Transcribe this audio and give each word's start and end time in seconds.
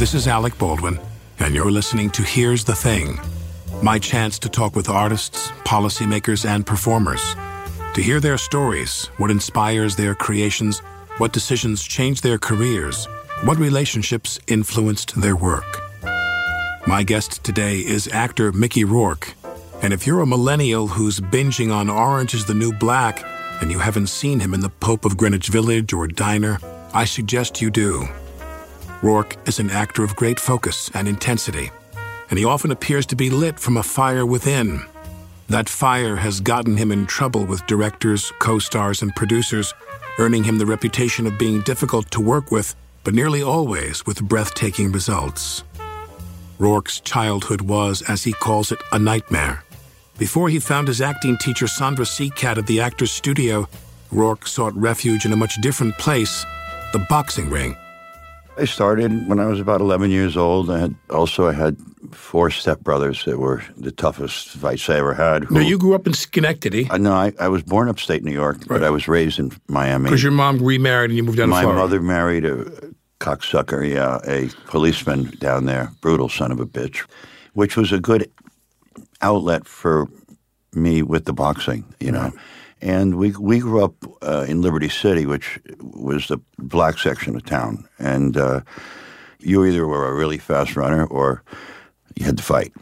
This 0.00 0.14
is 0.14 0.26
Alec 0.26 0.56
Baldwin, 0.56 0.98
and 1.40 1.54
you're 1.54 1.70
listening 1.70 2.08
to 2.12 2.22
Here's 2.22 2.64
the 2.64 2.74
Thing 2.74 3.20
my 3.82 3.98
chance 3.98 4.38
to 4.38 4.48
talk 4.48 4.74
with 4.74 4.88
artists, 4.88 5.50
policymakers, 5.66 6.48
and 6.48 6.64
performers. 6.64 7.20
To 7.92 8.00
hear 8.00 8.18
their 8.18 8.38
stories, 8.38 9.10
what 9.18 9.30
inspires 9.30 9.96
their 9.96 10.14
creations, 10.14 10.78
what 11.18 11.34
decisions 11.34 11.82
changed 11.82 12.22
their 12.22 12.38
careers, 12.38 13.04
what 13.44 13.58
relationships 13.58 14.40
influenced 14.46 15.20
their 15.20 15.36
work. 15.36 15.82
My 16.86 17.02
guest 17.02 17.44
today 17.44 17.80
is 17.80 18.08
actor 18.08 18.52
Mickey 18.52 18.84
Rourke. 18.84 19.34
And 19.82 19.92
if 19.92 20.06
you're 20.06 20.22
a 20.22 20.26
millennial 20.26 20.86
who's 20.86 21.20
binging 21.20 21.70
on 21.70 21.90
Orange 21.90 22.32
is 22.32 22.46
the 22.46 22.54
New 22.54 22.72
Black 22.72 23.22
and 23.60 23.70
you 23.70 23.80
haven't 23.80 24.06
seen 24.06 24.40
him 24.40 24.54
in 24.54 24.60
The 24.60 24.70
Pope 24.70 25.04
of 25.04 25.18
Greenwich 25.18 25.48
Village 25.48 25.92
or 25.92 26.06
Diner, 26.06 26.58
I 26.94 27.04
suggest 27.04 27.60
you 27.60 27.70
do. 27.70 28.08
Rourke 29.02 29.36
is 29.46 29.58
an 29.58 29.70
actor 29.70 30.04
of 30.04 30.16
great 30.16 30.38
focus 30.38 30.90
and 30.94 31.08
intensity 31.08 31.70
and 32.30 32.38
he 32.38 32.44
often 32.44 32.70
appears 32.70 33.04
to 33.06 33.16
be 33.16 33.28
lit 33.28 33.58
from 33.58 33.76
a 33.76 33.82
fire 33.82 34.24
within. 34.24 34.80
That 35.48 35.68
fire 35.68 36.14
has 36.16 36.40
gotten 36.40 36.76
him 36.76 36.92
in 36.92 37.06
trouble 37.06 37.44
with 37.44 37.66
directors, 37.66 38.32
co 38.38 38.60
stars, 38.60 39.02
and 39.02 39.14
producers, 39.16 39.74
earning 40.18 40.44
him 40.44 40.58
the 40.58 40.66
reputation 40.66 41.26
of 41.26 41.38
being 41.38 41.60
difficult 41.62 42.08
to 42.12 42.20
work 42.20 42.52
with, 42.52 42.76
but 43.02 43.14
nearly 43.14 43.42
always 43.42 44.06
with 44.06 44.22
breathtaking 44.22 44.92
results. 44.92 45.64
Rourke's 46.58 47.00
childhood 47.00 47.62
was, 47.62 48.02
as 48.02 48.22
he 48.22 48.32
calls 48.32 48.70
it, 48.70 48.80
a 48.92 48.98
nightmare. 48.98 49.64
Before 50.18 50.48
he 50.48 50.60
found 50.60 50.86
his 50.86 51.00
acting 51.00 51.36
teacher 51.38 51.66
Sandra 51.66 52.04
Seacat 52.04 52.58
at 52.58 52.66
the 52.66 52.80
Actors 52.80 53.10
Studio, 53.10 53.68
Rourke 54.12 54.46
sought 54.46 54.74
refuge 54.76 55.24
in 55.24 55.32
a 55.32 55.36
much 55.36 55.60
different 55.62 55.96
place 55.98 56.44
the 56.92 57.06
boxing 57.08 57.48
ring. 57.48 57.76
I 58.60 58.66
started 58.66 59.26
when 59.26 59.40
I 59.40 59.46
was 59.46 59.58
about 59.58 59.80
11 59.80 60.10
years 60.10 60.36
old. 60.36 60.70
I 60.70 60.80
had 60.80 60.94
also 61.08 61.48
I 61.48 61.54
had 61.54 61.78
four 62.12 62.50
stepbrothers 62.50 63.24
that 63.24 63.38
were 63.38 63.62
the 63.78 63.90
toughest 63.90 64.48
fights 64.48 64.90
I 64.90 64.98
ever 64.98 65.14
had. 65.14 65.44
Who, 65.44 65.54
no, 65.54 65.60
you 65.60 65.78
grew 65.78 65.94
up 65.94 66.06
in 66.06 66.12
Schenectady. 66.12 66.86
Uh, 66.90 66.98
no, 66.98 67.12
I, 67.12 67.32
I 67.40 67.48
was 67.48 67.62
born 67.62 67.88
upstate 67.88 68.22
New 68.22 68.32
York, 68.32 68.58
right. 68.58 68.68
but 68.68 68.84
I 68.84 68.90
was 68.90 69.08
raised 69.08 69.38
in 69.38 69.50
Miami. 69.68 70.04
Because 70.04 70.22
your 70.22 70.32
mom 70.32 70.62
remarried 70.62 71.10
and 71.10 71.16
you 71.16 71.22
moved 71.22 71.38
down 71.38 71.48
My 71.48 71.62
to 71.62 71.62
Florida. 71.62 71.78
My 71.78 71.84
mother 71.84 72.02
married 72.02 72.44
a 72.44 72.64
cocksucker, 73.18 73.88
yeah, 73.88 74.18
a 74.26 74.48
policeman 74.66 75.30
down 75.38 75.64
there, 75.64 75.92
brutal 76.02 76.28
son 76.28 76.52
of 76.52 76.60
a 76.60 76.66
bitch, 76.66 77.06
which 77.54 77.78
was 77.78 77.92
a 77.92 77.98
good 77.98 78.30
outlet 79.22 79.66
for 79.66 80.06
me 80.74 81.02
with 81.02 81.24
the 81.24 81.32
boxing, 81.32 81.84
you 81.98 82.12
know. 82.12 82.24
Right. 82.24 82.32
And 82.82 83.16
we 83.16 83.32
we 83.32 83.58
grew 83.58 83.84
up 83.84 83.94
uh, 84.22 84.46
in 84.48 84.62
Liberty 84.62 84.88
City, 84.88 85.26
which 85.26 85.60
was 85.80 86.28
the 86.28 86.38
black 86.58 86.98
section 86.98 87.36
of 87.36 87.44
town, 87.44 87.86
and 87.98 88.36
uh, 88.36 88.60
you 89.38 89.64
either 89.64 89.86
were 89.86 90.08
a 90.08 90.14
really 90.14 90.38
fast 90.38 90.76
runner 90.76 91.04
or 91.06 91.42
you 92.14 92.24
had 92.24 92.38
to 92.38 92.42
fight. 92.42 92.72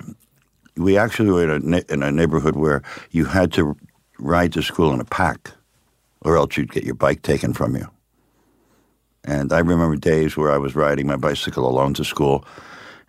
We 0.76 0.96
actually 0.96 1.30
were 1.30 1.56
in 1.56 1.74
a, 1.74 1.82
in 1.88 2.02
a 2.02 2.12
neighborhood 2.12 2.54
where 2.54 2.82
you 3.10 3.24
had 3.24 3.52
to 3.54 3.76
ride 4.18 4.52
to 4.52 4.62
school 4.62 4.92
in 4.92 5.00
a 5.00 5.04
pack, 5.04 5.50
or 6.20 6.36
else 6.36 6.56
you'd 6.56 6.72
get 6.72 6.84
your 6.84 6.94
bike 6.94 7.22
taken 7.22 7.52
from 7.52 7.74
you. 7.74 7.88
And 9.24 9.52
I 9.52 9.58
remember 9.58 9.96
days 9.96 10.36
where 10.36 10.52
I 10.52 10.58
was 10.58 10.76
riding 10.76 11.06
my 11.06 11.16
bicycle 11.16 11.68
alone 11.68 11.94
to 11.94 12.04
school, 12.04 12.44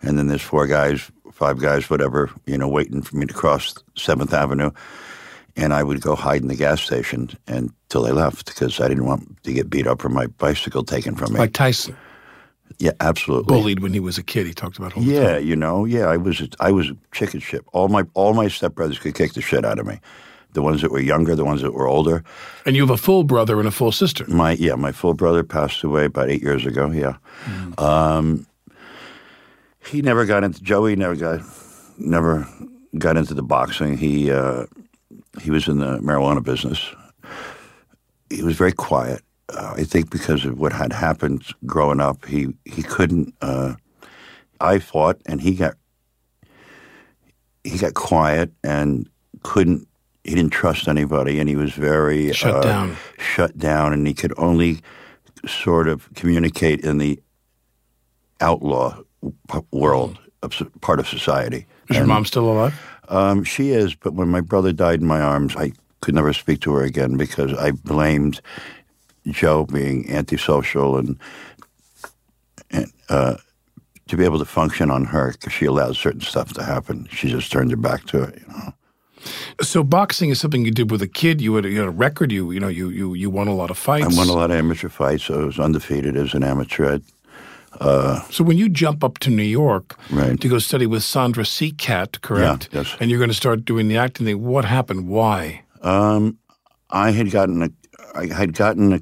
and 0.02 0.18
then 0.18 0.26
there's 0.26 0.42
four 0.42 0.66
guys, 0.66 1.10
five 1.32 1.60
guys, 1.60 1.88
whatever, 1.88 2.30
you 2.46 2.58
know, 2.58 2.68
waiting 2.68 3.02
for 3.02 3.16
me 3.16 3.26
to 3.26 3.34
cross 3.34 3.74
Seventh 3.96 4.34
Avenue, 4.34 4.70
and 5.60 5.74
I 5.74 5.82
would 5.82 6.00
go 6.00 6.14
hide 6.14 6.40
in 6.40 6.48
the 6.48 6.56
gas 6.56 6.80
station 6.80 7.30
until 7.46 8.02
they 8.02 8.12
left 8.12 8.46
because 8.46 8.80
I 8.80 8.88
didn't 8.88 9.04
want 9.04 9.42
to 9.44 9.52
get 9.52 9.68
beat 9.68 9.86
up 9.86 10.04
or 10.04 10.08
my 10.08 10.26
bicycle 10.26 10.84
taken 10.84 11.14
from 11.14 11.34
me. 11.34 11.38
Like 11.38 11.52
Tyson. 11.52 11.96
Yeah, 12.78 12.92
absolutely. 13.00 13.54
Bullied 13.54 13.80
when 13.80 13.92
he 13.92 14.00
was 14.00 14.16
a 14.16 14.22
kid. 14.22 14.46
He 14.46 14.54
talked 14.54 14.78
about. 14.78 14.96
All 14.96 15.02
yeah, 15.02 15.36
you 15.36 15.54
know, 15.54 15.84
yeah, 15.84 16.06
I 16.06 16.16
was 16.16 16.42
I 16.60 16.72
was 16.72 16.88
a 16.88 16.96
chicken 17.12 17.40
shit. 17.40 17.62
All 17.72 17.88
my 17.88 18.04
all 18.14 18.32
my 18.32 18.46
stepbrothers 18.46 18.98
could 18.98 19.14
kick 19.14 19.34
the 19.34 19.42
shit 19.42 19.64
out 19.64 19.78
of 19.78 19.86
me. 19.86 20.00
The 20.52 20.62
ones 20.62 20.80
that 20.80 20.90
were 20.90 21.00
younger, 21.00 21.36
the 21.36 21.44
ones 21.44 21.60
that 21.62 21.74
were 21.74 21.86
older. 21.86 22.24
And 22.64 22.74
you 22.74 22.82
have 22.82 22.90
a 22.90 22.96
full 22.96 23.22
brother 23.22 23.58
and 23.58 23.68
a 23.68 23.70
full 23.70 23.92
sister. 23.92 24.24
My 24.28 24.52
yeah, 24.52 24.76
my 24.76 24.92
full 24.92 25.14
brother 25.14 25.42
passed 25.42 25.84
away 25.84 26.06
about 26.06 26.30
eight 26.30 26.42
years 26.42 26.64
ago. 26.64 26.90
Yeah, 26.90 27.16
mm. 27.44 27.78
um, 27.78 28.46
he 29.86 30.00
never 30.00 30.24
got 30.24 30.42
into 30.42 30.62
Joey. 30.62 30.96
Never 30.96 31.16
got 31.16 31.40
never 31.98 32.48
got 32.98 33.18
into 33.18 33.34
the 33.34 33.42
boxing. 33.42 33.98
He 33.98 34.30
uh, 34.30 34.64
he 35.40 35.50
was 35.50 35.68
in 35.68 35.78
the 35.78 35.98
marijuana 35.98 36.42
business. 36.42 36.90
He 38.30 38.42
was 38.42 38.56
very 38.56 38.72
quiet 38.72 39.22
uh, 39.54 39.74
I 39.76 39.84
think 39.84 40.10
because 40.10 40.44
of 40.44 40.58
what 40.58 40.72
had 40.72 40.92
happened 40.92 41.44
growing 41.66 42.00
up, 42.00 42.24
he 42.26 42.48
he 42.64 42.82
couldn't. 42.82 43.34
Uh, 43.40 43.74
I 44.60 44.78
fought, 44.78 45.20
and 45.26 45.40
he 45.40 45.54
got 45.54 45.74
he 47.64 47.78
got 47.78 47.94
quiet 47.94 48.52
and 48.62 49.08
couldn't. 49.42 49.86
He 50.24 50.34
didn't 50.34 50.52
trust 50.52 50.86
anybody, 50.86 51.40
and 51.40 51.48
he 51.48 51.56
was 51.56 51.72
very 51.72 52.32
shut 52.32 52.56
uh, 52.56 52.60
down. 52.60 52.96
Shut 53.18 53.56
down, 53.58 53.92
and 53.92 54.06
he 54.06 54.14
could 54.14 54.34
only 54.36 54.80
sort 55.46 55.88
of 55.88 56.12
communicate 56.14 56.80
in 56.80 56.98
the 56.98 57.18
outlaw 58.40 58.98
world 59.70 60.18
of 60.42 60.54
part 60.80 61.00
of 61.00 61.08
society. 61.08 61.66
Is 61.88 61.96
and, 61.96 61.96
your 61.96 62.06
mom 62.06 62.24
still 62.24 62.50
alive? 62.50 62.74
Um, 63.10 63.44
she 63.44 63.70
is, 63.70 63.94
but 63.94 64.14
when 64.14 64.28
my 64.28 64.40
brother 64.40 64.72
died 64.72 65.00
in 65.00 65.06
my 65.06 65.20
arms, 65.20 65.56
I 65.56 65.72
could 66.00 66.14
never 66.14 66.32
speak 66.32 66.60
to 66.60 66.72
her 66.72 66.82
again 66.82 67.16
because 67.16 67.52
I 67.54 67.72
blamed 67.72 68.40
Joe 69.26 69.66
being 69.66 70.10
antisocial 70.10 70.96
and 70.96 71.18
and 72.70 72.86
uh, 73.08 73.36
to 74.06 74.16
be 74.16 74.24
able 74.24 74.38
to 74.38 74.44
function 74.44 74.90
on 74.90 75.04
her 75.04 75.32
because 75.32 75.52
she 75.52 75.66
allowed 75.66 75.96
certain 75.96 76.20
stuff 76.20 76.52
to 76.54 76.62
happen. 76.62 77.08
She 77.10 77.28
just 77.28 77.50
turned 77.50 77.72
her 77.72 77.76
back 77.76 78.04
to 78.06 78.22
it, 78.22 78.40
you 78.40 78.52
know. 78.52 78.72
So 79.60 79.82
boxing 79.82 80.30
is 80.30 80.40
something 80.40 80.64
you 80.64 80.70
did 80.70 80.90
with 80.90 81.02
a 81.02 81.08
kid. 81.08 81.40
You 81.40 81.56
had, 81.56 81.64
you 81.66 81.78
had 81.80 81.88
a 81.88 81.90
record. 81.92 82.32
You 82.32 82.52
you 82.52 82.60
know 82.60 82.68
you, 82.68 82.88
you 82.88 83.14
you 83.14 83.28
won 83.28 83.48
a 83.48 83.54
lot 83.54 83.70
of 83.70 83.76
fights. 83.76 84.16
I 84.16 84.18
won 84.18 84.28
a 84.28 84.32
lot 84.32 84.50
of 84.50 84.56
amateur 84.56 84.88
fights. 84.88 85.28
I 85.28 85.36
was 85.36 85.58
undefeated 85.58 86.16
as 86.16 86.32
an 86.32 86.42
amateur. 86.42 87.00
Uh, 87.78 88.20
so 88.30 88.42
when 88.42 88.58
you 88.58 88.68
jump 88.68 89.04
up 89.04 89.18
to 89.18 89.30
New 89.30 89.42
York 89.42 89.96
right. 90.10 90.40
to 90.40 90.48
go 90.48 90.58
study 90.58 90.86
with 90.86 91.02
Sandra 91.02 91.44
Seacat, 91.44 92.20
correct? 92.20 92.68
Yeah, 92.72 92.80
yes. 92.80 92.96
And 93.00 93.10
you're 93.10 93.18
going 93.18 93.30
to 93.30 93.36
start 93.36 93.64
doing 93.64 93.88
the 93.88 93.96
acting 93.96 94.26
thing. 94.26 94.42
What 94.42 94.64
happened? 94.64 95.08
Why? 95.08 95.62
Um, 95.82 96.38
I 96.90 97.12
had 97.12 97.30
gotten 97.30 97.62
a, 97.62 97.70
I 98.14 98.26
had 98.26 98.54
gotten 98.54 98.92
a 98.92 99.00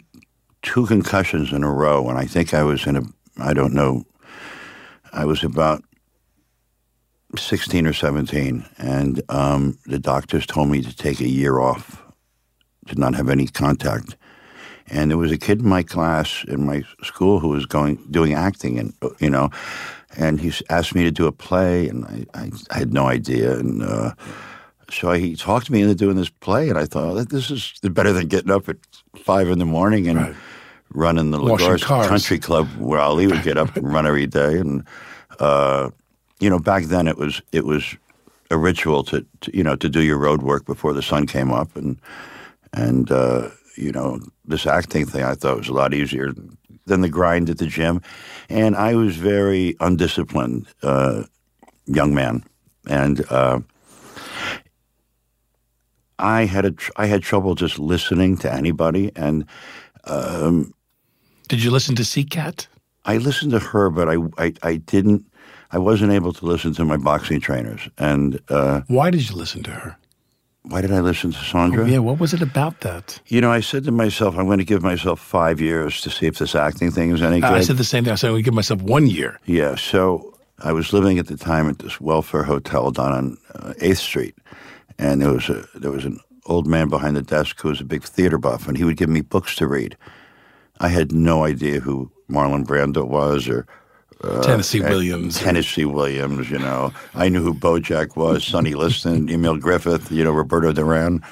two 0.62 0.86
concussions 0.86 1.52
in 1.52 1.64
a 1.64 1.72
row, 1.72 2.08
and 2.08 2.18
I 2.18 2.26
think 2.26 2.52
I 2.52 2.62
was 2.62 2.86
in 2.86 2.96
a, 2.96 3.02
I 3.38 3.54
don't 3.54 3.72
know, 3.72 4.04
I 5.12 5.24
was 5.24 5.42
about 5.42 5.82
16 7.36 7.86
or 7.86 7.92
17, 7.92 8.64
and 8.78 9.22
um, 9.28 9.78
the 9.86 9.98
doctors 9.98 10.46
told 10.46 10.68
me 10.68 10.82
to 10.82 10.94
take 10.94 11.20
a 11.20 11.28
year 11.28 11.58
off, 11.58 12.02
to 12.86 12.98
not 12.98 13.14
have 13.14 13.28
any 13.28 13.46
contact. 13.46 14.16
And 14.90 15.10
there 15.10 15.18
was 15.18 15.32
a 15.32 15.38
kid 15.38 15.60
in 15.60 15.68
my 15.68 15.82
class 15.82 16.44
in 16.48 16.64
my 16.64 16.82
school 17.02 17.40
who 17.40 17.48
was 17.48 17.66
going 17.66 17.96
doing 18.10 18.34
acting, 18.34 18.78
and 18.78 18.94
you 19.18 19.30
know, 19.30 19.50
and 20.16 20.40
he 20.40 20.52
asked 20.70 20.94
me 20.94 21.04
to 21.04 21.10
do 21.10 21.26
a 21.26 21.32
play, 21.32 21.88
and 21.88 22.04
I, 22.06 22.24
I, 22.34 22.50
I 22.70 22.78
had 22.78 22.92
no 22.92 23.06
idea, 23.06 23.58
and 23.58 23.82
uh, 23.82 24.14
so 24.90 25.12
he 25.12 25.36
talked 25.36 25.70
me 25.70 25.82
into 25.82 25.94
doing 25.94 26.16
this 26.16 26.30
play, 26.30 26.68
and 26.68 26.78
I 26.78 26.86
thought 26.86 27.16
oh, 27.16 27.22
this 27.22 27.50
is 27.50 27.74
better 27.82 28.12
than 28.12 28.28
getting 28.28 28.50
up 28.50 28.68
at 28.68 28.76
five 29.16 29.48
in 29.48 29.58
the 29.58 29.66
morning 29.66 30.08
and 30.08 30.18
right. 30.18 30.34
running 30.90 31.30
the 31.30 31.38
La 31.38 31.56
Gorce 31.56 31.84
Country 31.84 32.38
Club 32.38 32.68
where 32.78 33.00
Ali 33.00 33.26
would 33.26 33.42
get 33.42 33.58
up 33.58 33.76
and 33.76 33.92
run 33.92 34.06
every 34.06 34.26
day. 34.26 34.58
And 34.58 34.84
uh, 35.38 35.90
you 36.40 36.48
know, 36.48 36.58
back 36.58 36.84
then 36.84 37.06
it 37.06 37.18
was 37.18 37.42
it 37.52 37.64
was 37.64 37.96
a 38.50 38.56
ritual 38.56 39.04
to, 39.04 39.26
to 39.42 39.56
you 39.56 39.62
know 39.62 39.76
to 39.76 39.88
do 39.88 40.00
your 40.00 40.18
road 40.18 40.42
work 40.42 40.64
before 40.64 40.94
the 40.94 41.02
sun 41.02 41.26
came 41.26 41.52
up, 41.52 41.76
and 41.76 41.98
and 42.72 43.10
uh, 43.10 43.50
you 43.78 43.92
know 43.92 44.20
this 44.44 44.66
acting 44.66 45.06
thing 45.06 45.22
I 45.22 45.34
thought 45.34 45.58
was 45.58 45.68
a 45.68 45.72
lot 45.72 45.94
easier 45.94 46.32
than 46.86 47.00
the 47.00 47.08
grind 47.08 47.50
at 47.50 47.58
the 47.58 47.66
gym, 47.66 48.00
and 48.48 48.76
I 48.76 48.94
was 48.94 49.16
very 49.16 49.76
undisciplined 49.80 50.66
uh, 50.82 51.24
young 51.86 52.14
man, 52.14 52.44
and. 52.88 53.24
Uh, 53.30 53.60
I 56.20 56.46
had 56.46 56.64
a 56.64 56.72
tr- 56.72 56.90
I 56.96 57.06
had 57.06 57.22
trouble 57.22 57.54
just 57.54 57.78
listening 57.78 58.36
to 58.38 58.52
anybody, 58.52 59.12
and 59.14 59.44
Did 61.46 61.62
you 61.62 61.70
listen 61.70 61.94
to 61.94 62.02
Seacat? 62.02 62.66
I 63.04 63.18
listened 63.18 63.52
to 63.52 63.58
her, 63.58 63.88
but 63.88 64.08
I, 64.08 64.16
I, 64.36 64.52
I 64.62 64.76
didn't. 64.76 65.24
I 65.70 65.78
wasn't 65.78 66.12
able 66.12 66.32
to 66.32 66.44
listen 66.44 66.74
to 66.74 66.84
my 66.84 66.96
boxing 66.96 67.40
trainers. 67.40 67.88
And 67.98 68.40
uh, 68.48 68.82
Why 68.88 69.10
did 69.10 69.28
you 69.28 69.36
listen 69.36 69.62
to 69.64 69.70
her? 69.70 69.96
Why 70.62 70.80
did 70.80 70.92
I 70.92 71.00
listen 71.00 71.32
to 71.32 71.38
Sandra? 71.38 71.84
Oh, 71.84 71.86
Yeah, 71.86 71.98
what 71.98 72.18
was 72.18 72.34
it 72.34 72.42
about 72.42 72.80
that? 72.80 73.20
You 73.26 73.40
know, 73.40 73.50
I 73.50 73.60
said 73.60 73.84
to 73.84 73.92
myself, 73.92 74.36
I'm 74.36 74.46
going 74.46 74.58
to 74.58 74.64
give 74.64 74.82
myself 74.82 75.20
five 75.20 75.60
years 75.60 76.00
to 76.02 76.10
see 76.10 76.26
if 76.26 76.38
this 76.38 76.54
acting 76.54 76.90
thing 76.90 77.10
is 77.12 77.22
any 77.22 77.40
good. 77.40 77.50
Uh, 77.50 77.54
I 77.54 77.60
said 77.62 77.76
the 77.78 77.84
same 77.84 78.04
thing. 78.04 78.12
I 78.12 78.16
said, 78.16 78.30
I 78.30 78.32
would 78.32 78.44
give 78.44 78.54
myself 78.54 78.82
one 78.82 79.06
year. 79.06 79.38
Yeah, 79.46 79.76
so 79.76 80.34
I 80.58 80.72
was 80.72 80.92
living 80.92 81.18
at 81.18 81.26
the 81.28 81.36
time 81.36 81.68
at 81.68 81.78
this 81.78 82.00
welfare 82.00 82.42
hotel 82.42 82.90
down 82.90 83.12
on 83.12 83.38
uh, 83.54 83.74
Eighth 83.80 83.98
Street, 83.98 84.36
and 84.98 85.22
there 85.22 85.32
was 85.32 85.48
a 85.48 85.66
there 85.74 85.92
was 85.92 86.04
an 86.04 86.18
old 86.46 86.66
man 86.66 86.88
behind 86.88 87.16
the 87.16 87.22
desk 87.22 87.60
who 87.60 87.68
was 87.68 87.80
a 87.80 87.84
big 87.84 88.02
theater 88.02 88.38
buff, 88.38 88.66
and 88.68 88.76
he 88.76 88.84
would 88.84 88.96
give 88.96 89.08
me 89.08 89.20
books 89.20 89.54
to 89.56 89.66
read. 89.66 89.96
I 90.80 90.88
had 90.88 91.12
no 91.12 91.44
idea 91.44 91.80
who 91.80 92.10
Marlon 92.30 92.64
Brando 92.64 93.06
was 93.06 93.48
or 93.48 93.66
Tennessee 94.42 94.82
uh, 94.82 94.88
Williams. 94.88 95.38
Tennessee 95.38 95.84
Williams. 95.84 96.50
You 96.50 96.58
know, 96.58 96.92
I 97.14 97.28
knew 97.28 97.42
who 97.42 97.54
Beau 97.54 97.78
Jack 97.78 98.16
was, 98.16 98.44
Sonny 98.44 98.74
Liston, 98.74 99.28
Emil 99.32 99.58
Griffith. 99.58 100.10
You 100.10 100.24
know, 100.24 100.32
Roberto 100.32 100.72
Duran, 100.72 101.22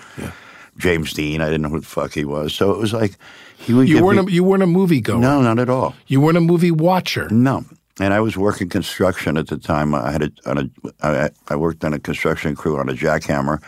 James 0.78 1.12
Dean. 1.12 1.40
I 1.40 1.46
didn't 1.46 1.62
know 1.62 1.70
who 1.70 1.80
the 1.80 1.86
fuck 1.86 2.12
he 2.12 2.24
was. 2.24 2.54
So 2.54 2.70
it 2.70 2.78
was 2.78 2.92
like 2.92 3.16
he 3.58 3.74
would. 3.74 3.88
You 3.88 4.04
weren't 4.04 4.26
me, 4.26 4.32
a, 4.32 4.34
you 4.34 4.44
weren't 4.44 4.62
a 4.62 4.68
movie 4.68 5.00
goer. 5.00 5.18
no, 5.18 5.42
not 5.42 5.58
at 5.58 5.68
all. 5.68 5.94
You 6.06 6.20
weren't 6.20 6.38
a 6.38 6.42
movie 6.42 6.70
watcher. 6.70 7.28
No. 7.30 7.64
And 7.98 8.12
I 8.12 8.20
was 8.20 8.36
working 8.36 8.68
construction 8.68 9.38
at 9.38 9.48
the 9.48 9.56
time. 9.56 9.94
I 9.94 10.12
had 10.12 10.22
a, 10.22 10.30
on 10.44 10.58
a 10.58 10.70
I, 11.02 11.30
I 11.48 11.56
worked 11.56 11.84
on 11.84 11.94
a 11.94 11.98
construction 11.98 12.54
crew 12.54 12.78
on 12.78 12.88
a 12.90 12.92
jackhammer, 12.92 13.62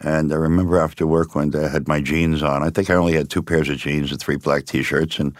and 0.00 0.32
I 0.32 0.36
remember 0.36 0.78
after 0.78 1.06
work 1.06 1.34
one 1.34 1.50
day 1.50 1.64
I 1.64 1.68
had 1.68 1.86
my 1.86 2.00
jeans 2.00 2.42
on. 2.42 2.62
I 2.62 2.70
think 2.70 2.90
I 2.90 2.94
only 2.94 3.14
had 3.14 3.30
two 3.30 3.42
pairs 3.42 3.68
of 3.68 3.78
jeans 3.78 4.10
and 4.10 4.20
three 4.20 4.36
black 4.36 4.64
T-shirts, 4.64 5.20
and 5.20 5.34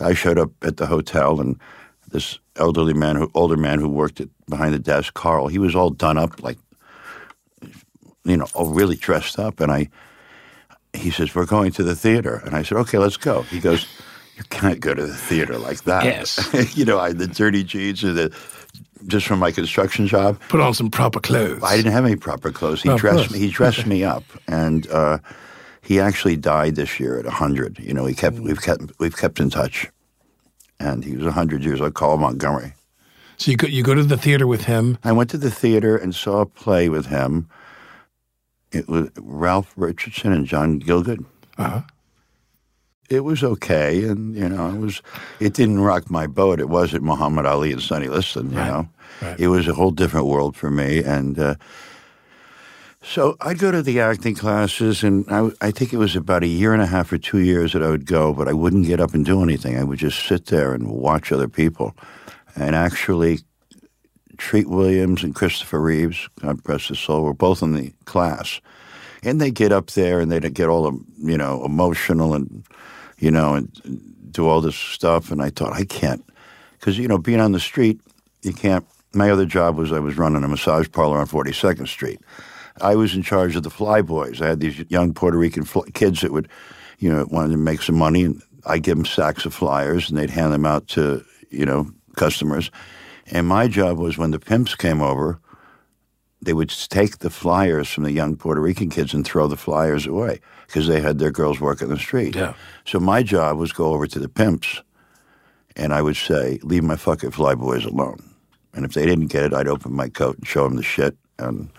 I 0.00 0.12
showed 0.12 0.38
up 0.38 0.50
at 0.62 0.76
the 0.76 0.86
hotel, 0.86 1.40
and 1.40 1.56
this 2.10 2.38
elderly 2.56 2.94
man, 2.94 3.16
who 3.16 3.30
older 3.34 3.56
man 3.56 3.80
who 3.80 3.88
worked 3.88 4.20
at, 4.20 4.28
behind 4.48 4.74
the 4.74 4.78
desk, 4.78 5.14
Carl, 5.14 5.48
he 5.48 5.58
was 5.58 5.74
all 5.74 5.90
done 5.90 6.18
up 6.18 6.42
like, 6.42 6.58
you 8.24 8.36
know, 8.36 8.46
all 8.54 8.72
really 8.72 8.96
dressed 8.96 9.38
up, 9.38 9.60
and 9.60 9.72
I. 9.72 9.88
He 10.94 11.10
says, 11.10 11.34
"We're 11.34 11.44
going 11.44 11.70
to 11.72 11.82
the 11.82 11.94
theater," 11.94 12.42
and 12.46 12.56
I 12.56 12.62
said, 12.62 12.78
"Okay, 12.78 12.96
let's 12.98 13.18
go." 13.18 13.42
He 13.42 13.60
goes, 13.60 13.86
"You 14.36 14.42
can't 14.44 14.80
go 14.80 14.94
to 14.94 15.06
the 15.06 15.14
theater 15.14 15.58
like 15.58 15.84
that." 15.84 16.04
Yes. 16.04 16.76
you 16.76 16.86
know, 16.86 16.98
I 16.98 17.08
had 17.08 17.18
the 17.18 17.26
dirty 17.26 17.62
jeans 17.62 18.02
and 18.02 18.16
the 18.16 18.36
just 19.06 19.26
from 19.26 19.38
my 19.38 19.52
construction 19.52 20.06
job. 20.06 20.40
Put 20.48 20.60
on 20.60 20.74
some 20.74 20.90
proper 20.90 21.20
clothes. 21.20 21.62
I 21.62 21.76
didn't 21.76 21.92
have 21.92 22.04
any 22.04 22.16
proper 22.16 22.50
clothes. 22.50 22.82
He 22.82 22.94
dressed 22.96 23.30
me. 23.30 23.38
He 23.38 23.50
dressed 23.50 23.86
me 23.86 24.02
up, 24.02 24.24
and 24.48 24.90
uh, 24.90 25.18
he 25.82 26.00
actually 26.00 26.36
died 26.36 26.74
this 26.74 26.98
year 26.98 27.18
at 27.18 27.26
hundred. 27.26 27.78
You 27.78 27.94
know, 27.94 28.06
he 28.06 28.14
kept 28.14 28.38
we've 28.38 28.60
kept 28.60 28.82
we've 28.98 29.16
kept 29.16 29.40
in 29.40 29.50
touch, 29.50 29.88
and 30.80 31.04
he 31.04 31.16
was 31.16 31.32
hundred 31.32 31.64
years 31.64 31.80
old. 31.80 31.94
Carl 31.94 32.16
Montgomery. 32.18 32.74
So 33.36 33.50
you 33.52 33.56
go, 33.56 33.66
you 33.68 33.82
go 33.84 33.94
to 33.94 34.02
the 34.02 34.16
theater 34.16 34.46
with 34.46 34.64
him. 34.64 34.98
I 35.04 35.12
went 35.12 35.30
to 35.30 35.38
the 35.38 35.50
theater 35.50 35.96
and 35.96 36.14
saw 36.14 36.40
a 36.40 36.46
play 36.46 36.88
with 36.88 37.06
him. 37.06 37.48
It 38.72 38.88
was 38.88 39.10
Ralph 39.16 39.72
Richardson 39.76 40.32
and 40.32 40.44
John 40.46 40.80
Gielgud. 40.80 41.24
Uh-huh. 41.56 41.82
It 43.08 43.24
was 43.24 43.42
okay, 43.42 44.04
and 44.04 44.34
you 44.36 44.48
know, 44.48 44.68
it 44.68 44.78
was. 44.78 45.00
It 45.40 45.54
didn't 45.54 45.80
rock 45.80 46.10
my 46.10 46.26
boat. 46.26 46.60
It 46.60 46.68
wasn't 46.68 47.04
Muhammad 47.04 47.46
Ali 47.46 47.72
and 47.72 47.80
Sonny 47.80 48.08
Liston. 48.08 48.50
You 48.50 48.58
Right, 48.58 48.66
know, 48.68 48.88
right. 49.22 49.40
it 49.40 49.48
was 49.48 49.66
a 49.66 49.72
whole 49.72 49.92
different 49.92 50.26
world 50.26 50.56
for 50.56 50.70
me, 50.70 51.02
and 51.02 51.38
uh, 51.38 51.54
so 53.08 53.36
I'd 53.40 53.58
go 53.58 53.70
to 53.70 53.82
the 53.82 54.00
acting 54.00 54.34
classes, 54.34 55.02
and 55.02 55.24
I, 55.30 55.50
I 55.60 55.70
think 55.70 55.92
it 55.92 55.96
was 55.96 56.14
about 56.14 56.42
a 56.42 56.48
year 56.48 56.72
and 56.74 56.82
a 56.82 56.86
half 56.86 57.10
or 57.10 57.18
two 57.18 57.38
years 57.38 57.72
that 57.72 57.82
I 57.82 57.88
would 57.88 58.06
go, 58.06 58.34
but 58.34 58.48
I 58.48 58.52
wouldn't 58.52 58.86
get 58.86 59.00
up 59.00 59.14
and 59.14 59.24
do 59.24 59.42
anything. 59.42 59.78
I 59.78 59.84
would 59.84 59.98
just 59.98 60.26
sit 60.26 60.46
there 60.46 60.74
and 60.74 60.88
watch 60.88 61.32
other 61.32 61.48
people, 61.48 61.96
and 62.54 62.76
actually 62.76 63.40
Treat 64.36 64.68
Williams 64.68 65.24
and 65.24 65.34
Christopher 65.34 65.80
Reeves, 65.80 66.28
God 66.40 66.62
bless 66.62 66.88
his 66.88 66.98
soul, 66.98 67.22
were 67.22 67.34
both 67.34 67.62
in 67.62 67.74
the 67.74 67.92
class. 68.04 68.60
And 69.22 69.40
they 69.40 69.50
get 69.50 69.72
up 69.72 69.90
there 69.90 70.20
and 70.20 70.30
they'd 70.30 70.54
get 70.54 70.68
all, 70.68 71.00
you 71.18 71.36
know, 71.36 71.64
emotional 71.64 72.34
and, 72.34 72.62
you 73.18 73.32
know, 73.32 73.54
and, 73.54 73.68
and 73.84 74.32
do 74.32 74.46
all 74.46 74.60
this 74.60 74.76
stuff. 74.76 75.32
And 75.32 75.42
I 75.42 75.50
thought, 75.50 75.72
I 75.72 75.84
can't. 75.84 76.24
Because, 76.78 76.98
you 76.98 77.08
know, 77.08 77.18
being 77.18 77.40
on 77.40 77.50
the 77.50 77.58
street, 77.58 78.00
you 78.42 78.52
can't. 78.52 78.86
My 79.12 79.30
other 79.30 79.44
job 79.44 79.76
was 79.76 79.90
I 79.90 79.98
was 79.98 80.16
running 80.16 80.44
a 80.44 80.48
massage 80.48 80.88
parlor 80.92 81.18
on 81.18 81.26
42nd 81.26 81.88
Street. 81.88 82.20
I 82.80 82.94
was 82.94 83.14
in 83.14 83.22
charge 83.22 83.56
of 83.56 83.62
the 83.62 83.70
fly 83.70 84.02
boys. 84.02 84.40
I 84.40 84.48
had 84.48 84.60
these 84.60 84.84
young 84.88 85.14
Puerto 85.14 85.38
Rican 85.38 85.64
fl- 85.64 85.80
kids 85.94 86.20
that 86.20 86.32
would, 86.32 86.48
you 86.98 87.12
know, 87.12 87.26
wanted 87.30 87.52
to 87.52 87.58
make 87.58 87.82
some 87.82 87.96
money. 87.96 88.24
And 88.24 88.42
I'd 88.66 88.82
give 88.82 88.96
them 88.96 89.06
sacks 89.06 89.44
of 89.44 89.54
flyers 89.54 90.08
and 90.08 90.18
they'd 90.18 90.30
hand 90.30 90.52
them 90.52 90.66
out 90.66 90.88
to, 90.88 91.24
you 91.50 91.64
know, 91.64 91.90
customers. 92.16 92.70
And 93.30 93.46
my 93.46 93.68
job 93.68 93.98
was 93.98 94.18
when 94.18 94.30
the 94.30 94.38
pimps 94.38 94.74
came 94.74 95.02
over, 95.02 95.40
they 96.40 96.52
would 96.52 96.70
take 96.70 97.18
the 97.18 97.30
flyers 97.30 97.88
from 97.88 98.04
the 98.04 98.12
young 98.12 98.36
Puerto 98.36 98.60
Rican 98.60 98.90
kids 98.90 99.12
and 99.12 99.24
throw 99.24 99.48
the 99.48 99.56
flyers 99.56 100.06
away 100.06 100.40
because 100.66 100.86
they 100.86 101.00
had 101.00 101.18
their 101.18 101.32
girls 101.32 101.60
working 101.60 101.88
on 101.88 101.94
the 101.94 102.00
street. 102.00 102.36
Yeah. 102.36 102.54
So 102.84 103.00
my 103.00 103.22
job 103.22 103.58
was 103.58 103.72
go 103.72 103.92
over 103.92 104.06
to 104.06 104.18
the 104.18 104.28
pimps 104.28 104.80
and 105.76 105.92
I 105.92 106.02
would 106.02 106.16
say, 106.16 106.58
leave 106.62 106.84
my 106.84 106.96
fucking 106.96 107.32
fly 107.32 107.54
boys 107.54 107.84
alone. 107.84 108.18
And 108.74 108.84
if 108.84 108.92
they 108.92 109.06
didn't 109.06 109.28
get 109.28 109.44
it, 109.44 109.54
I'd 109.54 109.68
open 109.68 109.94
my 109.94 110.08
coat 110.08 110.38
and 110.38 110.46
show 110.46 110.64
them 110.64 110.76
the 110.76 110.82
shit. 110.82 111.16
And 111.38 111.70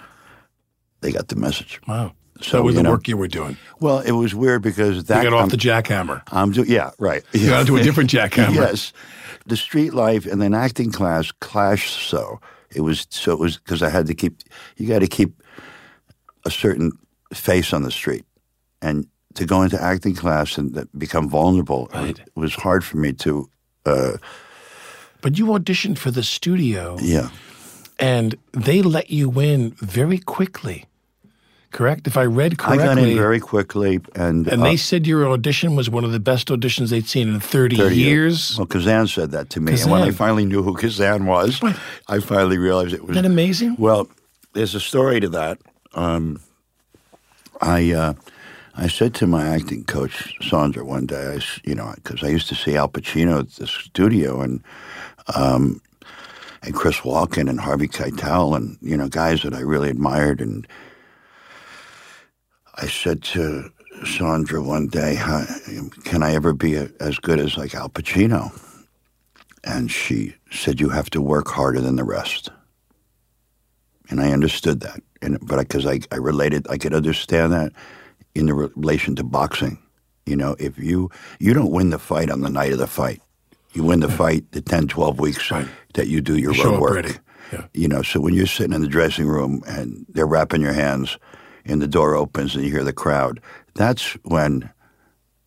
they 1.01 1.11
got 1.11 1.27
the 1.29 1.35
message. 1.35 1.79
Wow. 1.87 2.13
So 2.41 2.63
So, 2.67 2.71
the 2.71 2.83
know- 2.83 2.91
work 2.91 3.07
you 3.07 3.17
were 3.17 3.27
doing. 3.27 3.57
Well, 3.81 3.99
it 3.99 4.11
was 4.11 4.33
weird 4.33 4.61
because 4.61 5.03
that 5.05 5.23
You 5.23 5.29
got 5.29 5.35
off 5.35 5.39
I'm- 5.41 5.49
the 5.49 5.57
jackhammer. 5.57 6.21
I'm 6.31 6.51
do- 6.51 6.63
yeah, 6.67 6.91
right. 6.99 7.23
You 7.33 7.49
got 7.49 7.61
into 7.61 7.75
a 7.77 7.83
different 7.83 8.09
jackhammer. 8.17 8.55
yes, 8.55 8.93
the 9.45 9.57
street 9.57 9.93
life 9.93 10.25
and 10.25 10.41
then 10.41 10.53
acting 10.53 10.91
class 10.91 11.31
clashed. 11.41 12.07
So 12.09 12.39
it 12.73 12.81
was 12.81 13.07
so 13.09 13.33
it 13.33 13.39
was 13.39 13.57
because 13.57 13.81
I 13.83 13.89
had 13.89 14.05
to 14.07 14.13
keep. 14.13 14.41
You 14.77 14.87
got 14.87 14.99
to 14.99 15.07
keep 15.07 15.41
a 16.45 16.51
certain 16.51 16.91
face 17.33 17.73
on 17.73 17.83
the 17.83 17.91
street, 17.91 18.25
and 18.81 19.05
to 19.35 19.45
go 19.45 19.61
into 19.61 19.81
acting 19.81 20.15
class 20.15 20.57
and 20.57 20.87
become 20.97 21.29
vulnerable 21.29 21.89
Right. 21.93 22.17
it 22.19 22.29
was 22.35 22.53
hard 22.55 22.83
for 22.85 22.97
me 22.97 23.13
to. 23.13 23.49
Uh, 23.85 24.17
But 25.21 25.37
you 25.37 25.47
auditioned 25.47 25.97
for 25.97 26.11
the 26.11 26.23
studio, 26.23 26.97
yeah, 27.01 27.29
and 27.99 28.35
they 28.53 28.81
let 28.81 29.09
you 29.09 29.39
in 29.41 29.71
very 29.81 30.19
quickly. 30.19 30.85
Correct? 31.71 32.07
If 32.07 32.17
I 32.17 32.25
read 32.25 32.57
correctly, 32.57 32.83
I 32.83 32.95
got 32.95 32.97
in 32.97 33.15
very 33.15 33.39
quickly, 33.39 33.99
and 34.15 34.47
and 34.47 34.61
uh, 34.61 34.65
they 34.65 34.75
said 34.75 35.05
your 35.05 35.29
audition 35.29 35.75
was 35.75 35.87
one 35.89 36.03
of 36.03 36.11
the 36.11 36.19
best 36.19 36.47
auditions 36.47 36.89
they'd 36.89 37.07
seen 37.07 37.27
in 37.29 37.39
30, 37.39 37.77
30 37.77 37.95
years. 37.95 38.57
Well, 38.57 38.65
Kazan 38.65 39.07
said 39.07 39.31
that 39.31 39.51
to 39.51 39.61
me, 39.61 39.79
and 39.79 39.91
when 39.91 40.01
I 40.01 40.09
finally 40.09 40.45
knew 40.45 40.63
who 40.63 40.73
Kazan 40.73 41.27
was, 41.27 41.61
what? 41.61 41.79
I 42.07 42.19
finally 42.19 42.57
realized 42.57 42.93
it 42.93 43.01
was 43.01 43.11
Isn't 43.11 43.23
that 43.23 43.29
amazing? 43.31 43.75
Well, 43.77 44.09
there's 44.53 44.73
a 44.73 44.79
story 44.79 45.19
to 45.19 45.29
that. 45.29 45.59
Um, 45.93 46.41
I 47.61 47.91
uh, 47.91 48.13
I 48.75 48.87
said 48.87 49.13
to 49.15 49.27
my 49.27 49.47
acting 49.47 49.83
coach 49.83 50.35
Sandra 50.41 50.83
one 50.83 51.05
day, 51.05 51.35
I 51.37 51.39
you 51.63 51.75
know, 51.75 51.93
because 51.95 52.23
I 52.23 52.29
used 52.29 52.47
to 52.49 52.55
see 52.55 52.77
Al 52.77 52.89
Pacino 52.89 53.41
at 53.41 53.49
the 53.51 53.67
studio 53.67 54.41
and 54.41 54.63
um, 55.35 55.81
and 56.63 56.73
Chris 56.73 56.97
Walken 57.01 57.49
and 57.49 57.59
Harvey 57.59 57.87
Keitel 57.87 58.55
and 58.55 58.77
you 58.81 58.97
know 58.97 59.07
guys 59.07 59.43
that 59.43 59.53
I 59.53 59.59
really 59.59 59.89
admired, 59.89 60.41
and 60.41 60.65
I 62.81 62.87
said 62.87 63.23
to 63.23 63.69
Sandra 64.05 64.61
one 64.61 64.87
day, 64.87 65.17
"Can 66.05 66.23
I 66.23 66.33
ever 66.33 66.53
be 66.53 66.75
a, 66.75 66.89
as 66.99 67.17
good 67.19 67.39
as 67.39 67.57
like 67.57 67.75
Al 67.75 67.89
Pacino?" 67.89 68.51
And 69.63 69.91
she 69.91 70.35
said, 70.51 70.79
"You 70.79 70.89
have 70.89 71.09
to 71.11 71.21
work 71.21 71.49
harder 71.49 71.81
than 71.81 71.95
the 71.95 72.03
rest." 72.03 72.49
and 74.11 74.19
I 74.19 74.31
understood 74.31 74.79
that. 74.79 75.01
And 75.21 75.37
but 75.41 75.59
because 75.59 75.85
I, 75.85 75.99
I 76.11 76.15
related, 76.15 76.65
I 76.67 76.77
could 76.79 76.95
understand 76.95 77.53
that 77.53 77.71
in 78.33 78.47
the 78.47 78.55
relation 78.55 79.15
to 79.17 79.23
boxing. 79.23 79.77
You 80.25 80.35
know, 80.35 80.55
if 80.59 80.79
you 80.79 81.11
you 81.39 81.53
don't 81.53 81.71
win 81.71 81.91
the 81.91 81.99
fight 81.99 82.31
on 82.31 82.41
the 82.41 82.49
night 82.49 82.71
of 82.71 82.79
the 82.79 82.87
fight, 82.87 83.21
you 83.73 83.83
win 83.83 83.99
the 83.99 84.09
fight 84.09 84.51
the 84.51 84.61
10, 84.61 84.87
12 84.87 85.19
weeks 85.19 85.51
Right. 85.51 85.67
that 85.93 86.07
you 86.07 86.21
do 86.21 86.37
your 86.37 86.55
You 86.55 86.63
road 86.63 86.79
work. 86.81 87.21
Yeah. 87.53 87.65
You 87.73 87.87
know, 87.87 88.01
so 88.01 88.19
when 88.19 88.33
you're 88.33 88.47
sitting 88.47 88.73
in 88.73 88.81
the 88.81 88.87
dressing 88.87 89.27
room 89.27 89.63
and 89.67 90.05
they're 90.09 90.25
wrapping 90.27 90.61
your 90.61 90.73
hands, 90.73 91.17
and 91.69 91.81
the 91.81 91.87
door 91.87 92.15
opens 92.15 92.55
and 92.55 92.63
you 92.65 92.71
hear 92.71 92.83
the 92.83 92.93
crowd, 92.93 93.39
that's 93.75 94.13
when, 94.23 94.69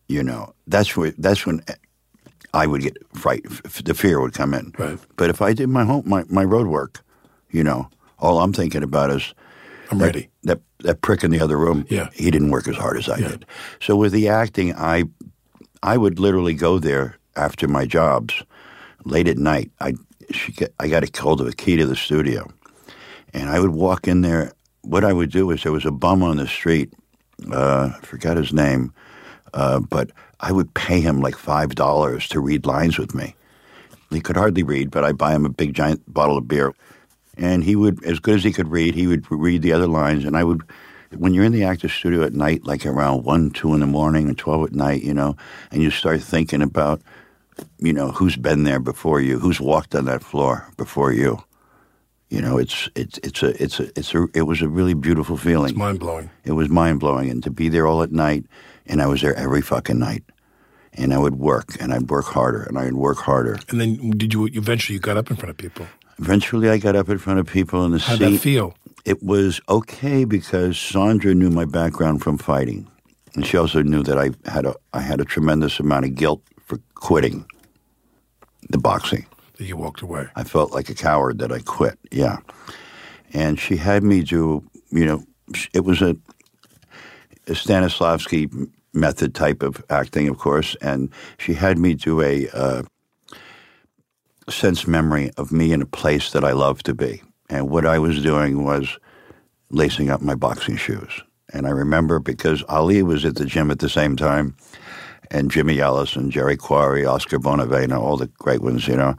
you 0.07 0.23
know, 0.23 0.53
that's 0.67 0.95
where 0.97 1.11
that's 1.17 1.45
when 1.45 1.61
I 2.53 2.67
would 2.67 2.81
get 2.81 2.97
fright. 3.15 3.41
f- 3.45 3.83
The 3.83 3.93
fear 3.93 4.19
would 4.21 4.33
come 4.33 4.53
in. 4.53 4.73
Right. 4.77 4.97
But 5.17 5.29
if 5.29 5.41
I 5.41 5.53
did 5.53 5.69
my 5.69 5.83
home, 5.85 6.03
my, 6.05 6.23
my 6.29 6.43
road 6.43 6.67
work, 6.67 7.01
You 7.51 7.63
know, 7.63 7.89
all 8.19 8.39
I'm 8.39 8.53
thinking 8.53 8.83
about 8.83 9.11
is 9.11 9.33
I'm 9.91 9.99
that, 9.99 10.05
ready. 10.05 10.29
That 10.43 10.59
that 10.79 11.01
prick 11.01 11.23
in 11.23 11.31
the 11.31 11.39
other 11.43 11.57
room. 11.57 11.85
Yeah. 11.89 12.09
he 12.13 12.31
didn't 12.31 12.51
work 12.51 12.67
as 12.67 12.75
hard 12.75 12.97
as 12.97 13.07
I 13.07 13.17
Yeah. 13.17 13.27
did. 13.29 13.45
So 13.79 13.95
with 13.95 14.11
the 14.11 14.27
acting, 14.29 14.73
I 14.75 15.03
I 15.83 15.97
would 15.97 16.19
literally 16.19 16.53
go 16.55 16.79
there 16.79 17.17
after 17.35 17.67
my 17.67 17.85
jobs, 17.85 18.43
late 19.05 19.27
at 19.31 19.37
night. 19.37 19.71
I 19.79 19.93
she 20.31 20.53
I 20.79 20.87
got 20.87 21.03
a 21.03 21.21
hold 21.21 21.41
of 21.41 21.47
a 21.47 21.51
key 21.51 21.77
to 21.77 21.85
the 21.85 21.95
studio, 21.95 22.47
and 23.33 23.49
I 23.49 23.59
would 23.59 23.71
walk 23.75 24.07
in 24.07 24.21
there. 24.21 24.51
What 24.83 25.03
I 25.03 25.13
would 25.13 25.31
do 25.31 25.49
is 25.51 25.63
there 25.63 25.71
was 25.71 25.85
a 25.85 25.91
bum 25.91 26.23
on 26.23 26.37
the 26.37 26.47
street. 26.47 26.93
Uh, 27.51 27.91
I 27.93 28.35
his 28.35 28.53
name, 28.53 28.93
uh, 29.53 29.79
but 29.79 30.11
I 30.39 30.51
would 30.51 30.73
pay 30.73 31.01
him 31.01 31.19
like 31.19 31.35
five 31.35 31.75
dollars 31.75 32.27
to 32.29 32.39
read 32.39 32.65
lines 32.65 32.97
with 32.97 33.15
me. 33.15 33.35
He 34.11 34.21
could 34.21 34.37
hardly 34.37 34.63
read, 34.63 34.91
but 34.91 35.03
I'd 35.03 35.17
buy 35.17 35.33
him 35.33 35.45
a 35.45 35.49
big 35.49 35.73
giant 35.73 36.01
bottle 36.13 36.37
of 36.37 36.47
beer, 36.47 36.73
and 37.35 37.63
he 37.63 37.75
would, 37.75 38.03
as 38.05 38.19
good 38.19 38.35
as 38.35 38.43
he 38.43 38.51
could 38.51 38.67
read, 38.67 38.93
he 38.93 39.07
would 39.07 39.25
read 39.31 39.61
the 39.61 39.73
other 39.73 39.87
lines, 39.87 40.25
and 40.25 40.37
I 40.37 40.43
would. 40.43 40.61
When 41.15 41.33
you're 41.33 41.45
in 41.45 41.51
the 41.51 41.63
actor's 41.63 41.93
studio 41.93 42.23
at 42.23 42.33
night, 42.33 42.65
like 42.65 42.85
around 42.85 43.23
one, 43.23 43.51
two 43.51 43.73
in 43.73 43.79
the 43.79 43.85
morning, 43.87 44.29
or 44.29 44.33
twelve 44.33 44.65
at 44.65 44.73
night, 44.73 45.03
you 45.03 45.13
know, 45.13 45.35
and 45.71 45.81
you 45.81 45.91
start 45.91 46.21
thinking 46.21 46.61
about, 46.61 47.01
you 47.79 47.93
know, 47.93 48.11
who's 48.11 48.35
been 48.35 48.63
there 48.63 48.79
before 48.79 49.21
you, 49.21 49.39
who's 49.39 49.61
walked 49.61 49.95
on 49.95 50.05
that 50.05 50.23
floor 50.23 50.67
before 50.75 51.13
you. 51.13 51.43
You 52.33 52.41
know, 52.41 52.57
it's 52.57 52.89
it's 52.95 53.19
it's 53.19 53.43
a 53.43 53.63
it's 53.63 53.79
a 53.79 53.89
it's 53.95 54.15
a 54.15 54.25
it 54.33 54.41
was 54.41 54.63
a 54.63 54.67
really 54.67 54.95
beautiful 54.95 55.37
feeling. 55.37 55.69
It's 55.69 55.77
mind 55.77 55.99
blowing. 55.99 56.31
It 56.43 56.53
was 56.53 56.67
mind 56.67 56.99
blowing, 56.99 57.29
and 57.29 57.43
to 57.43 57.51
be 57.51 57.69
there 57.69 57.85
all 57.85 58.01
at 58.01 58.11
night, 58.11 58.45
and 58.87 59.03
I 59.03 59.05
was 59.05 59.21
there 59.21 59.35
every 59.35 59.61
fucking 59.61 59.99
night, 59.99 60.23
and 60.93 61.13
I 61.13 61.19
would 61.19 61.35
work, 61.35 61.79
and 61.79 61.93
I'd 61.93 62.09
work 62.09 62.25
harder, 62.25 62.63
and 62.63 62.79
I'd 62.79 62.93
work 62.93 63.19
harder. 63.19 63.59
And 63.69 63.79
then 63.79 64.17
did 64.17 64.33
you 64.33 64.47
eventually 64.51 64.95
you 64.95 64.99
got 64.99 65.15
up 65.15 65.29
in 65.29 65.35
front 65.35 65.51
of 65.51 65.57
people? 65.57 65.85
Eventually, 66.17 66.71
I 66.71 66.79
got 66.79 66.95
up 66.95 67.07
in 67.07 67.19
front 67.19 67.37
of 67.37 67.45
people 67.45 67.85
in 67.85 67.91
the 67.91 67.99
How'd 67.99 68.17
seat. 68.17 68.31
that 68.31 68.39
feel? 68.39 68.73
It 69.05 69.21
was 69.21 69.61
okay 69.69 70.25
because 70.25 70.75
Sandra 70.79 71.35
knew 71.35 71.51
my 71.51 71.65
background 71.65 72.23
from 72.23 72.39
fighting, 72.39 72.87
and 73.35 73.45
she 73.45 73.57
also 73.57 73.83
knew 73.83 74.01
that 74.01 74.17
I 74.17 74.31
had 74.49 74.65
a 74.65 74.73
I 74.91 75.01
had 75.01 75.21
a 75.21 75.25
tremendous 75.25 75.79
amount 75.79 76.05
of 76.05 76.15
guilt 76.15 76.41
for 76.65 76.79
quitting 76.95 77.45
the 78.71 78.79
boxing. 78.79 79.27
That 79.57 79.65
you 79.65 79.77
walked 79.77 80.01
away. 80.01 80.27
I 80.35 80.43
felt 80.43 80.71
like 80.71 80.89
a 80.89 80.95
coward 80.95 81.39
that 81.39 81.51
I 81.51 81.59
quit. 81.59 81.99
Yeah, 82.11 82.37
and 83.33 83.59
she 83.59 83.77
had 83.77 84.03
me 84.03 84.23
do. 84.23 84.63
You 84.89 85.05
know, 85.05 85.23
it 85.73 85.83
was 85.85 86.01
a, 86.01 86.15
a 87.47 87.51
Stanislavski 87.51 88.69
method 88.93 89.33
type 89.33 89.63
of 89.63 89.83
acting, 89.89 90.27
of 90.27 90.37
course, 90.37 90.75
and 90.81 91.09
she 91.37 91.53
had 91.53 91.77
me 91.77 91.95
do 91.95 92.21
a 92.21 92.47
uh, 92.49 92.83
sense 94.49 94.87
memory 94.87 95.31
of 95.37 95.51
me 95.51 95.71
in 95.71 95.81
a 95.81 95.85
place 95.85 96.31
that 96.31 96.43
I 96.43 96.51
love 96.51 96.83
to 96.83 96.93
be. 96.93 97.21
And 97.49 97.69
what 97.69 97.85
I 97.85 97.99
was 97.99 98.21
doing 98.21 98.63
was 98.63 98.97
lacing 99.69 100.09
up 100.09 100.21
my 100.21 100.35
boxing 100.35 100.77
shoes. 100.77 101.21
And 101.51 101.67
I 101.67 101.71
remember 101.71 102.19
because 102.19 102.63
Ali 102.69 103.03
was 103.03 103.25
at 103.25 103.35
the 103.35 103.45
gym 103.45 103.69
at 103.71 103.79
the 103.79 103.89
same 103.89 104.15
time, 104.15 104.55
and 105.31 105.51
Jimmy 105.51 105.79
Ellis 105.79 106.15
and 106.15 106.31
Jerry 106.31 106.57
Quarry, 106.57 107.05
Oscar 107.05 107.39
Bonavena, 107.39 107.99
all 107.99 108.17
the 108.17 108.27
great 108.27 108.61
ones, 108.61 108.87
you 108.87 108.95
know. 108.95 109.15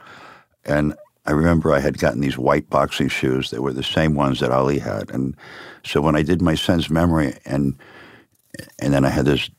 And 0.66 0.94
I 1.26 1.32
remember 1.32 1.72
I 1.72 1.80
had 1.80 1.98
gotten 1.98 2.20
these 2.20 2.38
white 2.38 2.68
boxing 2.68 3.08
shoes 3.08 3.50
that 3.50 3.62
were 3.62 3.72
the 3.72 3.82
same 3.82 4.14
ones 4.14 4.40
that 4.40 4.50
Ali 4.50 4.78
had. 4.78 5.10
And 5.10 5.34
so 5.84 6.00
when 6.00 6.16
I 6.16 6.22
did 6.22 6.42
my 6.42 6.54
sense 6.54 6.90
memory 6.90 7.34
and 7.44 7.76
and 8.78 8.92
then 8.92 9.04
I 9.04 9.08
had 9.08 9.24
this 9.24 9.50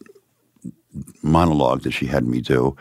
monologue 1.22 1.82
that 1.82 1.92
she 1.92 2.06
had 2.06 2.26
me 2.26 2.42
do, 2.42 2.76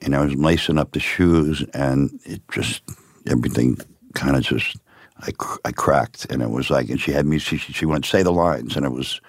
and 0.00 0.14
I 0.14 0.24
was 0.24 0.34
lacing 0.34 0.78
up 0.78 0.92
the 0.92 1.00
shoes, 1.00 1.62
and 1.74 2.18
it 2.24 2.40
just 2.50 2.82
everything 3.26 3.76
kind 4.14 4.36
of 4.36 4.42
just 4.42 4.76
I, 5.20 5.30
I 5.64 5.72
cracked, 5.72 6.26
and 6.30 6.42
it 6.42 6.50
was 6.50 6.70
like, 6.70 6.88
and 6.88 7.00
she 7.00 7.12
had 7.12 7.26
me. 7.26 7.38
She 7.38 7.58
she 7.58 7.86
went 7.86 8.06
say 8.06 8.22
the 8.22 8.32
lines, 8.32 8.76
and 8.76 8.86
it 8.86 8.92
was, 8.92 9.20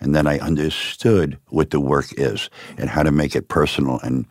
and 0.00 0.14
then 0.14 0.26
I 0.26 0.38
understood 0.40 1.38
what 1.48 1.70
the 1.70 1.80
work 1.80 2.06
is 2.18 2.50
and 2.76 2.90
how 2.90 3.02
to 3.02 3.12
make 3.12 3.34
it 3.34 3.48
personal 3.48 3.98
and 4.00 4.26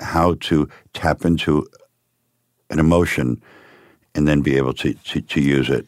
how 0.00 0.34
to 0.40 0.68
tap 0.92 1.24
into 1.24 1.66
an 2.70 2.78
emotion, 2.78 3.40
and 4.14 4.26
then 4.26 4.40
be 4.40 4.56
able 4.56 4.74
to 4.74 4.94
to, 4.94 5.20
to 5.20 5.40
use 5.40 5.68
it 5.68 5.86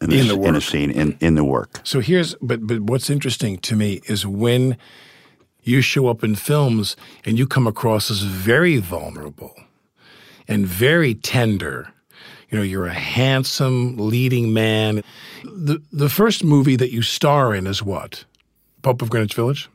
in, 0.00 0.12
In 0.12 0.30
a, 0.30 0.36
the 0.36 0.42
in 0.42 0.56
a 0.56 0.60
scene 0.60 0.90
in 0.90 1.16
in 1.20 1.34
the 1.34 1.44
work. 1.44 1.80
So 1.84 2.00
here's 2.00 2.34
but 2.36 2.66
but 2.66 2.80
what's 2.80 3.10
interesting 3.10 3.58
to 3.58 3.76
me 3.76 4.00
is 4.06 4.26
when 4.26 4.76
you 5.62 5.80
show 5.80 6.08
up 6.08 6.22
in 6.22 6.36
films 6.36 6.96
and 7.24 7.38
you 7.38 7.46
come 7.46 7.66
across 7.66 8.10
as 8.10 8.20
very 8.22 8.78
vulnerable 8.78 9.54
and 10.48 10.66
very 10.66 11.14
tender. 11.14 11.92
You 12.50 12.58
know, 12.58 12.62
you're 12.64 12.86
a 12.86 12.94
handsome 12.94 13.96
leading 13.96 14.52
man. 14.52 15.02
The 15.42 15.82
the 15.92 16.08
first 16.08 16.44
movie 16.44 16.76
that 16.76 16.92
you 16.92 17.02
star 17.02 17.54
in 17.54 17.66
is 17.66 17.82
what? 17.82 18.24
Pope 18.82 19.02
of 19.02 19.10
Greenwich 19.10 19.34
Village? 19.34 19.68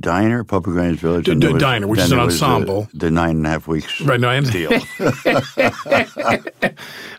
Diner, 0.00 0.44
Papa 0.44 0.70
Greenwich 0.70 1.00
Village, 1.00 1.26
D- 1.26 1.34
was- 1.52 1.60
Diner, 1.60 1.86
which 1.86 2.00
is 2.00 2.10
an 2.10 2.16
there 2.18 2.26
was 2.26 2.38
the- 2.40 2.46
ensemble. 2.46 2.88
The, 2.94 3.10
nine 3.10 3.36
and 3.36 3.46
a 3.46 3.50
half 3.50 3.68
weeks 3.68 4.00
Right, 4.00 4.18
no, 4.20 4.28
I 4.30 4.40
deal. 4.40 4.70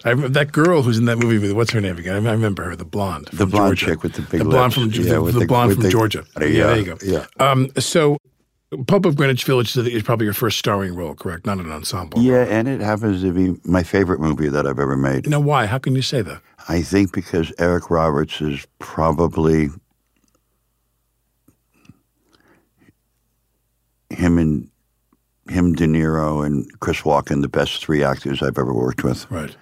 I 0.03 0.09
remember 0.09 0.29
that 0.29 0.51
girl 0.51 0.81
who's 0.81 0.97
in 0.97 1.05
that 1.05 1.17
movie 1.17 1.37
with 1.39 1.51
what's 1.53 1.71
her 1.71 1.81
name 1.81 1.97
again? 1.97 2.25
I 2.27 2.31
remember 2.31 2.63
her, 2.63 2.75
the 2.75 2.85
blonde. 2.85 3.27
The 3.33 3.45
blonde 3.45 3.77
Georgia. 3.77 3.85
chick 3.93 4.03
with 4.03 4.13
the 4.13 4.21
big 4.23 4.39
The 4.39 4.45
blonde 4.45 4.77
lips. 4.77 4.95
from 4.95 5.03
Yeah, 5.05 5.13
the, 5.15 5.31
the 5.31 5.39
the- 5.39 5.45
blonde 5.45 5.73
from 5.73 5.83
the- 5.83 5.89
Georgia. 5.89 6.25
Yeah, 6.39 6.45
yeah, 6.47 6.67
there 6.67 6.77
you 6.77 6.85
go. 6.85 6.97
yeah. 7.03 7.25
Um, 7.39 7.69
so 7.77 8.17
Pope 8.87 9.05
of 9.05 9.15
Greenwich 9.15 9.43
Village 9.45 9.75
is 9.77 10.03
probably 10.03 10.25
your 10.25 10.33
first 10.33 10.57
starring 10.57 10.95
role, 10.95 11.13
correct? 11.15 11.45
Not 11.45 11.59
an 11.59 11.71
ensemble. 11.71 12.19
yeah, 12.21 12.43
and 12.45 12.67
it 12.67 12.81
happens 12.81 13.21
to 13.21 13.31
be 13.31 13.59
my 13.63 13.83
favorite 13.83 14.19
movie 14.19 14.49
that 14.49 14.65
I've 14.67 14.79
ever 14.79 14.97
made. 14.97 15.29
Now, 15.29 15.39
why? 15.39 15.65
How 15.65 15.77
can 15.77 15.95
you 15.95 16.01
say 16.01 16.21
that? 16.23 16.41
I 16.67 16.81
think 16.81 17.13
because 17.13 17.53
Eric 17.59 17.89
Roberts 17.91 18.41
is 18.41 18.65
probably 18.79 19.69
him 24.15 24.37
and 24.37 24.69
him, 25.49 25.73
De 25.73 25.85
Niro, 25.85 26.45
and 26.45 26.67
Chris 26.79 27.01
Walken, 27.01 27.41
the 27.41 27.47
best 27.49 27.83
three 27.85 28.03
actors 28.03 28.41
I've 28.41 28.57
ever 28.57 28.73
worked 28.73 29.03
with. 29.03 29.29
Right. 29.29 29.55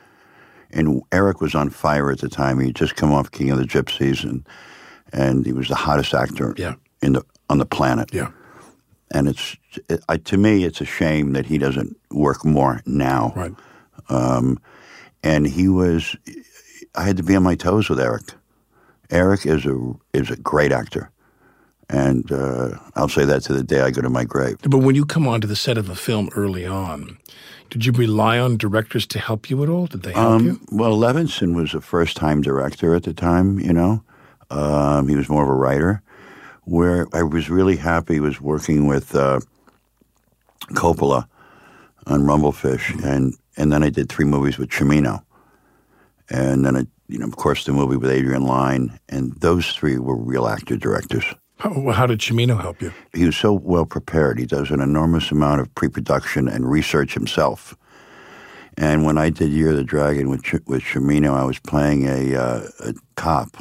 and 0.71 1.01
Eric 1.11 1.41
was 1.41 1.53
on 1.55 1.69
fire 1.69 2.09
at 2.11 2.19
the 2.19 2.29
time. 2.29 2.59
He'd 2.59 2.75
just 2.75 2.95
come 2.95 3.11
off 3.13 3.31
King 3.31 3.51
of 3.51 3.57
the 3.57 3.65
Gypsies, 3.65 4.23
and 4.23 4.47
and 5.11 5.45
he 5.45 5.51
was 5.53 5.67
the 5.67 5.75
hottest 5.75 6.13
actor 6.13 6.53
Yeah. 6.57 6.75
in 7.01 7.13
the 7.13 7.23
on 7.49 7.57
the 7.59 7.65
planet. 7.65 8.13
Yeah. 8.13 8.31
And 9.13 9.27
it's 9.27 9.55
it, 9.89 10.03
I, 10.09 10.17
to 10.17 10.37
me, 10.37 10.63
it's 10.63 10.81
a 10.81 10.85
shame 10.85 11.33
that 11.33 11.45
he 11.45 11.57
doesn't 11.59 11.95
work 12.11 12.43
more 12.45 12.81
now. 12.85 13.33
Right. 13.35 13.53
Um, 14.09 14.59
and 15.21 15.45
he 15.47 15.67
was, 15.69 16.15
I 16.95 17.03
had 17.05 17.17
to 17.17 17.23
be 17.23 17.35
on 17.35 17.43
my 17.43 17.55
toes 17.55 17.89
with 17.89 17.99
Eric. 17.99 18.23
Eric 19.11 19.45
is 19.45 19.65
a 19.65 19.93
is 20.13 20.31
a 20.31 20.35
great 20.37 20.71
actor, 20.71 21.11
and 21.89 22.31
uh, 22.31 22.77
I'll 22.95 23.09
say 23.09 23.25
that 23.25 23.43
to 23.43 23.53
the 23.53 23.63
day 23.63 23.81
I 23.81 23.91
go 23.91 24.01
to 24.01 24.09
my 24.09 24.23
grave. 24.23 24.57
But 24.63 24.79
when 24.79 24.95
you 24.95 25.05
come 25.05 25.27
onto 25.27 25.47
the 25.47 25.55
set 25.55 25.77
of 25.77 25.89
a 25.89 25.95
film 25.95 26.29
early 26.35 26.65
on, 26.65 27.17
did 27.69 27.85
you 27.85 27.91
rely 27.91 28.39
on 28.39 28.57
directors 28.57 29.07
to 29.07 29.19
help 29.19 29.49
you 29.49 29.63
at 29.63 29.69
all? 29.69 29.87
Did 29.87 30.03
they 30.03 30.13
help 30.13 30.41
you? 30.41 30.51
Um, 30.51 30.65
well, 30.71 30.97
Levinson 30.97 31.55
was 31.55 31.73
a 31.73 31.81
first 31.81 32.15
time 32.17 32.41
director 32.41 32.93
at 32.95 33.03
the 33.03 33.13
time, 33.13 33.59
you 33.59 33.73
know. 33.73 34.03
Um, 34.49 35.07
he 35.07 35.15
was 35.15 35.29
more 35.29 35.43
of 35.43 35.49
a 35.49 35.53
writer. 35.53 36.01
Where 36.65 37.07
I 37.13 37.23
was 37.23 37.49
really 37.49 37.75
happy 37.75 38.19
was 38.19 38.39
working 38.39 38.87
with 38.87 39.15
uh, 39.15 39.41
Coppola 40.71 41.27
on 42.07 42.21
Rumblefish, 42.21 43.03
and, 43.03 43.33
and 43.57 43.73
then 43.73 43.83
I 43.83 43.89
did 43.89 44.07
three 44.07 44.25
movies 44.25 44.57
with 44.57 44.69
Cimino. 44.69 45.23
And 46.29 46.65
then, 46.65 46.77
I, 46.77 46.85
you 47.09 47.19
know, 47.19 47.25
of 47.25 47.35
course, 47.35 47.65
the 47.65 47.73
movie 47.73 47.97
with 47.97 48.09
Adrian 48.09 48.43
Lyne, 48.43 48.97
and 49.09 49.33
those 49.41 49.73
three 49.73 49.97
were 49.97 50.15
real 50.15 50.47
actor 50.47 50.77
directors. 50.77 51.25
How, 51.57 51.91
how 51.91 52.07
did 52.07 52.19
Cimino 52.19 52.59
help 52.59 52.81
you? 52.81 52.91
He 53.13 53.25
was 53.25 53.37
so 53.37 53.53
well 53.53 53.85
prepared. 53.85 54.39
He 54.39 54.45
does 54.45 54.71
an 54.71 54.81
enormous 54.81 55.31
amount 55.31 55.61
of 55.61 55.73
pre-production 55.75 56.47
and 56.47 56.69
research 56.69 57.13
himself. 57.13 57.75
And 58.77 59.05
when 59.05 59.17
I 59.17 59.29
did 59.29 59.51
Year 59.51 59.69
of 59.69 59.77
the 59.77 59.83
Dragon 59.83 60.29
with 60.29 60.43
Ch- 60.43 60.65
with 60.65 60.81
Cimino, 60.81 61.33
I 61.33 61.43
was 61.43 61.59
playing 61.59 62.07
a, 62.07 62.35
uh, 62.35 62.67
a 62.79 62.93
cop, 63.15 63.55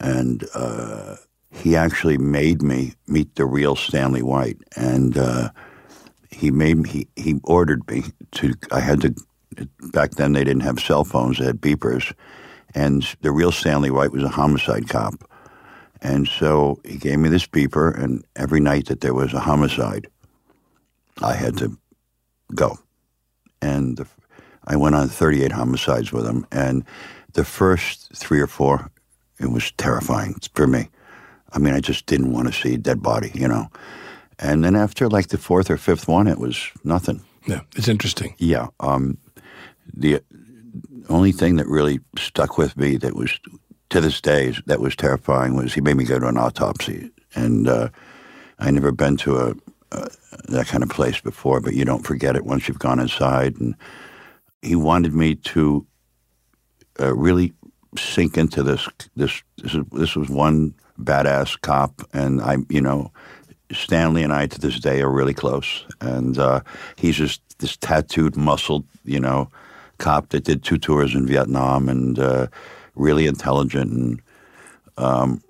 and 0.00 0.44
uh, 0.54 1.16
he 1.52 1.76
actually 1.76 2.18
made 2.18 2.62
me 2.62 2.94
meet 3.06 3.34
the 3.36 3.46
real 3.46 3.76
Stanley 3.76 4.22
White, 4.22 4.58
and 4.76 5.16
uh, 5.16 5.50
he 6.30 6.50
made 6.50 6.78
me, 6.78 6.88
he 6.88 7.08
he 7.16 7.40
ordered 7.44 7.88
me 7.88 8.04
to. 8.32 8.54
I 8.72 8.80
had 8.80 9.00
to. 9.02 9.14
Back 9.92 10.12
then, 10.12 10.32
they 10.32 10.44
didn't 10.44 10.64
have 10.64 10.80
cell 10.80 11.04
phones; 11.04 11.38
they 11.38 11.46
had 11.46 11.60
beepers, 11.60 12.12
and 12.74 13.06
the 13.20 13.30
real 13.30 13.52
Stanley 13.52 13.90
White 13.90 14.10
was 14.10 14.24
a 14.24 14.28
homicide 14.28 14.88
cop. 14.88 15.25
And 16.06 16.28
so 16.28 16.78
he 16.84 16.98
gave 16.98 17.18
me 17.18 17.28
this 17.28 17.48
beeper, 17.48 17.92
and 18.00 18.24
every 18.36 18.60
night 18.60 18.86
that 18.86 19.00
there 19.00 19.12
was 19.12 19.34
a 19.34 19.40
homicide, 19.40 20.06
I 21.20 21.34
had 21.34 21.56
to 21.58 21.76
go. 22.54 22.78
And 23.60 23.96
the, 23.96 24.06
I 24.64 24.76
went 24.76 24.94
on 24.94 25.08
38 25.08 25.50
homicides 25.50 26.12
with 26.12 26.24
him. 26.24 26.46
And 26.52 26.84
the 27.32 27.44
first 27.44 28.12
three 28.14 28.38
or 28.40 28.46
four, 28.46 28.88
it 29.40 29.50
was 29.50 29.72
terrifying 29.72 30.36
for 30.54 30.68
me. 30.68 30.90
I 31.52 31.58
mean, 31.58 31.74
I 31.74 31.80
just 31.80 32.06
didn't 32.06 32.32
want 32.32 32.46
to 32.46 32.52
see 32.52 32.74
a 32.74 32.78
dead 32.78 33.02
body, 33.02 33.32
you 33.34 33.48
know. 33.48 33.66
And 34.38 34.62
then 34.62 34.76
after 34.76 35.08
like 35.08 35.28
the 35.28 35.38
fourth 35.38 35.70
or 35.70 35.76
fifth 35.76 36.06
one, 36.06 36.28
it 36.28 36.38
was 36.38 36.70
nothing. 36.84 37.24
Yeah, 37.48 37.62
it's 37.74 37.88
interesting. 37.88 38.36
Yeah. 38.38 38.68
Um, 38.78 39.18
the 39.92 40.20
only 41.08 41.32
thing 41.32 41.56
that 41.56 41.66
really 41.66 41.98
stuck 42.16 42.58
with 42.58 42.76
me 42.76 42.96
that 42.98 43.16
was 43.16 43.40
to 43.90 44.00
this 44.00 44.20
day 44.20 44.54
that 44.66 44.80
was 44.80 44.96
terrifying 44.96 45.54
was 45.54 45.74
he 45.74 45.80
made 45.80 45.96
me 45.96 46.04
go 46.04 46.18
to 46.18 46.26
an 46.26 46.36
autopsy, 46.36 47.10
and 47.34 47.68
uh, 47.68 47.88
I 48.58 48.70
never 48.70 48.92
been 48.92 49.16
to 49.18 49.36
a, 49.38 49.54
a 49.92 50.08
that 50.48 50.66
kind 50.66 50.82
of 50.82 50.90
place 50.90 51.20
before, 51.20 51.60
but 51.60 51.74
you 51.74 51.84
don't 51.84 52.06
forget 52.06 52.36
it 52.36 52.44
once 52.44 52.68
you've 52.68 52.78
gone 52.78 53.00
inside. 53.00 53.58
And 53.60 53.74
he 54.62 54.76
wanted 54.76 55.14
me 55.14 55.34
to 55.34 55.86
uh, 57.00 57.14
really 57.14 57.52
sink 57.96 58.36
into 58.36 58.62
this. 58.62 58.88
This 59.14 59.42
this, 59.58 59.74
is, 59.74 59.84
this 59.92 60.16
was 60.16 60.28
one 60.28 60.74
badass 61.00 61.60
cop, 61.60 62.02
and 62.12 62.40
I, 62.40 62.56
you 62.68 62.80
know, 62.80 63.12
Stanley 63.72 64.22
and 64.22 64.32
I 64.32 64.46
to 64.46 64.60
this 64.60 64.80
day 64.80 65.00
are 65.02 65.10
really 65.10 65.34
close, 65.34 65.84
and 66.00 66.38
uh, 66.38 66.60
he's 66.96 67.16
just 67.16 67.40
this 67.58 67.76
tattooed, 67.76 68.36
muscled, 68.36 68.84
you 69.04 69.20
know, 69.20 69.50
cop 69.98 70.30
that 70.30 70.44
did 70.44 70.62
two 70.62 70.78
tours 70.78 71.14
in 71.14 71.26
Vietnam 71.26 71.88
and 71.88 72.18
uh, 72.18 72.46
really 72.96 73.26
intelligent. 73.26 73.92
And 73.92 74.22
um, 74.96 75.42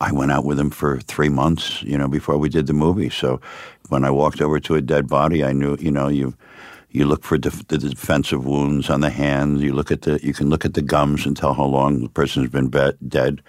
I 0.00 0.12
went 0.12 0.32
out 0.32 0.44
with 0.44 0.58
him 0.58 0.70
for 0.70 1.00
three 1.00 1.30
months, 1.30 1.82
you 1.82 1.98
know, 1.98 2.08
before 2.08 2.38
we 2.38 2.48
did 2.48 2.66
the 2.66 2.72
movie. 2.74 3.10
So 3.10 3.40
when 3.88 4.04
I 4.04 4.10
walked 4.10 4.40
over 4.40 4.60
to 4.60 4.76
a 4.76 4.82
dead 4.82 5.08
body, 5.08 5.44
I 5.44 5.52
knew, 5.52 5.76
you 5.80 5.90
know, 5.90 6.08
you 6.08 6.34
you 6.90 7.06
look 7.06 7.24
for 7.24 7.36
def- 7.36 7.66
the 7.68 7.78
defensive 7.78 8.46
wounds 8.46 8.88
on 8.88 9.00
the 9.00 9.10
hands. 9.10 9.62
You 9.62 9.72
look 9.74 9.90
at 9.90 10.02
the 10.02 10.20
you 10.22 10.32
can 10.32 10.48
look 10.48 10.64
at 10.64 10.74
the 10.74 10.82
gums 10.82 11.26
and 11.26 11.36
tell 11.36 11.54
how 11.54 11.64
long 11.64 12.02
the 12.02 12.08
person's 12.08 12.50
been 12.50 12.68
be- 12.68 12.92
dead. 13.08 13.42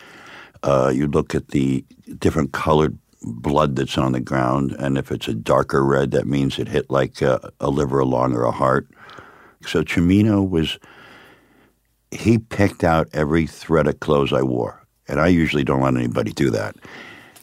Uh, 0.63 0.91
you 0.93 1.07
look 1.07 1.35
at 1.35 1.49
the 1.49 1.85
different 2.17 2.53
colored 2.53 2.97
blood 3.21 3.75
that's 3.75 3.97
on 3.97 4.13
the 4.13 4.19
ground, 4.19 4.75
and 4.79 4.97
if 4.97 5.11
it's 5.11 5.27
a 5.27 5.33
darker 5.33 5.83
red, 5.85 6.11
that 6.11 6.27
means 6.27 6.57
it 6.57 6.67
hit 6.67 6.89
like 6.89 7.21
a, 7.21 7.51
a 7.59 7.69
liver 7.69 7.99
along 7.99 8.33
or 8.33 8.43
a 8.43 8.51
heart. 8.51 8.87
So 9.65 9.83
Cimino 9.83 10.47
was 10.47 10.79
he 12.15 12.37
picked 12.37 12.83
out 12.83 13.07
every 13.13 13.47
thread 13.47 13.87
of 13.87 13.99
clothes 13.99 14.33
I 14.33 14.41
wore, 14.41 14.81
and 15.07 15.19
I 15.19 15.27
usually 15.27 15.63
don't 15.63 15.81
let 15.81 15.95
anybody 15.95 16.31
do 16.31 16.49
that. 16.51 16.75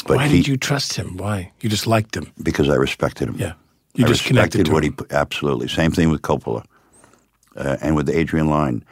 But 0.07 0.17
why 0.17 0.29
he, 0.29 0.39
did 0.39 0.49
you 0.49 0.57
trust 0.57 0.95
him? 0.95 1.17
Why 1.17 1.53
you 1.61 1.69
just 1.69 1.87
liked 1.87 2.17
him? 2.17 2.33
Because 2.43 2.69
I 2.69 2.75
respected 2.75 3.29
him. 3.29 3.37
Yeah, 3.37 3.53
you 3.95 4.05
I 4.05 4.09
just 4.09 4.25
connected 4.25 4.69
what 4.69 4.85
him. 4.85 4.97
he 4.99 5.15
absolutely. 5.15 5.69
Same 5.69 5.91
thing 5.93 6.11
with 6.11 6.23
Coppola, 6.23 6.65
uh, 7.57 7.77
and 7.81 7.97
with 7.97 8.07
the 8.07 8.19
Adrian 8.19 8.49
Lyne. 8.49 8.85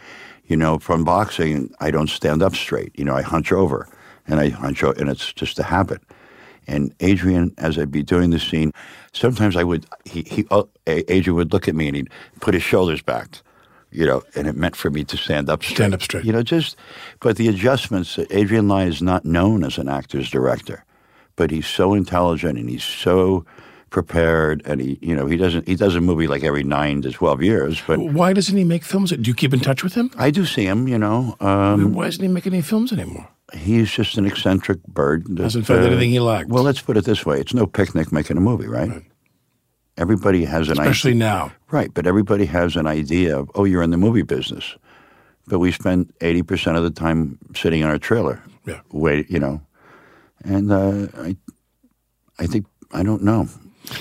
You 0.46 0.56
know, 0.56 0.78
from 0.78 1.04
boxing, 1.04 1.72
I 1.80 1.92
don't 1.92 2.10
stand 2.10 2.42
up 2.42 2.56
straight. 2.56 2.92
You 2.98 3.04
know, 3.04 3.14
I 3.14 3.22
hunch 3.22 3.52
over, 3.52 3.88
and 4.26 4.40
I 4.40 4.48
hunch 4.48 4.82
over, 4.82 4.98
and 4.98 5.08
it's 5.08 5.32
just 5.32 5.58
a 5.58 5.62
habit. 5.62 6.00
And 6.66 6.94
Adrian, 7.00 7.52
as 7.58 7.78
I'd 7.78 7.90
be 7.90 8.02
doing 8.02 8.30
the 8.30 8.38
scene, 8.38 8.72
sometimes 9.12 9.56
I 9.56 9.64
would 9.64 9.86
he, 10.04 10.22
he 10.22 10.46
uh, 10.50 10.64
Adrian 10.86 11.36
would 11.36 11.52
look 11.52 11.68
at 11.68 11.74
me 11.74 11.88
and 11.88 11.96
he'd 11.96 12.10
put 12.40 12.54
his 12.54 12.62
shoulders 12.62 13.02
back, 13.02 13.38
you 13.92 14.06
know, 14.06 14.22
and 14.34 14.46
it 14.46 14.56
meant 14.56 14.76
for 14.76 14.90
me 14.90 15.04
to 15.04 15.16
stand 15.16 15.48
up 15.48 15.62
straight. 15.62 15.76
Stand 15.76 15.94
up 15.94 16.02
straight. 16.02 16.24
You 16.24 16.32
know, 16.32 16.42
just 16.42 16.76
but 17.20 17.36
the 17.36 17.48
adjustments. 17.48 18.18
Adrian 18.30 18.68
Lyne 18.68 18.88
is 18.88 19.02
not 19.02 19.24
known 19.24 19.64
as 19.64 19.78
an 19.78 19.88
actor's 19.88 20.30
director, 20.30 20.84
but 21.36 21.50
he's 21.50 21.66
so 21.66 21.94
intelligent 21.94 22.58
and 22.58 22.68
he's 22.68 22.84
so 22.84 23.44
prepared 23.90 24.62
and 24.64 24.80
he 24.80 24.98
you 25.02 25.16
know 25.16 25.26
he 25.26 25.36
doesn't 25.36 25.66
he 25.66 25.74
does 25.74 25.96
a 25.96 26.00
movie 26.00 26.28
like 26.28 26.44
every 26.44 26.62
nine 26.62 27.02
to 27.02 27.10
12 27.10 27.42
years 27.42 27.82
but 27.88 27.98
why 27.98 28.32
doesn't 28.32 28.56
he 28.56 28.62
make 28.62 28.84
films 28.84 29.10
do 29.10 29.28
you 29.28 29.34
keep 29.34 29.52
in 29.52 29.58
touch 29.58 29.82
with 29.82 29.94
him 29.94 30.08
i 30.16 30.30
do 30.30 30.46
see 30.46 30.64
him 30.64 30.86
you 30.86 30.96
know 30.96 31.34
um, 31.40 31.92
why 31.92 32.06
isn't 32.06 32.22
he 32.22 32.28
making 32.28 32.52
any 32.52 32.62
films 32.62 32.92
anymore 32.92 33.28
he's 33.54 33.90
just 33.90 34.16
an 34.16 34.26
eccentric 34.26 34.82
bird. 34.84 35.24
That, 35.36 35.42
Hasn't 35.42 35.66
found 35.66 35.82
uh, 35.82 35.86
anything 35.86 36.10
he 36.10 36.20
likes. 36.20 36.48
Well, 36.48 36.62
let's 36.62 36.80
put 36.80 36.96
it 36.96 37.04
this 37.04 37.24
way: 37.26 37.40
it's 37.40 37.54
no 37.54 37.66
picnic 37.66 38.12
making 38.12 38.36
a 38.36 38.40
movie, 38.40 38.66
right? 38.66 38.88
right. 38.88 39.02
Everybody 40.00 40.44
has 40.44 40.68
an 40.68 40.80
especially 40.80 41.12
idea. 41.12 41.18
now, 41.18 41.52
right? 41.70 41.92
But 41.92 42.06
everybody 42.06 42.46
has 42.46 42.74
an 42.74 42.86
idea 42.86 43.38
of, 43.38 43.50
oh, 43.54 43.64
you're 43.64 43.82
in 43.82 43.90
the 43.90 43.98
movie 43.98 44.22
business, 44.22 44.76
but 45.46 45.58
we 45.58 45.70
spend 45.70 46.12
eighty 46.22 46.42
percent 46.42 46.76
of 46.76 46.82
the 46.82 46.90
time 46.90 47.38
sitting 47.54 47.82
in 47.82 47.86
our 47.86 47.98
trailer, 47.98 48.42
yeah, 48.66 48.80
wait, 48.92 49.30
you 49.30 49.38
know, 49.38 49.60
and 50.44 50.72
uh, 50.72 51.06
I, 51.18 51.36
I 52.38 52.46
think 52.46 52.66
I 52.92 53.02
don't 53.02 53.22
know. 53.22 53.48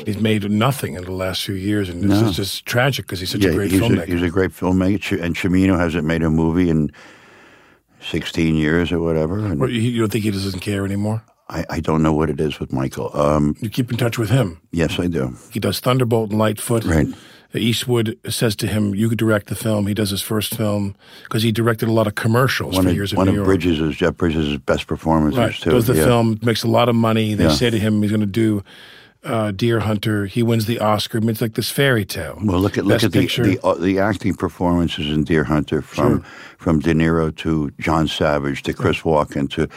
He's 0.06 0.20
made 0.20 0.50
nothing 0.50 0.96
in 0.96 1.04
the 1.04 1.12
last 1.12 1.44
few 1.44 1.56
years, 1.56 1.90
and 1.90 2.04
this 2.04 2.22
no. 2.22 2.30
is 2.30 2.36
just 2.36 2.66
tragic 2.66 3.06
because 3.06 3.20
he's 3.20 3.32
such 3.32 3.44
yeah, 3.44 3.50
a 3.50 3.54
great 3.54 3.72
he's 3.72 3.82
filmmaker. 3.82 4.04
A, 4.04 4.06
he's 4.06 4.22
a 4.22 4.30
great 4.30 4.52
filmmaker, 4.52 5.22
and 5.22 5.36
Cimino 5.36 5.78
hasn't 5.78 6.06
made 6.06 6.22
a 6.22 6.30
movie 6.30 6.70
in 6.70 6.92
16 8.02 8.56
years 8.56 8.92
or 8.92 9.00
whatever. 9.00 9.40
And 9.40 9.60
well, 9.60 9.70
you 9.70 10.00
don't 10.00 10.12
think 10.12 10.24
he 10.24 10.32
doesn't 10.32 10.60
care 10.60 10.86
anymore? 10.86 11.24
I, 11.50 11.66
I 11.70 11.80
don't 11.80 12.04
know 12.04 12.14
what 12.14 12.30
it 12.30 12.40
is 12.40 12.60
with 12.60 12.72
Michael. 12.72 13.10
Um, 13.18 13.56
you 13.60 13.70
keep 13.70 13.92
in 13.92 13.98
touch 13.98 14.18
with 14.18 14.30
him? 14.30 14.62
Yes, 14.72 15.00
I 15.00 15.08
do. 15.08 15.36
He 15.52 15.60
does 15.60 15.80
Thunderbolt 15.80 16.30
and 16.30 16.40
Lightfoot. 16.40 16.86
Right. 16.86 17.08
Eastwood 17.56 18.16
says 18.30 18.56
to 18.58 18.68
him, 18.68 18.94
"You 18.94 19.10
could 19.10 19.18
direct 19.18 19.48
the 19.48 19.56
film." 19.56 19.88
He 19.88 19.96
does 19.96 20.12
his 20.12 20.22
first 20.22 20.54
film 20.56 20.96
because 21.24 21.42
he 21.42 21.52
directed 21.52 21.90
a 21.90 21.92
lot 21.92 22.06
of 22.06 22.14
commercials 22.14 22.76
one 22.76 22.84
for 22.84 22.90
of, 22.90 22.96
years 22.96 23.12
in 23.12 23.18
one 23.18 23.26
New 23.26 23.32
of 23.32 23.36
York. 23.38 23.46
Bridges 23.48 23.80
is 23.80 23.96
Jeff 23.96 24.18
Bridges' 24.18 24.58
best 24.58 24.86
performances 24.86 25.40
right. 25.40 25.54
too. 25.56 25.72
Does 25.72 25.88
the 25.88 25.96
yeah. 25.96 26.06
film 26.06 26.40
makes 26.44 26.62
a 26.62 26.68
lot 26.68 26.90
of 26.90 26.96
money? 26.96 27.34
They 27.34 27.46
Yeah. 27.46 27.50
say 27.50 27.72
to 27.72 27.80
him, 27.80 28.04
he's 28.04 28.12
going 28.12 28.22
to 28.22 28.28
do 28.28 28.64
uh, 29.24 29.52
Deer 29.52 29.82
Hunter. 29.82 30.26
He 30.26 30.44
wins 30.44 30.66
the 30.66 30.80
Oscar. 30.80 31.18
I 31.18 31.22
mean, 31.22 31.30
it's 31.32 31.42
like 31.42 31.54
this 31.56 31.70
fairy 31.70 32.06
tale. 32.06 32.40
Well, 32.44 32.60
look 32.60 32.78
at 32.78 32.86
look 32.86 33.04
at 33.04 33.12
the 33.12 33.22
Picture. 33.22 33.44
the, 33.44 33.60
uh, 33.64 33.74
the 33.76 34.00
acting 34.00 34.34
performances 34.34 35.10
in 35.10 35.24
Deer 35.24 35.44
Hunter 35.44 35.82
from 35.82 36.22
Sure. 36.22 36.26
from 36.58 36.80
De 36.80 36.94
Niro 36.94 37.36
to 37.38 37.72
John 37.80 38.08
Savage 38.08 38.64
to 38.64 38.74
Chris 38.74 39.02
Walken 39.02 39.50
to 39.52 39.68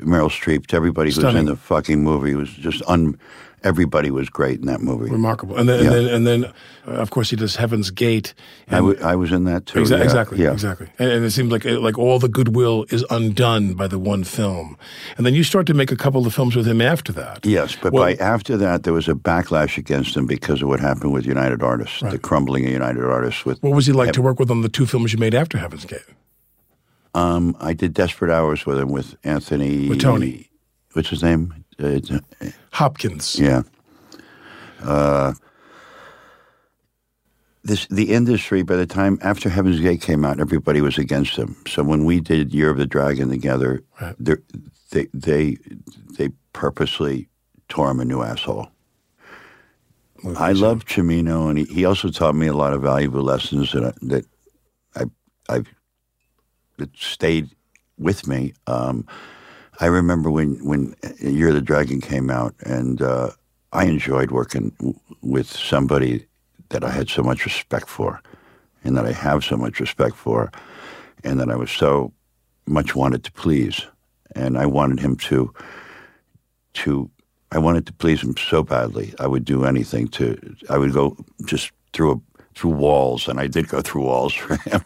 Meryl 0.00 0.30
Streep 0.30 0.66
to 0.68 0.76
everybody 0.76 1.10
who 1.10 1.24
was 1.24 1.34
in 1.34 1.46
the 1.46 1.56
fucking 1.56 2.02
movie 2.02 2.32
It 2.32 2.36
was 2.36 2.50
just 2.50 2.82
un. 2.86 3.18
Everybody 3.66 4.10
was 4.10 4.28
great 4.30 4.60
in 4.60 4.66
that 4.66 4.80
movie. 4.80 5.10
remarkable. 5.10 5.56
And 5.56 5.68
then, 5.68 5.82
Yeah. 5.84 5.90
and 5.92 5.94
then, 6.06 6.14
and 6.14 6.26
then 6.26 6.44
uh, 6.86 7.02
of 7.02 7.10
course, 7.10 7.30
he 7.30 7.36
does 7.36 7.56
Heaven's 7.56 7.90
Gate. 7.90 8.32
I, 8.70 8.76
w- 8.76 8.98
I 9.02 9.16
was 9.16 9.32
in 9.32 9.44
that 9.44 9.66
too. 9.66 9.80
Exa- 9.80 9.98
yeah, 9.98 10.04
exactly, 10.04 10.38
Yeah. 10.38 10.52
exactly. 10.52 10.88
And, 11.00 11.10
and 11.10 11.24
it 11.24 11.32
seems 11.32 11.50
like 11.50 11.64
like 11.64 11.98
all 11.98 12.18
the 12.18 12.28
goodwill 12.28 12.86
is 12.90 13.04
undone 13.10 13.74
by 13.74 13.88
the 13.88 13.98
one 13.98 14.22
film, 14.24 14.76
and 15.16 15.26
then 15.26 15.34
you 15.34 15.42
start 15.44 15.66
to 15.66 15.74
make 15.74 15.90
a 15.90 15.96
couple 15.96 16.26
of 16.26 16.32
films 16.34 16.54
with 16.54 16.66
him 16.68 16.80
after 16.80 17.12
that. 17.14 17.44
Yes, 17.44 17.76
but 17.82 17.92
Well- 17.92 18.04
by 18.04 18.14
after 18.22 18.56
that, 18.56 18.82
there 18.84 18.92
was 18.92 19.08
a 19.08 19.14
backlash 19.14 19.76
against 19.78 20.16
him 20.16 20.26
because 20.26 20.62
of 20.62 20.68
what 20.68 20.80
happened 20.80 21.12
with 21.12 21.26
United 21.26 21.62
Artists, 21.62 22.00
the 22.00 22.18
crumbling 22.18 22.64
of 22.66 22.72
United 22.72 23.04
Artists. 23.04 23.44
With 23.44 23.62
What 23.62 23.72
was 23.74 23.86
he 23.86 23.92
like 23.92 24.12
to 24.12 24.22
work 24.22 24.38
with 24.38 24.50
on 24.50 24.62
the 24.62 24.68
two 24.68 24.86
films 24.86 25.12
you 25.12 25.18
made 25.18 25.34
after 25.34 25.58
Heaven's 25.58 25.84
Gate? 25.84 26.06
um, 27.14 27.56
I 27.60 27.72
did 27.72 27.94
Desperate 27.94 28.30
Hours 28.30 28.66
with 28.66 28.78
him 28.78 28.90
with 28.90 29.16
Anthony. 29.24 29.88
With 29.88 30.00
Tony. 30.00 30.50
What's 30.92 31.08
his 31.10 31.22
name? 31.22 31.64
Uh, 31.82 31.86
it's, 31.88 32.10
Hopkins. 32.72 33.38
Yeah. 33.38 33.62
Uh, 34.82 35.34
this 37.64 37.86
the 37.88 38.12
industry 38.12 38.62
by 38.62 38.76
the 38.76 38.86
time 38.86 39.18
after 39.22 39.48
Heaven's 39.48 39.80
Gate 39.80 40.00
came 40.00 40.24
out, 40.24 40.40
everybody 40.40 40.80
was 40.80 40.98
against 40.98 41.36
him. 41.36 41.56
So 41.66 41.82
when 41.82 42.04
we 42.04 42.20
did 42.20 42.54
Year 42.54 42.70
of 42.70 42.78
the 42.78 42.86
Dragon 42.86 43.28
together, 43.28 43.82
Right. 44.00 44.14
they 44.90 45.06
they 45.12 45.56
they 46.16 46.28
purposely 46.52 47.28
tore 47.68 47.90
him 47.90 48.00
a 48.00 48.04
new 48.04 48.22
asshole. 48.22 48.68
I 50.36 50.52
love 50.52 50.86
Cimino, 50.86 51.50
and 51.50 51.58
he, 51.58 51.64
he 51.66 51.84
also 51.84 52.08
taught 52.08 52.34
me 52.34 52.46
a 52.46 52.54
lot 52.54 52.72
of 52.72 52.82
valuable 52.82 53.22
lessons 53.22 53.72
that 53.72 53.84
I, 53.84 53.92
that 54.02 54.24
I 54.94 55.04
I've 55.54 55.68
that 56.78 56.96
stayed 56.96 57.50
with 57.98 58.26
me. 58.26 58.54
Um, 58.66 59.06
I 59.80 59.86
remember 59.86 60.30
when 60.30 60.64
when 60.64 60.94
Year 61.20 61.48
of 61.48 61.54
the 61.54 61.60
Dragon 61.60 62.00
came 62.00 62.30
out, 62.30 62.54
and 62.64 63.02
uh, 63.02 63.30
I 63.72 63.84
enjoyed 63.84 64.30
working 64.30 64.72
with 65.22 65.48
somebody 65.48 66.26
that 66.70 66.82
I 66.84 66.90
had 66.90 67.08
so 67.08 67.22
much 67.22 67.44
respect 67.44 67.88
for, 67.88 68.22
and 68.84 68.96
that 68.96 69.06
I 69.06 69.12
have 69.12 69.44
so 69.44 69.56
much 69.56 69.80
respect 69.80 70.16
for, 70.16 70.50
and 71.24 71.38
that 71.40 71.50
I 71.50 71.56
was 71.56 71.70
so 71.70 72.12
much 72.66 72.94
wanted 72.94 73.22
to 73.24 73.32
please, 73.32 73.86
and 74.34 74.58
I 74.58 74.66
wanted 74.66 75.00
him 75.00 75.16
to 75.16 75.52
to 76.74 77.10
I 77.52 77.58
wanted 77.58 77.86
to 77.86 77.92
please 77.92 78.22
him 78.22 78.36
so 78.36 78.62
badly. 78.62 79.14
I 79.18 79.26
would 79.26 79.44
do 79.44 79.64
anything 79.64 80.08
to. 80.08 80.56
I 80.70 80.78
would 80.78 80.92
go 80.92 81.16
just 81.44 81.70
through 81.92 82.12
a, 82.12 82.40
through 82.54 82.70
walls, 82.72 83.28
and 83.28 83.38
I 83.38 83.46
did 83.46 83.68
go 83.68 83.80
through 83.82 84.02
walls 84.02 84.34
for 84.42 84.56
him. 84.56 84.82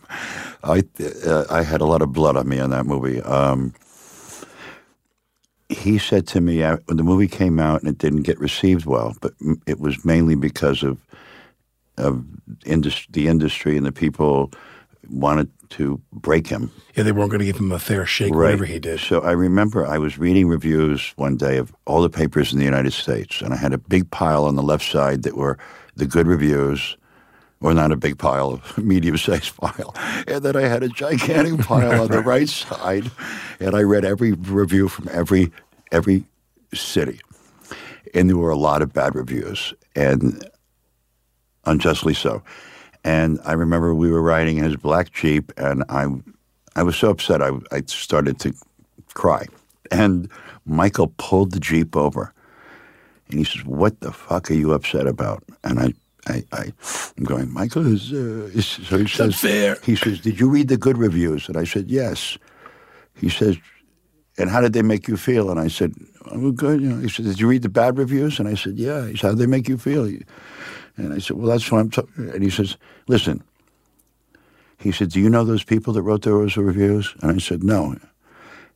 I 0.65 0.83
uh, 1.27 1.45
I 1.49 1.63
had 1.63 1.81
a 1.81 1.87
lot 1.87 2.03
of 2.03 2.13
blood 2.13 2.37
on 2.37 2.49
me 2.49 2.59
on 2.59 2.71
that 2.71 2.87
movie. 2.87 3.23
Um, 3.23 3.73
he 5.71 5.99
said 5.99 6.27
to 6.29 6.41
me 6.41 6.63
uh, 6.63 6.77
when 6.87 6.97
the 6.97 7.03
movie 7.03 7.29
came 7.29 7.59
out 7.59 7.81
and 7.81 7.89
it 7.89 7.99
didn't 7.99 8.23
get 8.23 8.39
received 8.39 8.87
well, 8.87 9.15
but 9.21 9.33
m- 9.41 9.61
it 9.67 9.81
was 9.81 10.05
mainly 10.05 10.35
because 10.35 10.83
of 10.83 10.99
of 11.97 12.25
indus- 12.65 13.07
the 13.11 13.29
industry 13.29 13.77
and 13.77 13.85
the 13.85 13.93
people 13.93 14.51
wanted 15.09 15.49
to 15.71 16.01
break 16.13 16.47
him. 16.47 16.71
Yeah, 16.95 17.03
they 17.05 17.13
weren't 17.13 17.31
going 17.31 17.41
to 17.41 17.45
give 17.45 17.59
him 17.59 17.73
a 17.73 17.79
fair 17.79 18.07
shake, 18.07 18.35
whatever 18.35 18.65
he 18.65 18.79
did. 18.79 19.01
So 19.01 19.21
I 19.21 19.33
remember 19.33 19.87
I 19.87 19.99
was 19.99 20.19
reading 20.19 20.49
reviews 20.49 21.13
one 21.17 21.37
day 21.37 21.59
of 21.59 21.75
all 21.87 22.01
the 22.03 22.09
papers 22.11 22.53
in 22.53 22.59
the 22.59 22.65
United 22.65 22.93
States, 22.93 23.43
and 23.43 23.53
I 23.53 23.57
had 23.57 23.73
a 23.73 23.79
big 23.79 24.11
pile 24.11 24.45
on 24.45 24.57
the 24.57 24.63
left 24.63 24.85
side 24.91 25.23
that 25.25 25.37
were 25.37 25.59
the 25.97 26.07
good 26.07 26.27
reviews, 26.27 26.97
or 27.61 27.75
not 27.75 27.93
a 27.93 27.97
big 27.97 28.19
pile, 28.19 28.61
a 28.77 28.81
medium-sized 28.81 29.57
pile, 29.57 29.95
and 30.27 30.43
then 30.43 30.57
I 30.57 30.63
had 30.63 30.83
a 30.83 30.89
gigantic 30.89 31.61
pile 31.67 32.03
on 32.03 32.09
the 32.09 32.23
right 32.23 32.49
side, 32.49 33.11
and 33.59 33.75
I 33.75 33.83
read 33.83 34.05
every 34.05 34.33
review 34.33 34.89
from 34.89 35.09
every 35.11 35.53
every 35.93 36.25
city, 36.73 37.21
and 38.15 38.29
there 38.29 38.37
were 38.37 38.51
a 38.51 38.57
lot 38.57 38.83
of 38.83 38.93
bad 38.93 39.15
reviews, 39.15 39.75
and 39.95 40.49
unjustly 41.65 42.15
so. 42.15 42.43
And 43.05 43.41
I 43.45 43.53
remember 43.53 43.95
we 43.95 44.11
were 44.11 44.23
riding 44.23 44.59
in 44.59 44.65
his 44.65 44.77
black 44.77 45.13
Jeep, 45.13 45.53
and 45.57 45.85
I, 45.89 46.07
I 46.77 46.83
was 46.83 46.97
so 46.97 47.11
upset 47.11 47.43
I, 47.43 47.51
I 47.73 47.83
started 47.87 48.39
to 48.41 48.55
cry. 49.15 49.47
And 49.91 50.29
Michael 50.67 51.13
pulled 51.17 51.53
the 51.53 51.61
Jeep 51.61 51.97
over, 51.97 52.33
and 53.29 53.39
he 53.39 53.45
says, 53.45 53.65
"What 53.65 54.01
the 54.01 54.13
fuck 54.13 54.51
are 54.51 54.55
you 54.55 54.73
upset 54.73 55.07
about?" 55.07 55.43
And 55.65 55.81
I, 55.81 55.95
I, 56.27 56.45
I 56.53 56.73
am 57.19 57.25
going, 57.25 57.53
Michael 57.53 57.87
is. 57.87 58.13
Uh, 58.13 58.51
is 58.53 58.67
so 58.67 58.99
he 58.99 59.07
says, 59.07 59.41
fair. 59.41 59.77
He 59.85 59.97
says, 59.97 60.21
"Did 60.21 60.39
you 60.39 60.49
read 60.49 60.69
the 60.69 60.77
good 60.77 60.99
reviews?" 60.99 61.49
And 61.49 61.57
I 61.57 61.65
said, 61.65 61.91
"Yes." 61.91 62.39
He 63.15 63.29
says, 63.29 63.57
"And 64.39 64.51
how 64.51 64.61
did 64.61 64.73
they 64.73 64.83
make 64.83 65.09
you 65.09 65.17
feel?" 65.17 65.51
And 65.51 65.59
I 65.59 65.69
said, 65.69 65.95
"Oh, 66.31 66.53
good." 66.53 66.81
You 66.81 66.91
know, 66.91 67.01
he 67.01 67.09
said, 67.09 67.25
"Did 67.25 67.41
you 67.41 67.49
read 67.49 67.63
the 67.63 67.69
bad 67.69 67.99
reviews?" 67.99 68.39
And 68.39 68.49
I 68.49 68.55
said, 68.55 68.77
"Yeah." 68.77 69.07
He 69.07 69.17
said, 69.17 69.29
"How 69.29 69.31
did 69.31 69.39
they 69.39 69.47
make 69.47 69.69
you 69.69 69.79
feel?" 69.79 70.05
And 70.97 71.15
I 71.15 71.19
said, 71.19 71.37
"Well, 71.37 71.49
that's 71.49 71.71
what 71.71 71.79
I'm." 71.79 71.91
talking." 71.91 72.31
And 72.31 72.43
he 72.43 72.51
says, 72.51 72.77
"Listen." 73.09 73.43
He 74.79 74.93
said, 74.93 75.11
"Do 75.11 75.21
you 75.21 75.29
know 75.31 75.45
those 75.45 75.65
people 75.65 75.93
that 75.95 76.03
wrote 76.03 76.23
those 76.23 76.57
reviews?" 76.57 77.15
And 77.23 77.33
I 77.33 77.39
said, 77.39 77.63
"No." 77.65 77.97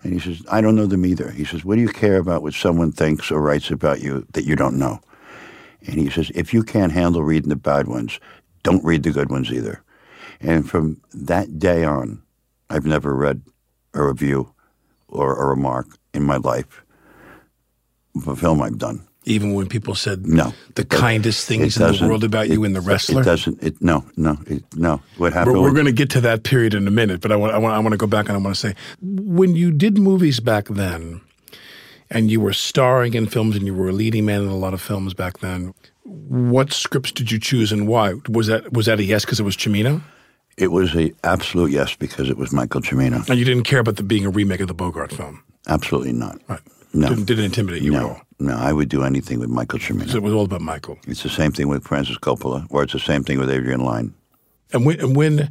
And 0.02 0.12
he 0.12 0.18
says, 0.18 0.42
"I 0.50 0.60
don't 0.60 0.76
know 0.76 0.86
them 0.86 1.06
either." 1.06 1.30
He 1.30 1.44
says, 1.44 1.64
"What 1.64 1.76
do 1.76 1.82
you 1.82 1.88
care 1.88 2.16
about 2.16 2.42
what 2.42 2.54
someone 2.54 2.92
thinks 2.92 3.30
or 3.30 3.40
writes 3.40 3.70
about 3.70 4.00
you 4.00 4.26
that 4.32 4.44
you 4.44 4.56
don't 4.56 4.78
know?" 4.78 5.00
And 5.86 5.98
he 5.98 6.10
says, 6.10 6.30
"If 6.34 6.54
you 6.54 6.62
can't 6.62 6.92
handle 6.92 7.22
reading 7.22 7.50
the 7.50 7.56
bad 7.56 7.86
ones, 7.88 8.18
don't 8.62 8.84
read 8.84 9.02
the 9.02 9.10
good 9.10 9.30
ones 9.30 9.50
either." 9.52 9.82
And 10.40 10.68
from 10.68 11.00
that 11.12 11.58
day 11.58 11.84
on, 11.84 12.22
I've 12.70 12.86
never 12.86 13.14
read 13.14 13.42
a 13.92 14.04
review 14.04 14.52
or 15.08 15.36
a 15.40 15.48
remark 15.48 15.86
in 16.12 16.22
my 16.24 16.36
life 16.36 16.84
of 18.16 18.28
a 18.28 18.36
film 18.36 18.60
I've 18.62 18.78
done. 18.78 19.06
Even 19.26 19.54
when 19.54 19.68
people 19.68 19.94
said 19.94 20.26
No. 20.26 20.52
the 20.74 20.84
kindest 20.84 21.46
things 21.46 21.76
It 21.76 21.80
in 21.80 21.96
the 21.96 22.06
world 22.06 22.24
about 22.24 22.50
you 22.50 22.62
in 22.64 22.74
The 22.74 22.82
Wrestler. 22.82 23.22
It 23.22 23.24
doesn't. 23.24 23.62
It 23.62 23.80
no, 23.80 24.04
no, 24.18 24.38
it, 24.46 24.64
no. 24.76 25.00
What 25.16 25.32
happened? 25.32 25.56
We're, 25.56 25.62
we're 25.62 25.72
going 25.72 25.86
to 25.86 25.92
get 25.92 26.10
to 26.10 26.20
that 26.22 26.42
period 26.42 26.74
in 26.74 26.86
a 26.86 26.90
minute, 26.90 27.22
but 27.22 27.32
I 27.32 27.36
want, 27.36 27.54
I 27.54 27.58
want 27.58 27.74
I 27.74 27.78
want 27.78 27.92
to 27.92 27.96
go 27.96 28.06
back 28.06 28.28
and 28.28 28.36
I 28.36 28.40
want 28.40 28.54
to 28.54 28.60
say 28.60 28.74
when 29.00 29.56
you 29.56 29.70
did 29.70 29.96
movies 29.96 30.40
back 30.40 30.66
then, 30.68 31.22
and 32.14 32.30
you 32.30 32.40
were 32.40 32.52
starring 32.54 33.12
in 33.14 33.26
films 33.26 33.56
and 33.56 33.66
you 33.66 33.74
were 33.74 33.88
a 33.88 33.92
leading 33.92 34.24
man 34.24 34.40
in 34.42 34.48
a 34.48 34.56
lot 34.56 34.72
of 34.72 34.80
films 34.80 35.12
back 35.14 35.38
then. 35.40 35.74
What 36.04 36.72
scripts 36.72 37.12
did 37.12 37.30
you 37.30 37.38
choose 37.38 37.72
and 37.72 37.86
why? 37.88 38.14
Was 38.28 38.46
that 38.46 38.72
was 38.72 38.86
that 38.86 38.98
a 39.00 39.04
yes 39.04 39.24
because 39.24 39.40
it 39.40 39.44
was 39.44 39.56
Cimino, 39.56 40.00
It 40.56 40.68
was 40.68 40.94
a 40.94 41.12
absolute 41.24 41.70
yes 41.72 41.94
because 41.96 42.30
it 42.30 42.36
was 42.38 42.52
Michael 42.52 42.80
Cimino. 42.80 43.28
and 43.28 43.38
you 43.38 43.44
didn't 43.44 43.64
care 43.64 43.80
about 43.80 43.96
the 43.96 44.02
being 44.02 44.24
a 44.24 44.30
remake 44.30 44.60
of 44.60 44.68
the 44.68 44.74
Bogart 44.74 45.12
film? 45.12 45.42
Absolutely 45.66 46.12
not. 46.12 46.38
Right? 46.48 46.60
No. 46.92 47.08
Didn't, 47.08 47.24
didn't 47.24 47.44
intimidate 47.46 47.82
you 47.82 47.94
at 47.96 48.00
No, 48.02 48.08
all. 48.08 48.20
no. 48.38 48.54
I 48.56 48.72
would 48.72 48.88
do 48.88 49.02
anything 49.02 49.40
with 49.40 49.48
Michael 49.48 49.78
Cimino. 49.80 50.08
So 50.10 50.18
it 50.18 50.22
was 50.22 50.32
all 50.32 50.44
about 50.44 50.60
Michael. 50.60 50.96
it's 51.08 51.22
the 51.24 51.28
same 51.28 51.50
thing 51.52 51.68
with 51.68 51.82
Francis 51.84 52.18
Coppola, 52.18 52.66
or 52.70 52.82
it's 52.84 52.92
the 52.92 53.00
same 53.00 53.24
thing 53.24 53.38
with 53.40 53.50
Adrian 53.50 53.80
Lyne. 53.80 54.14
And 54.72 54.84
when, 54.86 55.00
and 55.00 55.16
when 55.16 55.50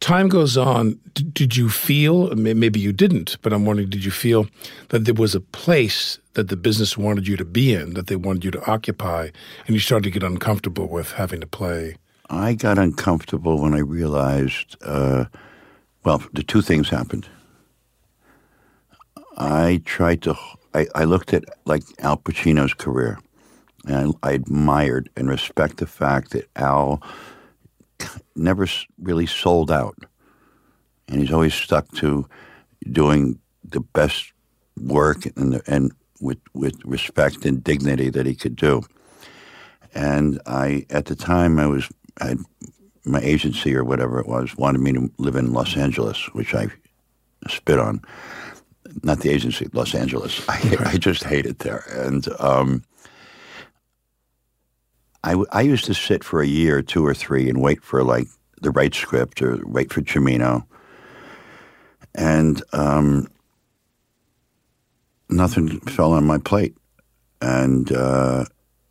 time 0.00 0.28
goes 0.28 0.56
on, 0.56 0.98
did 1.14 1.56
you 1.56 1.68
feel, 1.68 2.34
maybe 2.34 2.78
you 2.80 2.92
didn't, 2.92 3.36
but 3.42 3.52
I'm 3.52 3.64
wondering, 3.64 3.88
did 3.88 4.04
you 4.04 4.10
feel 4.10 4.46
that 4.90 5.04
there 5.04 5.14
was 5.14 5.34
a 5.34 5.40
place 5.40 6.18
that 6.34 6.48
the 6.48 6.56
business 6.56 6.98
wanted 6.98 7.26
you 7.26 7.36
to 7.36 7.44
be 7.44 7.72
in, 7.72 7.94
that 7.94 8.08
they 8.08 8.16
wanted 8.16 8.44
you 8.44 8.50
to 8.50 8.70
occupy, 8.70 9.30
and 9.66 9.74
you 9.74 9.80
started 9.80 10.04
to 10.04 10.10
get 10.10 10.22
uncomfortable 10.22 10.88
with 10.88 11.12
having 11.12 11.40
to 11.40 11.46
play? 11.46 11.96
I 12.30 12.54
got 12.54 12.78
uncomfortable 12.78 13.60
when 13.60 13.74
I 13.74 13.80
realized, 13.80 14.76
uh, 14.82 15.26
well, 16.04 16.22
the 16.32 16.42
two 16.42 16.62
things 16.62 16.88
happened. 16.88 17.28
I 19.36 19.82
tried 19.84 20.22
to, 20.22 20.36
I, 20.74 20.86
I 20.94 21.04
looked 21.04 21.32
at 21.32 21.44
like 21.64 21.82
Al 22.00 22.16
Pacino's 22.16 22.74
career, 22.74 23.18
and 23.86 24.14
I, 24.22 24.28
I 24.28 24.32
admired 24.32 25.08
and 25.16 25.28
respect 25.28 25.78
the 25.78 25.86
fact 25.86 26.30
that 26.30 26.48
Al 26.56 27.02
never 28.36 28.66
really 29.00 29.26
sold 29.26 29.70
out, 29.70 29.96
and 31.08 31.20
he's 31.20 31.32
always 31.32 31.54
stuck 31.54 31.90
to 31.96 32.26
doing 32.90 33.38
the 33.64 33.80
best 33.80 34.32
work 34.80 35.26
and 35.36 35.60
and 35.66 35.92
with 36.20 36.38
with 36.54 36.74
respect 36.84 37.44
and 37.44 37.62
dignity 37.62 38.10
that 38.10 38.26
he 38.26 38.34
could 38.34 38.56
do. 38.56 38.82
And 39.94 40.40
I, 40.46 40.86
at 40.90 41.06
the 41.06 41.14
time, 41.14 41.58
I 41.58 41.66
was, 41.66 41.88
I, 42.20 42.34
my 43.04 43.20
agency 43.20 43.74
or 43.74 43.84
whatever 43.84 44.18
it 44.18 44.26
was 44.26 44.56
wanted 44.56 44.80
me 44.80 44.92
to 44.92 45.10
live 45.18 45.36
in 45.36 45.52
Los 45.52 45.76
Angeles, 45.76 46.28
which 46.34 46.54
I 46.54 46.66
spit 47.48 47.78
on. 47.78 48.02
Not 49.02 49.20
the 49.20 49.30
agency, 49.30 49.68
Los 49.72 49.94
Angeles. 49.94 50.44
I, 50.48 50.76
I 50.80 50.96
just 50.96 51.24
hate 51.24 51.46
it 51.46 51.60
there. 51.60 51.84
And 51.90 52.26
um, 52.40 52.82
I, 55.24 55.42
I 55.52 55.62
used 55.62 55.86
to 55.86 55.94
sit 55.94 56.22
for 56.22 56.42
a 56.42 56.46
year, 56.46 56.82
two 56.82 57.04
or 57.04 57.14
three, 57.14 57.48
and 57.48 57.62
wait 57.62 57.82
for 57.82 58.04
like 58.04 58.28
the 58.60 58.70
right 58.70 58.94
script 58.94 59.40
or 59.40 59.58
wait 59.64 59.90
for 59.90 60.02
Cimino. 60.02 60.66
And 62.14 62.62
um, 62.74 63.28
nothing 65.30 65.80
fell 65.80 66.12
on 66.12 66.26
my 66.26 66.36
plate. 66.36 66.76
And 67.40 67.86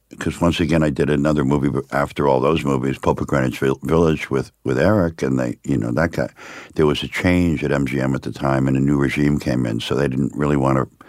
because 0.10 0.42
once 0.42 0.60
again, 0.60 0.82
I 0.82 0.90
did 0.90 1.12
another 1.12 1.46
movie 1.46 1.70
after 1.92 2.28
all 2.28 2.40
those 2.40 2.66
movies, 2.66 2.98
Pope 2.98 3.22
of 3.22 3.28
Greenwich 3.28 3.60
Village 3.60 4.32
with, 4.32 4.52
with 4.64 4.80
Eric, 4.80 5.22
and 5.22 5.40
they, 5.40 5.58
you 5.64 5.78
know, 5.78 5.92
that 5.92 6.14
guy. 6.14 6.30
There 6.74 6.88
was 6.88 7.04
a 7.04 7.08
change 7.08 7.64
at 7.64 7.70
MGM 7.70 8.16
at 8.16 8.24
the 8.24 8.32
time, 8.32 8.68
and 8.68 8.76
a 8.76 8.80
new 8.80 8.98
regime 8.98 9.38
came 9.40 9.68
in, 9.68 9.80
so 9.80 9.94
they 9.94 10.08
didn't 10.08 10.36
really 10.36 10.58
want 10.58 10.78
to 10.78 11.06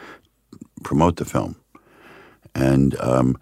promote 0.83 1.17
the 1.17 1.25
film. 1.25 1.57
And 2.55 2.95
um, 3.01 3.37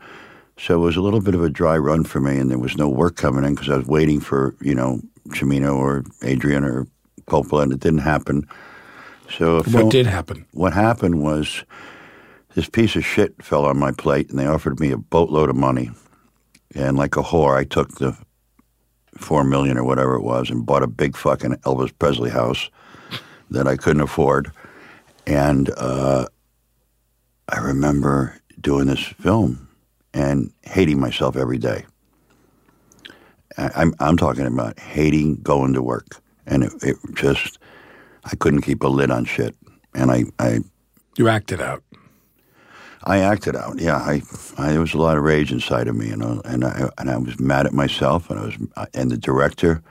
so 0.58 0.74
it 0.76 0.84
was 0.84 0.96
a 0.96 1.00
little 1.02 1.20
bit 1.20 1.34
of 1.34 1.42
a 1.42 1.50
dry 1.50 1.76
run 1.76 2.04
for 2.04 2.20
me, 2.20 2.38
and 2.38 2.50
there 2.50 2.58
was 2.58 2.76
no 2.76 2.88
work 2.88 3.16
coming 3.16 3.44
in 3.44 3.54
because 3.54 3.70
I 3.70 3.76
was 3.76 3.86
waiting 3.86 4.20
for, 4.20 4.54
you 4.60 4.74
know, 4.74 5.00
Cimino 5.28 5.74
or 5.76 6.04
Adrian 6.22 6.64
or 6.64 6.86
Coppola, 7.26 7.62
and 7.64 7.72
it 7.72 7.80
didn't 7.80 8.00
happen. 8.00 8.46
So 9.30 9.62
film- 9.62 9.84
What 9.84 9.92
did 9.92 10.06
happen? 10.06 10.44
what 10.52 10.72
happened 10.72 11.22
was 11.22 11.64
this 12.54 12.68
piece 12.68 12.96
of 12.96 13.04
shit 13.04 13.34
fell 13.42 13.64
on 13.64 13.78
my 13.78 13.92
plate 13.92 14.28
and 14.28 14.38
they 14.38 14.46
offered 14.46 14.78
me 14.78 14.90
a 14.90 14.98
boatload 14.98 15.48
of 15.48 15.56
money. 15.56 15.90
And 16.74 16.98
like 16.98 17.16
a 17.16 17.22
whore, 17.22 17.56
I 17.56 17.64
took 17.64 17.92
the 17.98 18.14
four 19.16 19.42
million 19.44 19.78
or 19.78 19.84
whatever 19.84 20.14
it 20.16 20.22
was 20.22 20.50
and 20.50 20.66
bought 20.66 20.82
a 20.82 20.86
big 20.86 21.16
fucking 21.16 21.54
Elvis 21.64 21.92
Presley 21.98 22.28
house 22.30 22.68
that 23.50 23.66
I 23.66 23.76
couldn't 23.76 24.02
afford. 24.02 24.52
And 25.26 25.70
uh, 25.78 26.26
I 27.48 27.58
remember 27.58 28.36
doing 28.60 28.86
this 28.86 29.00
film 29.02 29.68
and 30.14 30.52
hating 30.62 31.00
myself 31.00 31.36
every 31.36 31.58
day. 31.58 31.84
I- 33.58 33.70
I'm, 33.76 33.94
I'm 34.00 34.16
talking 34.16 34.46
about 34.46 34.78
hating 34.78 35.36
going 35.42 35.72
to 35.74 35.82
work. 35.82 36.20
And 36.46 36.64
it, 36.64 36.72
it 36.82 36.96
just, 37.14 37.58
I 38.24 38.34
couldn't 38.36 38.62
keep 38.62 38.82
a 38.82 38.88
lid 38.88 39.10
on 39.10 39.24
shit. 39.24 39.54
And 39.94 40.10
I, 40.10 40.24
I 40.38 40.58
You 41.16 41.28
acted 41.28 41.60
out. 41.60 41.82
I 43.04 43.18
acted 43.18 43.56
out. 43.56 43.80
Yeah, 43.80 43.96
I, 43.96 44.22
I 44.58 44.70
there 44.72 44.80
was 44.80 44.94
a 44.94 44.98
lot 44.98 45.16
of 45.18 45.24
rage 45.24 45.50
inside 45.50 45.88
of 45.88 45.96
me, 45.96 46.08
you 46.08 46.16
know, 46.16 46.40
and 46.44 46.64
I 46.64 46.88
and 46.98 47.10
I 47.10 47.16
was 47.18 47.38
mad 47.40 47.66
at 47.66 47.72
myself, 47.72 48.30
and 48.30 48.38
I 48.38 48.44
was 48.44 48.54
uh, 48.76 48.86
and 48.94 49.10
the 49.10 49.16
director 49.16 49.82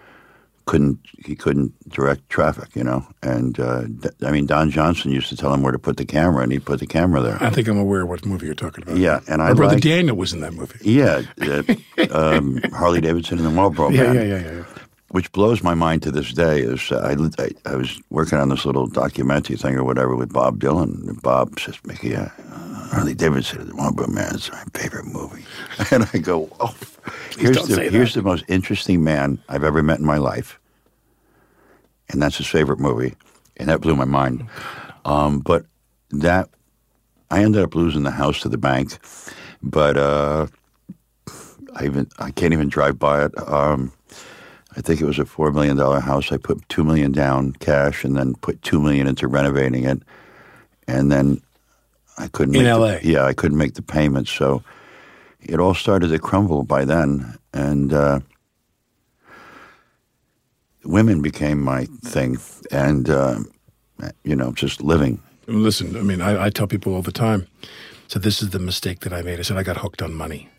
couldn't 0.71 0.99
he 1.25 1.35
couldn't 1.35 1.71
direct 1.89 2.29
traffic, 2.29 2.69
you 2.75 2.83
know, 2.83 3.05
and 3.21 3.59
uh, 3.59 3.83
I 4.25 4.31
mean 4.31 4.45
Don 4.45 4.69
Johnson 4.71 5.11
used 5.11 5.27
to 5.29 5.35
tell 5.35 5.53
him 5.53 5.61
where 5.63 5.73
to 5.73 5.79
put 5.79 5.97
the 5.97 6.05
camera, 6.05 6.43
and 6.43 6.51
he'd 6.53 6.63
put 6.65 6.79
the 6.79 6.87
camera 6.87 7.19
there. 7.21 7.37
I 7.43 7.49
think 7.49 7.67
I'm 7.67 7.77
aware 7.77 8.03
of 8.03 8.09
what 8.09 8.25
movie 8.25 8.45
you're 8.45 8.55
talking 8.55 8.83
about. 8.83 8.95
Yeah, 8.97 9.19
and 9.27 9.41
I 9.41 9.49
My 9.49 9.53
brother 9.53 9.73
liked- 9.75 9.83
Daniel 9.83 10.15
was 10.15 10.31
in 10.31 10.39
that 10.39 10.53
movie. 10.53 10.79
Yeah, 10.81 11.23
uh, 11.41 11.63
um, 12.17 12.61
Harley 12.73 13.01
Davidson 13.01 13.37
and 13.39 13.45
the 13.47 13.51
Marlboro 13.51 13.89
Yeah, 13.89 14.03
Man. 14.03 14.15
yeah, 14.15 14.21
yeah, 14.23 14.39
yeah. 14.45 14.51
yeah. 14.59 14.63
which 15.09 15.29
blows 15.33 15.61
my 15.61 15.73
mind 15.73 16.03
to 16.03 16.11
this 16.11 16.31
day 16.31 16.61
is 16.61 16.89
uh, 16.89 16.99
I, 17.03 17.43
I, 17.43 17.49
I 17.73 17.75
was 17.75 17.99
working 18.09 18.39
on 18.39 18.47
this 18.47 18.63
little 18.63 18.87
documentary 18.87 19.57
thing 19.57 19.75
or 19.75 19.83
whatever 19.83 20.15
with 20.15 20.31
Bob 20.31 20.57
Dylan. 20.59 21.05
And 21.09 21.21
Bob 21.21 21.59
says, 21.59 21.77
Mickey, 21.85 22.15
uh, 22.15 22.29
Harley 22.93 23.13
Davidson, 23.13 23.59
and 23.59 23.69
The 23.71 23.75
Marlboro 23.75 24.07
Man 24.07 24.35
is 24.35 24.49
my 24.51 24.63
favorite 24.73 25.07
movie. 25.07 25.43
And 25.91 26.07
I 26.13 26.19
go, 26.19 26.47
oh, 26.61 26.73
here's, 27.37 27.57
the, 27.67 27.89
here's 27.91 28.13
the 28.13 28.21
most 28.21 28.45
interesting 28.47 29.03
man 29.03 29.37
I've 29.49 29.65
ever 29.65 29.81
met 29.83 29.99
in 29.99 30.05
my 30.05 30.17
life. 30.17 30.59
And 32.11 32.21
that's 32.21 32.37
his 32.37 32.47
favorite 32.47 32.79
movie. 32.79 33.15
And 33.57 33.69
that 33.69 33.81
blew 33.81 33.95
my 33.95 34.05
mind. 34.05 34.47
Um, 35.05 35.39
but 35.39 35.65
that, 36.11 36.49
I 37.29 37.43
ended 37.43 37.63
up 37.63 37.75
losing 37.75 38.03
the 38.03 38.11
house 38.11 38.41
to 38.41 38.49
the 38.49 38.57
bank. 38.57 38.97
But 39.63 39.97
uh, 39.97 40.47
I 41.75 41.85
even 41.85 42.07
I 42.19 42.31
can't 42.31 42.53
even 42.53 42.69
drive 42.69 42.99
by 42.99 43.25
it. 43.25 43.31
Um, 43.47 43.91
I 44.75 44.81
think 44.81 45.01
it 45.01 45.05
was 45.05 45.19
a 45.19 45.25
four 45.25 45.51
million 45.51 45.77
dollar 45.77 45.99
house. 45.99 46.31
I 46.31 46.37
put 46.37 46.67
two 46.69 46.83
million 46.83 47.11
down 47.11 47.53
cash, 47.53 48.03
and 48.03 48.15
then 48.15 48.35
put 48.35 48.61
two 48.61 48.81
million 48.81 49.07
into 49.07 49.27
renovating 49.27 49.83
it, 49.85 50.01
and 50.87 51.11
then 51.11 51.41
I 52.17 52.27
couldn't. 52.27 52.55
In 52.55 52.63
make 52.63 52.73
the- 52.73 52.79
LA? 52.79 52.97
yeah, 53.03 53.25
I 53.25 53.33
couldn't 53.33 53.57
make 53.57 53.75
the 53.75 53.81
payments, 53.81 54.31
so 54.31 54.63
it 55.41 55.59
all 55.59 55.73
started 55.73 56.07
to 56.09 56.19
crumble 56.19 56.63
by 56.63 56.85
then, 56.85 57.37
and 57.53 57.93
uh, 57.93 58.19
women 60.83 61.21
became 61.21 61.61
my 61.61 61.85
thing, 62.03 62.37
and 62.71 63.09
uh, 63.09 63.39
you 64.23 64.35
know, 64.35 64.51
just 64.53 64.81
living. 64.81 65.19
Listen, 65.47 65.95
I 65.97 66.01
mean, 66.01 66.21
I, 66.21 66.45
I 66.45 66.49
tell 66.49 66.67
people 66.67 66.93
all 66.95 67.01
the 67.01 67.11
time. 67.11 67.47
So 68.07 68.19
this 68.19 68.41
is 68.41 68.49
the 68.49 68.59
mistake 68.59 68.99
that 69.01 69.13
I 69.13 69.21
made. 69.21 69.39
I 69.39 69.41
said 69.43 69.57
I 69.57 69.63
got 69.63 69.77
hooked 69.77 70.01
on 70.01 70.13
money. 70.13 70.49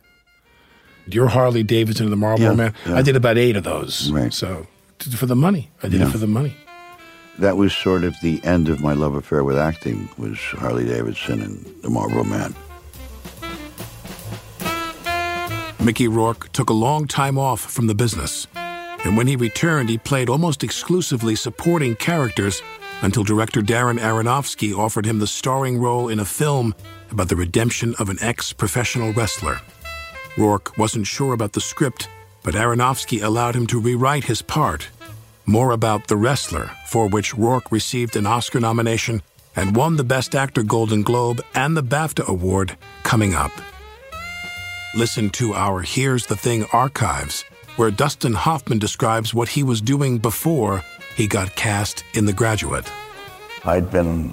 Your 1.06 1.28
Harley 1.28 1.62
Davidson 1.62 2.06
and 2.06 2.12
the 2.12 2.16
Marlboro 2.16 2.50
Yeah, 2.50 2.54
Man. 2.54 2.74
yeah. 2.87 2.96
I 2.96 3.02
did 3.02 3.16
about 3.16 3.37
eight 3.37 3.56
of 3.56 3.64
those. 3.64 4.11
Right. 4.11 4.32
So 4.32 4.66
t- 4.98 5.11
for 5.11 5.26
the 5.26 5.37
money, 5.37 5.70
I 5.82 5.88
did 5.88 6.00
it 6.00 6.08
for 6.11 6.18
the 6.18 6.26
money. 6.26 6.54
That 7.38 7.56
was 7.56 7.74
sort 7.74 8.04
of 8.04 8.14
the 8.22 8.40
end 8.44 8.68
of 8.68 8.80
my 8.80 8.92
love 8.92 9.14
affair 9.14 9.42
with 9.44 9.58
acting. 9.58 10.08
Was 10.18 10.38
Harley 10.38 10.85
Davidson 10.85 11.40
and 11.42 11.64
the 11.82 11.90
Marlboro 11.90 12.24
Man. 12.24 12.54
Mickey 15.80 16.06
Rourke 16.06 16.50
took 16.52 16.70
a 16.70 16.74
long 16.74 17.08
time 17.08 17.37
off 17.38 17.61
from 17.61 17.87
the 17.88 17.94
business. 17.94 18.46
And 19.04 19.16
when 19.16 19.26
he 19.26 19.36
returned, 19.36 19.88
he 19.88 19.98
played 19.98 20.28
almost 20.28 20.62
exclusively 20.62 21.34
supporting 21.34 21.96
characters 21.96 22.62
until 23.02 23.24
director 23.24 23.60
Darren 23.60 23.98
Aronofsky 23.98 24.76
offered 24.76 25.06
him 25.06 25.18
the 25.18 25.26
starring 25.26 25.78
role 25.78 26.08
in 26.08 26.20
a 26.20 26.24
film 26.24 26.74
about 27.10 27.28
the 27.28 27.36
redemption 27.36 27.94
of 27.98 28.08
an 28.08 28.18
ex 28.20 28.52
professional 28.52 29.12
wrestler. 29.12 29.60
Rourke 30.38 30.76
wasn't 30.78 31.06
sure 31.06 31.34
about 31.34 31.52
the 31.52 31.60
script, 31.60 32.08
but 32.42 32.54
Aronofsky 32.54 33.22
allowed 33.22 33.54
him 33.54 33.66
to 33.68 33.80
rewrite 33.80 34.24
his 34.24 34.40
part. 34.40 34.88
More 35.44 35.72
about 35.72 36.06
The 36.06 36.16
Wrestler, 36.16 36.70
for 36.86 37.08
which 37.08 37.34
Rourke 37.34 37.72
received 37.72 38.16
an 38.16 38.26
Oscar 38.26 38.60
nomination 38.60 39.22
and 39.56 39.76
won 39.76 39.96
the 39.96 40.04
Best 40.04 40.34
Actor 40.34 40.62
Golden 40.62 41.02
Globe 41.02 41.42
and 41.54 41.76
the 41.76 41.82
BAFTA 41.82 42.26
Award, 42.26 42.76
coming 43.02 43.34
up. 43.34 43.50
Listen 44.94 45.30
to 45.30 45.54
our 45.54 45.80
Here's 45.80 46.26
the 46.26 46.36
Thing 46.36 46.64
archives, 46.72 47.44
where 47.76 47.90
Dustin 47.90 48.35
Hoffman 48.35 48.78
describes 48.78 49.35
what 49.35 49.48
he 49.48 49.62
was 49.62 49.80
doing 49.80 50.18
before 50.18 50.82
he 51.16 51.26
got 51.26 51.54
cast 51.56 52.04
in 52.14 52.26
The 52.26 52.32
Graduate. 52.32 52.90
I'd 53.64 53.90
been 53.90 54.32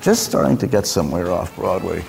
just 0.00 0.24
starting 0.24 0.58
to 0.58 0.66
get 0.66 0.86
somewhere 0.86 1.30
off 1.30 1.54
Broadway, 1.56 2.04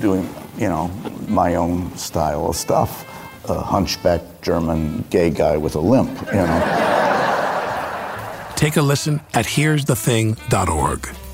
doing, 0.00 0.28
you 0.56 0.68
know, 0.68 0.88
my 1.28 1.54
own 1.54 1.94
style 1.96 2.48
of 2.48 2.56
stuff. 2.56 3.04
A 3.48 3.60
hunchback 3.60 4.20
German 4.42 5.04
gay 5.10 5.30
guy 5.30 5.56
with 5.56 5.74
a 5.74 5.80
limp, 5.80 6.10
you 6.26 6.34
know. 6.34 6.84
Take 8.56 8.76
a 8.76 8.82
listen 8.82 9.20
at 9.32 9.46
here'sthething.org. 9.46 11.27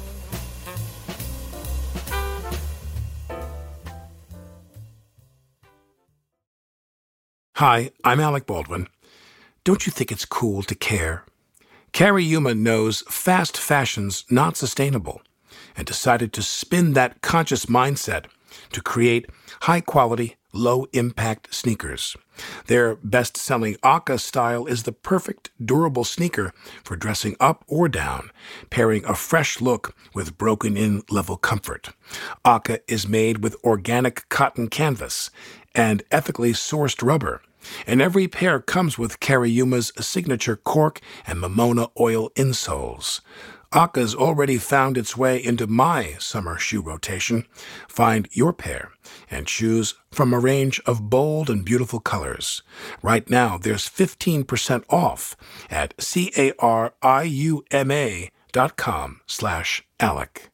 Hi, 7.59 7.93
I'm 8.03 8.19
Alec 8.19 8.47
Baldwin. 8.47 8.89
Don't 9.63 9.87
you 9.87 9.93
think 9.93 10.11
it's 10.11 10.25
cool 10.25 10.65
to 10.65 10.75
care? 10.75 11.25
Cariuma 11.93 12.59
knows 12.59 13.03
fast 13.03 13.57
fashion's 13.57 14.25
not 14.29 14.57
sustainable 14.57 15.23
and 15.77 15.87
decided 15.87 16.33
to 16.33 16.43
spin 16.43 16.95
that 16.95 17.23
conscious 17.23 17.67
mindset 17.67 18.25
to 18.73 18.83
create 18.83 19.31
high 19.63 19.81
quality, 19.81 20.35
low 20.53 20.87
impact 20.93 21.55
sneakers. 21.55 22.17
Their 22.67 22.97
best 22.97 23.37
selling 23.37 23.77
OCA 23.85 24.19
style 24.19 24.67
is 24.67 24.83
the 24.83 24.91
perfect 24.91 25.51
durable 25.65 26.03
sneaker 26.03 26.53
for 26.83 26.97
dressing 26.97 27.37
up 27.39 27.65
or 27.69 27.89
down, 27.89 28.31
pairing 28.71 29.05
a 29.05 29.15
fresh 29.15 29.61
look 29.61 29.95
with 30.13 30.37
broken 30.37 30.77
in 30.77 31.03
level 31.09 31.37
comfort. 31.37 31.91
OCA 32.45 32.81
is 32.89 33.07
made 33.07 33.45
with 33.45 33.57
organic 33.63 34.29
cotton 34.29 34.67
canvas 34.67 35.31
and 35.75 36.03
ethically 36.11 36.53
sourced 36.53 37.05
rubber. 37.05 37.43
And 37.87 38.03
every 38.03 38.29
pair 38.29 38.61
comes 38.61 38.99
with 38.99 39.21
Cariuma's 39.21 39.93
signature 39.99 40.57
cork 40.57 41.01
and 41.27 41.39
Mamona 41.39 41.91
oil 41.99 42.31
insoles. 42.31 43.21
OCA's 43.73 44.15
already 44.15 44.57
found 44.57 44.97
its 44.97 45.17
way 45.17 45.43
into 45.43 45.67
my 45.67 46.15
summer 46.21 46.57
shoe 46.59 46.81
rotation. 46.81 47.45
Find 47.89 48.29
your 48.31 48.53
pair 48.53 48.93
and 49.29 49.49
choose 49.49 49.95
from 50.13 50.33
a 50.33 50.39
range 50.39 50.81
of 50.87 51.11
bold 51.11 51.51
and 51.51 51.65
beautiful 51.65 51.99
colors. 51.99 52.63
Right 53.03 53.29
now, 53.29 53.59
there's 53.59 53.89
15% 53.89 54.85
off 54.89 55.37
at 55.71 55.93
C-A-R-I-U-M-A 56.01 56.61
dot 58.53 58.77
com 58.77 59.21
slash 59.27 59.83
Alec. 59.99 60.54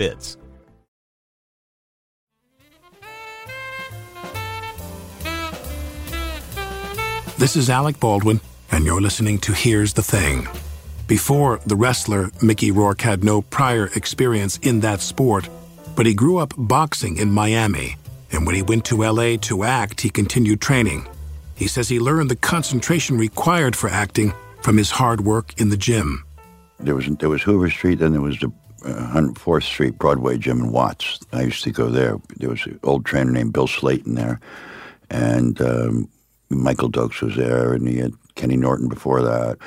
fits. 0.00 0.38
This 7.36 7.56
is 7.56 7.68
Alec 7.68 8.00
Baldwin, 8.00 8.40
and 8.72 8.86
you're 8.86 9.02
listening 9.02 9.38
to 9.40 9.52
Here's 9.52 9.92
the 9.92 10.02
Thing. 10.02 10.48
Before 11.06 11.60
the 11.66 11.76
wrestler, 11.76 12.30
Mickey 12.40 12.70
Rourke 12.70 13.02
had 13.02 13.24
no 13.24 13.42
prior 13.42 13.90
experience 13.94 14.58
in 14.62 14.80
that 14.80 15.00
sport, 15.02 15.48
but 15.96 16.06
he 16.06 16.14
grew 16.14 16.38
up 16.38 16.54
boxing 16.56 17.18
in 17.18 17.30
Miami, 17.30 17.96
and 18.32 18.46
when 18.46 18.54
he 18.54 18.62
went 18.62 18.86
to 18.86 19.02
LA 19.02 19.36
to 19.48 19.64
act, 19.64 20.00
he 20.00 20.08
continued 20.08 20.62
training. 20.62 21.06
He 21.54 21.66
says 21.66 21.90
he 21.90 22.00
learned 22.00 22.30
the 22.30 22.36
concentration 22.36 23.18
required 23.18 23.76
for 23.76 23.90
acting 23.90 24.32
from 24.62 24.78
his 24.78 24.90
hard 24.92 25.20
work 25.20 25.60
in 25.60 25.68
the 25.68 25.76
gym. 25.76 26.24
There 26.78 26.94
was 26.94 27.06
there 27.18 27.28
was 27.28 27.42
Hoover 27.42 27.68
Street, 27.68 27.98
then 27.98 28.12
there 28.12 28.22
was 28.22 28.38
the 28.38 28.50
104th 28.80 29.62
Street 29.62 29.98
Broadway 29.98 30.38
gym 30.38 30.60
in 30.60 30.72
Watts. 30.72 31.20
I 31.32 31.42
used 31.42 31.64
to 31.64 31.70
go 31.70 31.88
there. 31.88 32.18
There 32.36 32.50
was 32.50 32.64
an 32.66 32.78
old 32.82 33.04
trainer 33.04 33.30
named 33.30 33.52
Bill 33.52 33.66
Slayton 33.66 34.14
there, 34.14 34.40
and 35.10 35.60
um, 35.60 36.08
Michael 36.48 36.90
Dokes 36.90 37.20
was 37.22 37.36
there, 37.36 37.72
and 37.72 37.88
he 37.88 37.98
had 37.98 38.12
Kenny 38.34 38.56
Norton 38.56 38.88
before 38.88 39.22
that. 39.22 39.58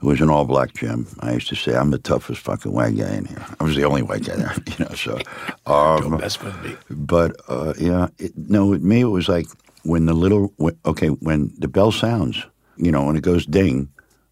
It 0.00 0.04
was 0.04 0.20
an 0.20 0.30
all-black 0.30 0.74
gym. 0.74 1.08
I 1.20 1.32
used 1.32 1.48
to 1.48 1.56
say, 1.56 1.74
"I'm 1.74 1.90
the 1.90 1.98
toughest 1.98 2.40
fucking 2.42 2.72
white 2.72 2.96
guy 2.96 3.14
in 3.14 3.24
here." 3.24 3.44
I 3.58 3.64
was 3.64 3.74
the 3.74 3.84
only 3.84 4.02
white 4.02 4.24
guy 4.24 4.36
there, 4.36 4.54
you 4.66 4.84
know. 4.84 4.94
So, 4.94 5.18
um, 5.66 6.02
Don't 6.02 6.20
mess 6.20 6.40
with 6.40 6.62
me. 6.62 6.76
but 6.88 7.34
uh, 7.48 7.74
yeah, 7.78 8.06
it, 8.18 8.32
no, 8.36 8.66
with 8.66 8.82
me 8.82 9.00
it 9.00 9.06
was 9.06 9.28
like 9.28 9.46
when 9.82 10.06
the 10.06 10.14
little 10.14 10.52
when, 10.56 10.76
okay 10.86 11.08
when 11.08 11.52
the 11.58 11.68
bell 11.68 11.90
sounds, 11.90 12.44
you 12.76 12.92
know, 12.92 13.04
when 13.04 13.16
it 13.16 13.22
goes 13.22 13.44
ding, 13.44 13.88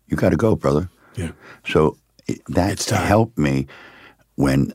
you 0.07 0.17
got 0.17 0.31
to 0.31 0.37
go, 0.37 0.55
brother. 0.55 0.89
Yeah. 1.17 1.33
So 1.67 1.97
it, 2.29 2.41
that 2.49 2.85
helped 2.85 3.39
me 3.39 3.67
when 4.37 4.73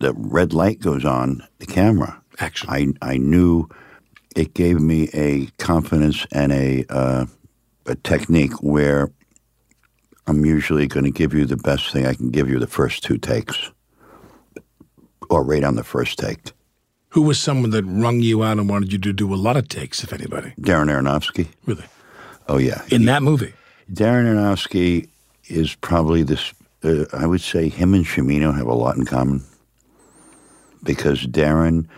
the 0.00 0.12
red 0.14 0.52
light 0.52 0.80
goes 0.80 1.04
on 1.04 1.42
the 1.58 1.66
camera. 1.66 2.20
Action. 2.38 2.68
I 2.70 2.86
I 3.00 3.16
knew 3.16 3.68
it 4.36 4.54
gave 4.54 4.80
me 4.80 5.08
a 5.14 5.46
confidence 5.58 6.26
and 6.32 6.52
a 6.52 6.84
uh, 6.88 7.26
a 7.86 7.94
technique 7.96 8.52
where 8.62 9.10
I'm 10.26 10.44
usually 10.44 10.86
going 10.86 11.04
to 11.04 11.10
give 11.10 11.34
you 11.34 11.44
the 11.44 11.56
best 11.56 11.92
thing 11.92 12.06
I 12.06 12.14
can 12.14 12.30
give 12.30 12.48
you 12.48 12.58
the 12.58 12.66
first 12.66 13.02
two 13.02 13.18
takes, 13.18 13.70
or 15.30 15.44
right 15.44 15.62
on 15.62 15.76
the 15.76 15.84
first 15.84 16.18
take. 16.18 16.52
Who 17.10 17.22
was 17.22 17.38
someone 17.38 17.70
that 17.70 17.84
wrung 17.84 18.20
you 18.20 18.42
out 18.42 18.58
and 18.58 18.68
wanted 18.68 18.92
you 18.92 18.98
to 18.98 19.12
do 19.12 19.32
a 19.32 19.36
lot 19.36 19.56
of 19.56 19.68
takes, 19.68 20.02
if 20.02 20.12
anybody? 20.12 20.52
Darren 20.60 20.90
Aronofsky. 20.90 21.46
Really? 21.66 21.84
Oh 22.48 22.58
yeah, 22.58 22.82
In 22.90 23.04
that 23.04 23.22
movie? 23.22 23.54
Darren 23.92 24.24
Aronofsky 24.26 25.08
is 25.46 25.74
probably 25.76 26.22
this. 26.24 26.52
Uh, 26.84 27.06
I 27.12 27.26
would 27.26 27.40
say 27.40 27.68
him 27.68 27.94
and 27.94 28.04
Cimino 28.04 28.54
have 28.54 28.66
a 28.66 28.74
lot 28.74 28.96
in 28.96 29.04
common 29.04 29.42
because 30.82 31.26
Darren, 31.26 31.88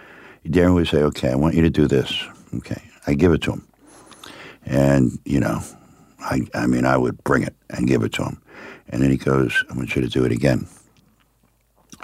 Darren 0.47 0.75
would 0.75 0.89
say, 0.89 1.03
"Okay, 1.03 1.31
I 1.31 1.35
want 1.35 1.55
you 1.55 1.63
to 1.63 1.71
do 1.71 1.87
this." 1.89 2.25
Okay, 2.55 2.81
I 3.07 3.15
give 3.15 3.33
it 3.33 3.43
to 3.43 3.53
him, 3.53 3.67
and 4.65 5.19
you 5.25 5.41
know, 5.41 5.61
I 6.21 6.43
I 6.55 6.67
mean, 6.67 6.87
I 6.87 6.97
would 6.97 7.23
bring 7.25 7.43
it 7.43 7.55
and 7.71 7.89
give 7.89 8.03
it 8.03 8.13
to 8.15 8.25
him, 8.25 8.41
and 8.89 9.03
then 9.03 9.11
he 9.11 9.17
goes, 9.17 9.65
"I 9.69 9.75
want 9.75 9.97
you 9.97 10.03
to 10.03 10.09
do 10.09 10.25
it 10.25 10.33
again." 10.33 10.69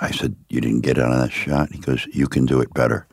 I 0.01 0.11
said, 0.11 0.35
"You 0.49 0.61
didn't 0.61 0.81
get 0.81 0.99
it 0.99 1.05
on 1.05 1.19
that 1.19 1.33
shot." 1.33 1.71
He 1.73 1.79
goes, 1.79 2.07
"You 2.13 2.27
can 2.27 2.47
do 2.47 2.61
it 2.61 2.75
better." 2.75 3.07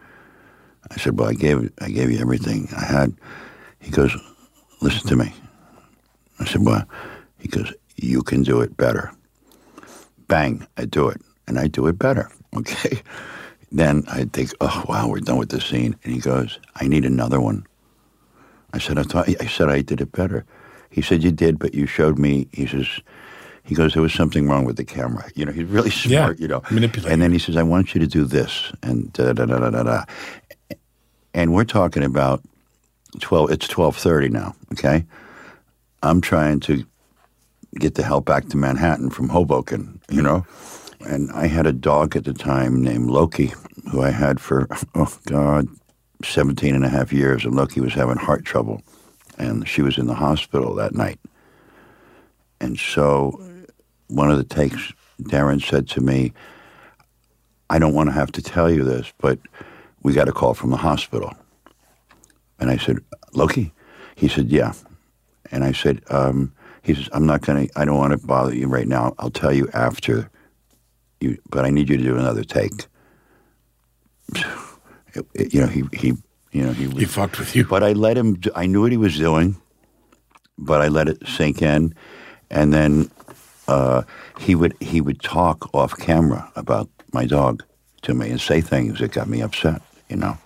I 0.89 0.97
said, 0.97 1.19
"Well, 1.19 1.29
I 1.29 1.33
gave 1.33 1.71
I 1.79 1.89
gave 1.89 2.11
you 2.11 2.19
everything 2.19 2.69
I 2.75 2.85
had." 2.85 3.13
He 3.79 3.91
goes, 3.91 4.15
listen 4.81 5.07
to 5.07 5.15
me. 5.15 5.33
I 6.39 6.45
said, 6.45 6.65
what? 6.65 6.87
He 7.39 7.47
goes, 7.47 7.73
you 7.95 8.21
can 8.21 8.43
do 8.43 8.61
it 8.61 8.75
better. 8.77 9.11
Bang, 10.29 10.65
I 10.77 10.85
do 10.85 11.09
it. 11.09 11.21
And 11.47 11.59
I 11.59 11.67
do 11.67 11.87
it 11.87 11.99
better. 11.99 12.31
Okay. 12.55 13.01
Then 13.71 14.03
I 14.07 14.23
think, 14.25 14.51
oh, 14.59 14.83
wow, 14.89 15.07
we're 15.07 15.19
done 15.19 15.37
with 15.37 15.49
this 15.49 15.65
scene. 15.65 15.95
And 16.03 16.11
he 16.13 16.19
goes, 16.19 16.57
I 16.77 16.87
need 16.87 17.05
another 17.05 17.39
one. 17.39 17.63
I 18.73 18.79
said, 18.79 18.97
I 18.97 19.03
thought, 19.03 19.29
I 19.39 19.45
said 19.45 19.69
I 19.69 19.81
did 19.81 20.01
it 20.01 20.11
better. 20.11 20.45
He 20.89 21.03
said, 21.03 21.23
you 21.23 21.31
did, 21.31 21.59
but 21.59 21.75
you 21.75 21.85
showed 21.85 22.17
me, 22.17 22.47
he 22.51 22.65
says, 22.65 22.87
he 23.63 23.75
goes, 23.75 23.93
there 23.93 24.01
was 24.01 24.13
something 24.13 24.47
wrong 24.49 24.65
with 24.65 24.77
the 24.77 24.83
camera. 24.83 25.29
You 25.35 25.45
know, 25.45 25.51
he's 25.51 25.65
really 25.65 25.91
smart, 26.03 26.39
Yeah, 26.39 26.41
you 26.41 26.47
know. 26.47 26.63
manipulating. 26.71 27.13
And 27.13 27.21
then 27.21 27.31
he 27.31 27.37
says, 27.39 27.55
I 27.57 27.61
want 27.63 27.93
you 27.93 27.99
to 28.01 28.07
do 28.07 28.25
this. 28.25 28.71
And 28.81 29.13
da 29.13 29.31
da 29.33 29.45
da 29.45 29.59
da 29.59 29.69
da 29.69 29.83
da. 29.83 30.03
And 31.35 31.53
we're 31.53 31.65
talking 31.65 32.03
about 32.03 32.41
12, 33.19 33.51
it's 33.51 33.67
1230 33.77 34.29
now, 34.29 34.55
okay? 34.73 35.05
I'm 36.01 36.21
trying 36.21 36.59
to 36.61 36.83
get 37.77 37.95
the 37.95 38.03
hell 38.03 38.21
back 38.21 38.47
to 38.49 38.57
Manhattan 38.57 39.09
from 39.09 39.29
Hoboken, 39.29 39.99
you 40.09 40.21
know? 40.21 40.45
And 41.01 41.31
I 41.31 41.47
had 41.47 41.65
a 41.65 41.73
dog 41.73 42.15
at 42.15 42.25
the 42.25 42.33
time 42.33 42.83
named 42.83 43.09
Loki, 43.09 43.53
who 43.91 44.01
I 44.01 44.09
had 44.09 44.39
for, 44.39 44.67
oh 44.95 45.17
God, 45.27 45.67
17 46.23 46.75
and 46.75 46.85
a 46.85 46.89
half 46.89 47.13
years. 47.13 47.45
And 47.45 47.55
Loki 47.55 47.79
was 47.79 47.93
having 47.93 48.17
heart 48.17 48.43
trouble. 48.43 48.81
And 49.37 49.67
she 49.67 49.81
was 49.81 49.97
in 49.97 50.07
the 50.07 50.15
hospital 50.15 50.75
that 50.75 50.93
night. 50.93 51.19
And 52.59 52.77
so 52.77 53.41
one 54.07 54.29
of 54.29 54.37
the 54.37 54.43
takes, 54.43 54.91
Darren 55.21 55.63
said 55.63 55.87
to 55.89 56.01
me, 56.01 56.33
I 57.69 57.79
don't 57.79 57.93
want 57.93 58.09
to 58.09 58.13
have 58.13 58.31
to 58.33 58.41
tell 58.41 58.69
you 58.69 58.83
this, 58.83 59.13
but 59.19 59.39
we 60.03 60.13
got 60.13 60.27
a 60.27 60.33
call 60.33 60.53
from 60.53 60.71
the 60.71 60.77
hospital. 60.77 61.33
And 62.59 62.69
I 62.69 62.77
said, 62.77 62.97
Loki? 63.33 63.71
He 64.15 64.27
said, 64.27 64.49
yeah. 64.49 64.73
And 65.51 65.63
I 65.63 65.71
said, 65.71 66.01
um, 66.09 66.51
he 66.89 66.95
says, 66.95 67.09
I'm 67.13 67.25
not 67.27 67.41
going 67.41 67.67
to, 67.67 67.79
I 67.79 67.85
don't 67.85 67.97
want 67.97 68.19
to 68.19 68.25
bother 68.25 68.55
you 68.55 68.67
right 68.67 68.87
now. 68.87 69.13
I'll 69.19 69.29
tell 69.29 69.53
you 69.53 69.69
after 69.73 70.29
you, 71.21 71.37
but 71.51 71.63
I 71.65 71.69
need 71.69 71.87
you 71.87 71.97
to 71.97 72.03
do 72.03 72.17
another 72.17 72.43
take. 72.43 72.87
It- 75.15 75.25
it- 75.33 75.53
you 75.55 75.61
know, 75.61 75.67
he, 75.67 75.83
he, 75.93 76.07
you 76.51 76.63
know, 76.63 76.71
he, 76.71 76.87
He 76.87 77.05
fucked 77.05 77.39
with 77.39 77.55
you. 77.55 77.65
but 77.65 77.83
I 77.83 77.93
let 77.93 78.15
him, 78.15 78.35
do- 78.35 78.51
I 78.55 78.67
knew 78.67 78.81
what 78.81 78.91
he 78.91 78.97
was 78.97 79.17
doing, 79.17 79.55
but 80.57 80.81
I 80.81 80.87
let 80.87 81.09
it 81.09 81.17
sink 81.27 81.63
in. 81.63 81.95
And 82.51 82.71
then 82.71 83.09
uh, 83.67 84.03
he 84.39 84.53
would 84.55 84.75
he 84.79 85.01
would 85.01 85.19
talk 85.21 85.69
off 85.73 85.97
camera 85.97 86.51
about 86.55 86.89
my 87.11 87.25
dog 87.25 87.63
to 88.03 88.13
me 88.13 88.29
and 88.29 88.39
say 88.39 88.61
things 88.61 88.99
that 88.99 89.11
got 89.11 89.27
me 89.27 89.41
upset, 89.41 89.81
you 90.09 90.15
know. 90.15 90.37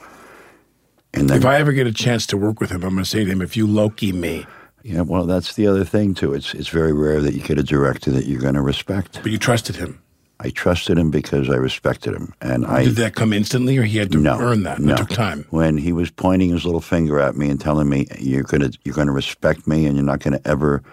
And 1.14 1.30
then 1.30 1.38
If 1.40 1.46
I 1.46 1.58
ever 1.58 1.74
get 1.74 1.86
a 1.88 1.94
chance 1.94 2.26
to 2.28 2.38
work 2.38 2.60
with 2.62 2.70
him, 2.72 2.84
I'm 2.84 2.92
going 2.96 3.04
to 3.04 3.10
say 3.10 3.24
to 3.26 3.30
him, 3.32 3.42
if 3.42 3.56
you 3.58 3.68
Loki 3.68 4.12
me, 4.14 4.46
Yeah, 4.84 5.02
well, 5.02 5.26
that's 5.26 5.56
the 5.56 5.66
other 5.68 5.86
thing 5.86 6.14
too. 6.14 6.34
It's 6.34 6.54
it's 6.54 6.68
very 6.68 6.94
rare 6.94 7.22
that 7.22 7.34
you 7.34 7.42
get 7.42 7.58
a 7.58 7.64
director 7.64 8.12
that 8.12 8.26
you're 8.26 8.42
going 8.42 8.56
to 8.56 8.62
respect. 8.62 9.20
but 9.24 9.32
you 9.32 9.38
trusted 9.38 9.78
him. 9.78 10.00
I 10.40 10.50
trusted 10.50 10.98
him 10.98 11.10
because 11.10 11.50
I 11.50 11.56
respected 11.56 12.14
him, 12.14 12.34
and 12.42 12.66
I 12.66 12.84
Did 12.84 12.98
that 12.98 13.16
come 13.16 13.32
instantly 13.32 13.78
or 13.78 13.84
he 13.84 13.98
had 13.98 14.12
to 14.12 14.18
no 14.18 14.38
earn 14.40 14.64
that? 14.64 14.80
No, 14.80 14.94
It 14.94 14.98
took 14.98 15.10
time. 15.10 15.46
When 15.52 15.78
he 15.78 15.94
was 15.94 16.12
pointing 16.12 16.50
his 16.50 16.66
little 16.66 16.82
finger 16.82 17.20
at 17.22 17.38
me 17.38 17.50
and 17.50 17.62
telling 17.62 17.88
me 17.88 18.08
you're 18.20 18.44
gonna 18.44 18.72
you're 18.84 18.96
gonna 18.96 19.14
respect 19.14 19.68
me 19.68 19.86
and 19.86 19.96
you're 19.96 20.06
not 20.06 20.20
gonna 20.20 20.42
ever 20.44 20.84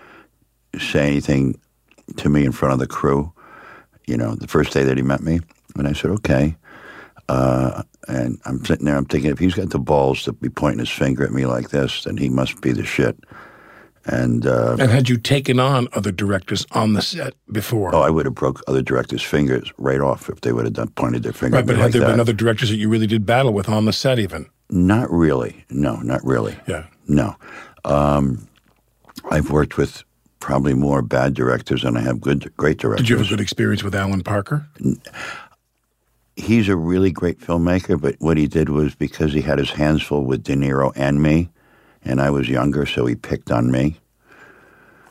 say 0.79 1.09
anything 1.09 1.59
to 2.18 2.29
me 2.29 2.44
in 2.44 2.53
front 2.53 2.74
of 2.74 2.79
the 2.79 2.87
crew. 2.87 3.33
You 4.07 4.16
know, 4.16 4.37
the 4.37 4.46
first 4.46 4.72
day 4.72 4.85
that 4.85 4.96
he 4.96 5.03
met 5.03 5.20
me, 5.20 5.40
and 5.74 5.88
I 5.88 5.94
said 5.94 6.12
okay. 6.12 6.57
Uh, 7.29 7.83
and 8.09 8.40
I'm 8.44 8.64
sitting 8.64 8.87
there, 8.87 8.96
I'm 8.96 9.05
thinking, 9.05 9.31
if 9.31 9.38
he's 9.38 9.55
got 9.55 9.70
the 9.70 9.79
balls 9.79 10.24
to 10.24 10.33
be 10.33 10.48
pointing 10.48 10.81
his 10.81 10.88
finger 10.90 11.24
at 11.24 11.31
me 11.33 11.46
like 11.46 11.70
this, 11.70 12.03
then 12.05 12.16
he 12.16 12.29
must 12.29 12.61
be 12.61 12.72
the 12.72 12.85
shit. 12.85 13.16
And 14.06 14.46
uh, 14.46 14.76
And 14.80 14.90
had 14.90 15.08
you 15.08 15.18
taken 15.18 15.60
on 15.60 15.86
other 15.92 16.10
directors 16.10 16.66
on 16.72 16.94
the 16.94 17.02
set 17.02 17.34
before? 17.52 17.94
Oh, 17.94 18.00
I 18.00 18.10
would 18.10 18.24
have 18.24 18.34
broke 18.34 18.62
other 18.66 18.82
directors' 18.82 19.22
fingers 19.22 19.72
right 19.76 20.00
off 20.00 20.28
if 20.30 20.40
they 20.40 20.52
would 20.52 20.64
have 20.64 20.72
done 20.74 20.88
pointed 20.88 21.22
their 21.22 21.32
finger 21.34 21.56
right, 21.56 21.60
at 21.60 21.66
me 21.66 21.74
but 21.74 21.76
had 21.76 21.84
like 21.84 21.92
there 21.92 22.00
that. 22.02 22.10
been 22.12 22.20
other 22.20 22.32
directors 22.32 22.70
that 22.70 22.76
you 22.76 22.88
really 22.88 23.06
did 23.06 23.26
battle 23.26 23.52
with 23.52 23.68
on 23.68 23.84
the 23.84 23.92
set 23.92 24.18
even? 24.18 24.46
Not 24.70 25.10
really. 25.10 25.64
No, 25.68 25.96
not 25.96 26.24
really. 26.24 26.56
Yeah. 26.66 26.86
No. 27.08 27.36
Um, 27.84 28.48
I've 29.30 29.50
worked 29.50 29.76
with 29.76 30.02
probably 30.38 30.72
more 30.72 31.02
bad 31.02 31.34
directors 31.34 31.82
than 31.82 31.96
I 31.96 32.00
have 32.00 32.20
good, 32.20 32.50
great 32.56 32.78
directors. 32.78 33.06
Did 33.06 33.10
you 33.10 33.18
have 33.18 33.26
a 33.26 33.28
good 33.28 33.40
experience 33.40 33.82
with 33.82 33.94
Alan 33.94 34.22
Parker? 34.22 34.66
He's 36.36 36.68
a 36.68 36.76
really 36.76 37.10
great 37.10 37.38
filmmaker, 37.38 38.00
but 38.00 38.16
what 38.18 38.38
he 38.38 38.46
did 38.46 38.70
was 38.70 38.94
because 38.94 39.32
he 39.34 39.42
had 39.42 39.58
his 39.58 39.70
hands 39.70 40.02
full 40.02 40.24
with 40.24 40.42
De 40.42 40.54
Niro 40.54 40.92
and 40.96 41.22
me, 41.22 41.50
and 42.04 42.20
I 42.20 42.30
was 42.30 42.48
younger, 42.48 42.86
so 42.86 43.06
he 43.06 43.14
picked 43.14 43.50
on 43.50 43.70
me. 43.70 43.96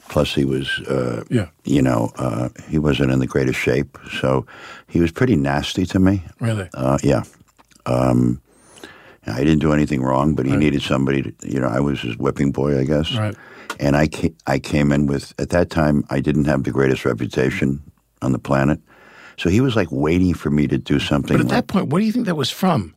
Plus, 0.10 0.34
he 0.34 0.44
was, 0.44 0.80
uh, 0.88 1.24
Yeah. 1.30 1.48
you 1.66 1.82
know, 1.84 2.12
uh, 2.18 2.50
he 2.68 2.80
wasn't 2.80 3.12
in 3.12 3.20
the 3.20 3.28
greatest 3.28 3.60
shape, 3.60 3.98
so 4.20 4.46
he 4.88 5.00
was 5.00 5.12
pretty 5.12 5.36
nasty 5.36 5.86
to 5.86 6.00
me. 6.00 6.24
Really? 6.40 6.68
Uh, 6.74 6.98
yeah. 7.04 7.24
Um, 7.86 8.42
I 9.28 9.44
didn't 9.44 9.60
do 9.60 9.72
anything 9.72 10.02
wrong, 10.02 10.34
but 10.34 10.48
he 10.48 10.56
needed 10.56 10.82
somebody 10.82 11.22
to, 11.22 11.34
you 11.44 11.60
know, 11.60 11.68
I 11.68 11.80
was 11.80 12.02
his 12.02 12.18
whipping 12.18 12.52
boy, 12.52 12.80
I 12.80 12.84
guess. 12.86 13.14
Right. 13.16 13.36
And 13.80 13.96
I, 13.96 14.08
ca- 14.08 14.34
I 14.48 14.58
came 14.58 14.92
in 14.92 15.06
with, 15.06 15.34
at 15.38 15.50
that 15.52 15.70
time, 15.70 16.04
I 16.10 16.20
didn't 16.20 16.46
have 16.46 16.64
the 16.64 16.72
greatest 16.72 17.06
reputation 17.06 17.80
on 18.24 18.32
the 18.32 18.40
planet. 18.40 18.80
So 19.38 19.50
he 19.50 19.62
was 19.62 19.76
like 19.76 19.90
waiting 19.92 20.34
for 20.34 20.50
me 20.50 20.66
to 20.68 20.78
do 20.80 21.00
something. 21.00 21.38
But 21.38 21.42
at 21.46 21.52
like- 21.52 21.56
that 21.56 21.68
point, 21.68 21.90
what 21.90 22.00
do 22.00 22.06
you 22.06 22.12
think 22.12 22.26
that 22.26 22.36
was 22.36 22.50
from? 22.50 22.96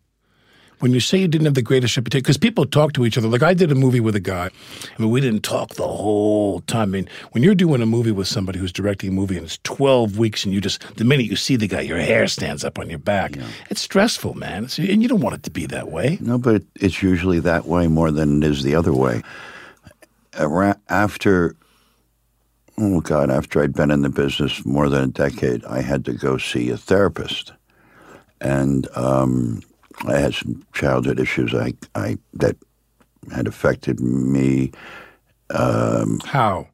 When 0.83 0.93
you 0.93 0.99
say 0.99 1.19
you 1.19 1.29
didn't 1.29 1.45
have 1.45 1.55
the 1.55 1.63
greatest 1.63 1.97
reputation, 1.97 2.23
because 2.23 2.37
people 2.37 2.67
talk 2.67 2.93
to 2.95 3.07
each 3.07 3.17
other. 3.17 3.29
Like 3.29 3.45
I 3.45 3.55
did 3.55 3.71
a 3.71 3.77
movie 3.77 4.01
with 4.01 4.17
a 4.17 4.21
guy. 4.21 4.47
I 4.83 5.01
mean, 5.01 5.13
we 5.13 5.21
didn't 5.21 5.43
talk 5.43 5.77
the 5.77 5.87
whole 5.87 6.61
time. 6.63 6.83
I 6.83 6.87
mean, 6.87 7.09
when 7.31 7.45
you're 7.45 7.55
doing 7.55 7.81
a 7.83 7.87
movie 7.87 8.11
with 8.11 8.27
somebody 8.27 8.59
who's 8.59 8.73
directing 8.73 9.11
a 9.11 9.13
movie 9.13 9.37
and 9.37 9.47
it's 9.47 9.59
12 9.63 10.19
weeks 10.19 10.45
and 10.45 10.53
you 10.53 10.61
just, 10.61 10.83
the 10.97 11.05
minute 11.05 11.27
you 11.27 11.37
see 11.37 11.55
the 11.55 11.69
guy, 11.69 11.83
your 11.83 11.99
hair 11.99 12.27
stands 12.27 12.65
up 12.65 12.81
on 12.81 12.91
your 12.91 12.99
back. 12.99 13.37
It's 13.71 13.81
stressful, 13.81 14.35
man. 14.35 14.65
It's, 14.65 14.77
and 14.77 15.01
you 15.01 15.09
don't 15.09 15.21
want 15.21 15.37
it 15.37 15.45
to 15.45 15.53
be 15.53 15.67
that 15.67 15.93
way. 15.93 16.19
No, 16.21 16.37
but 16.37 16.65
it's 16.75 17.01
usually 17.01 17.39
that 17.39 17.67
way 17.67 17.87
more 17.87 18.11
than 18.11 18.43
it 18.43 18.51
is 18.51 18.65
the 18.65 18.75
other 18.75 18.93
way. 18.93 19.23
After, 20.35 21.55
oh 22.77 23.01
God, 23.03 23.31
after 23.31 23.63
I'd 23.63 23.73
been 23.73 23.93
in 23.93 24.03
the 24.03 24.11
business 24.11 24.67
more 24.67 24.89
than 24.89 25.05
a 25.05 25.07
decade, 25.07 25.65
I 25.65 25.81
had 25.81 26.05
to 26.07 26.13
go 26.13 26.39
see 26.39 26.71
a 26.71 26.77
therapist, 26.77 27.53
and 28.41 28.89
um, 28.97 29.63
I 30.07 30.19
had 30.19 30.35
some 30.35 30.65
childhood 30.73 31.21
issues 31.21 31.55
I, 31.55 31.75
I 31.95 32.19
that 32.35 32.57
had 33.35 33.47
affected 33.47 34.01
me. 34.01 34.73
How? 36.27 36.69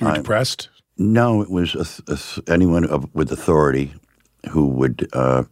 You 0.00 0.06
were 0.06 0.12
depressed? 0.22 0.68
No, 0.98 1.42
it 1.42 1.50
was 1.50 1.74
a 1.74 2.12
a 2.12 2.52
anyone 2.52 2.84
of, 2.86 3.12
with 3.14 3.32
authority 3.32 3.94
who 4.50 4.66
would. 4.66 5.08
Uh, 5.12 5.44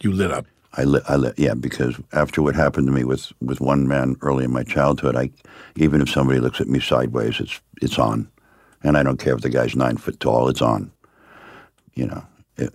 You 0.00 0.12
lit 0.12 0.30
up. 0.32 0.46
I, 0.74 0.84
li- 0.84 1.02
I 1.08 1.16
li- 1.16 1.32
yeah, 1.38 1.54
because 1.54 1.98
after 2.12 2.42
what 2.42 2.54
happened 2.54 2.86
to 2.86 2.92
me 2.92 3.04
with, 3.04 3.32
with 3.40 3.60
one 3.60 3.88
man 3.88 4.16
early 4.22 4.44
in 4.44 4.52
my 4.52 4.62
childhood, 4.64 5.16
I 5.16 5.30
even 5.76 6.00
if 6.00 6.10
somebody 6.10 6.40
looks 6.40 6.60
at 6.60 6.68
me 6.68 6.80
sideways, 6.80 7.40
it's 7.40 7.60
it's 7.82 7.98
on, 7.98 8.28
and 8.84 8.96
I 8.96 9.02
don't 9.02 9.18
care 9.18 9.34
if 9.34 9.40
the 9.42 9.50
guy's 9.50 9.74
nine 9.76 9.96
foot 9.96 10.20
tall, 10.20 10.48
it's 10.48 10.62
on. 10.62 10.92
You 11.94 12.06
know, 12.06 12.24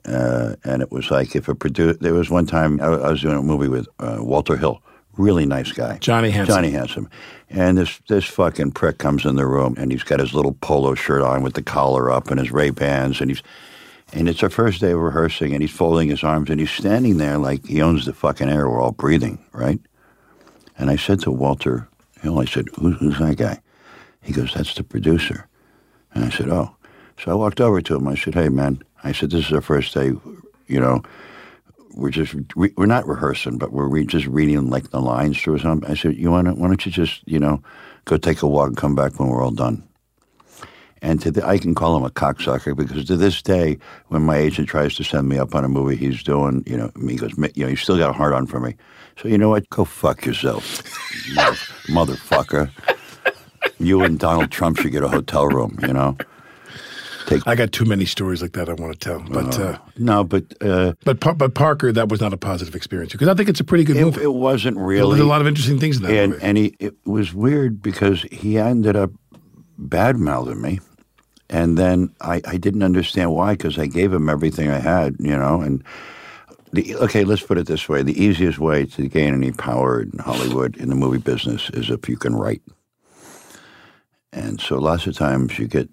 uh, 0.06 0.56
and 0.64 0.82
it 0.82 0.92
was 0.92 1.12
like 1.12 1.36
if 1.36 1.48
a 1.48 1.56
producer. 1.56 1.98
There 2.00 2.14
was 2.14 2.30
one 2.30 2.46
time 2.46 2.80
I, 2.82 2.86
I 2.86 3.12
was 3.12 3.22
doing 3.22 3.38
a 3.38 3.42
movie 3.42 3.68
with 3.68 3.88
uh, 4.00 4.18
Walter 4.20 4.58
Hill, 4.58 4.82
really 5.18 5.46
nice 5.46 5.72
guy, 5.72 5.98
Johnny 6.00 6.30
Handsome. 6.30 6.56
Johnny 6.56 6.72
Handsome, 6.72 7.10
and 7.50 7.78
this 7.78 8.00
this 8.08 8.26
fucking 8.26 8.72
prick 8.72 8.98
comes 8.98 9.26
in 9.26 9.36
the 9.36 9.46
room 9.46 9.76
and 9.78 9.92
he's 9.92 10.04
got 10.04 10.20
his 10.20 10.34
little 10.34 10.54
polo 10.54 10.96
shirt 10.96 11.22
on 11.22 11.44
with 11.44 11.54
the 11.54 11.64
collar 11.64 12.12
up 12.12 12.30
and 12.30 12.40
his 12.40 12.52
Ray 12.52 12.70
Bans 12.70 13.22
and 13.22 13.30
he's 13.30 13.44
and 14.14 14.30
it's 14.30 14.44
our 14.44 14.50
first 14.50 14.80
day 14.80 14.92
of 14.92 15.00
rehearsing, 15.00 15.54
and 15.54 15.62
he's 15.64 15.72
folding 15.72 16.10
his 16.10 16.24
arms, 16.24 16.52
and 16.52 16.60
he's 16.60 16.70
standing 16.70 17.18
there 17.18 17.40
like 17.40 17.66
he 17.66 17.82
owns 17.82 18.06
the 18.06 18.14
fucking 18.14 18.48
air 18.48 18.70
we're 18.70 18.80
all 18.80 18.92
breathing, 18.92 19.44
right? 19.54 19.80
And 20.78 20.92
I 20.92 20.98
said 20.98 21.20
to 21.22 21.32
Walter 21.32 21.88
Hill, 22.22 22.40
I 22.40 22.46
said, 22.46 22.68
Who, 22.80 22.92
who's 22.92 23.18
that 23.18 23.38
guy? 23.38 23.60
He 24.24 24.32
goes, 24.32 24.54
that's 24.54 24.74
the 24.74 24.84
producer. 24.84 25.48
And 26.14 26.24
I 26.26 26.30
said, 26.30 26.50
oh. 26.50 26.76
So 27.20 27.32
I 27.32 27.36
walked 27.36 27.62
over 27.62 27.82
to 27.82 27.96
him. 27.96 28.08
I 28.08 28.16
said, 28.16 28.34
hey, 28.34 28.50
man. 28.50 28.82
I 29.04 29.12
said, 29.12 29.32
this 29.32 29.48
is 29.48 29.54
our 29.54 29.62
first 29.62 29.94
day, 29.94 30.12
you 30.68 30.80
know, 30.80 31.02
we're 31.96 32.10
just, 32.10 32.36
re- 32.56 32.74
we're 32.76 32.86
not 32.86 33.08
rehearsing, 33.08 33.58
but 33.58 33.72
we're 33.72 33.88
re- 33.88 34.06
just 34.06 34.26
reading 34.28 34.70
like 34.70 34.90
the 34.90 35.02
lines 35.02 35.42
through 35.42 35.60
something. 35.60 35.90
I 35.90 35.96
said, 35.96 36.16
you 36.16 36.32
want 36.32 36.48
to, 36.48 36.54
why 36.54 36.68
don't 36.68 36.86
you 36.86 36.92
just, 36.92 37.22
you 37.28 37.40
know, 37.40 37.62
go 38.06 38.18
take 38.18 38.42
a 38.42 38.48
walk 38.48 38.68
and 38.70 38.78
come 38.78 38.96
back 38.96 39.20
when 39.20 39.30
we're 39.30 39.44
all 39.44 39.52
done? 39.52 39.88
And 41.02 41.20
to 41.22 41.32
the, 41.32 41.46
I 41.46 41.58
can 41.58 41.76
call 41.76 41.98
him 41.98 42.06
a 42.06 42.10
cocksucker 42.10 42.76
because 42.78 43.06
to 43.06 43.18
this 43.18 43.42
day, 43.42 43.78
when 44.08 44.22
my 44.22 44.38
agent 44.38 44.70
tries 44.70 44.96
to 44.96 45.04
send 45.04 45.28
me 45.28 45.38
up 45.38 45.54
on 45.54 45.66
a 45.66 45.70
movie 45.70 45.98
he's 45.98 46.24
doing, 46.24 46.64
you 46.66 46.78
know, 46.78 46.92
he 47.08 47.18
goes, 47.18 47.34
you 47.56 47.66
know, 47.66 47.70
you 47.70 47.76
still 47.76 47.98
got 47.98 48.10
a 48.10 48.14
heart 48.14 48.32
on 48.32 48.48
for 48.48 48.62
me. 48.62 48.76
So 49.22 49.28
you 49.28 49.38
know 49.38 49.50
what? 49.50 49.70
Go 49.70 49.84
fuck 49.84 50.26
yourself, 50.26 50.82
mother, 51.36 52.14
motherfucker. 52.14 52.72
You 53.80 54.02
and 54.04 54.18
Donald 54.18 54.50
Trump 54.50 54.80
should 54.80 54.94
get 54.94 55.04
a 55.04 55.10
hotel 55.10 55.48
room, 55.48 55.78
you 55.82 55.94
know. 55.94 56.18
Take 57.28 57.48
I 57.48 57.56
got 57.56 57.72
too 57.72 57.86
many 57.86 58.06
stories 58.06 58.42
like 58.42 58.54
that 58.54 58.70
I 58.70 58.74
want 58.74 58.94
to 58.94 59.00
tell. 59.00 59.20
But 59.20 59.60
uh, 59.60 59.78
no, 59.98 60.24
but 60.24 60.44
uh, 60.62 60.94
but 61.06 61.20
but 61.38 61.54
Parker, 61.54 61.92
that 61.92 62.10
was 62.10 62.20
not 62.20 62.34
a 62.34 62.38
positive 62.38 62.76
experience 62.76 63.12
because 63.12 63.28
I 63.28 63.34
think 63.34 63.50
it's 63.50 63.60
a 63.60 63.64
pretty 63.64 63.84
good 63.84 63.98
it, 63.98 64.06
movie. 64.06 64.24
it 64.24 64.34
wasn't 64.34 64.78
really. 64.78 65.16
There's 65.16 65.26
a 65.26 65.30
lot 65.30 65.42
of 65.42 65.48
interesting 65.48 65.80
things 65.80 65.98
in 65.98 66.04
that 66.04 66.12
and 66.12 66.32
movie. 66.34 66.44
and 66.44 66.58
he 66.58 66.76
it 66.80 66.96
was 67.06 67.34
weird 67.34 67.82
because 67.82 68.24
he 68.24 68.58
ended 68.58 68.96
up 68.96 69.12
bad 69.78 70.18
mouthing 70.18 70.62
me, 70.62 70.80
and 71.50 71.78
then 71.78 72.14
I 72.22 72.42
I 72.46 72.58
didn't 72.58 72.84
understand 72.84 73.34
why 73.34 73.54
because 73.54 73.78
I 73.78 73.86
gave 73.86 74.12
him 74.12 74.30
everything 74.30 74.70
I 74.70 74.80
had, 74.80 75.16
you 75.20 75.38
know, 75.38 75.62
and. 75.62 75.84
The, 76.72 76.96
okay, 76.96 77.24
let's 77.24 77.44
put 77.44 77.60
it 77.60 77.68
this 77.68 77.88
way: 77.88 78.02
the 78.02 78.20
easiest 78.20 78.58
way 78.58 78.88
to 78.88 79.08
gain 79.08 79.36
any 79.36 79.52
power 79.52 80.02
in 80.02 80.18
Hollywood 80.18 80.76
in 80.78 80.90
the 80.90 80.96
movie 80.96 81.20
business 81.20 81.70
is 81.70 81.92
if 81.92 82.10
you 82.10 82.18
can 82.18 82.36
write. 82.36 82.64
And 84.32 84.60
so, 84.60 84.80
lots 84.80 85.06
of 85.06 85.16
times 85.16 85.60
you 85.60 85.68
get 85.68 85.88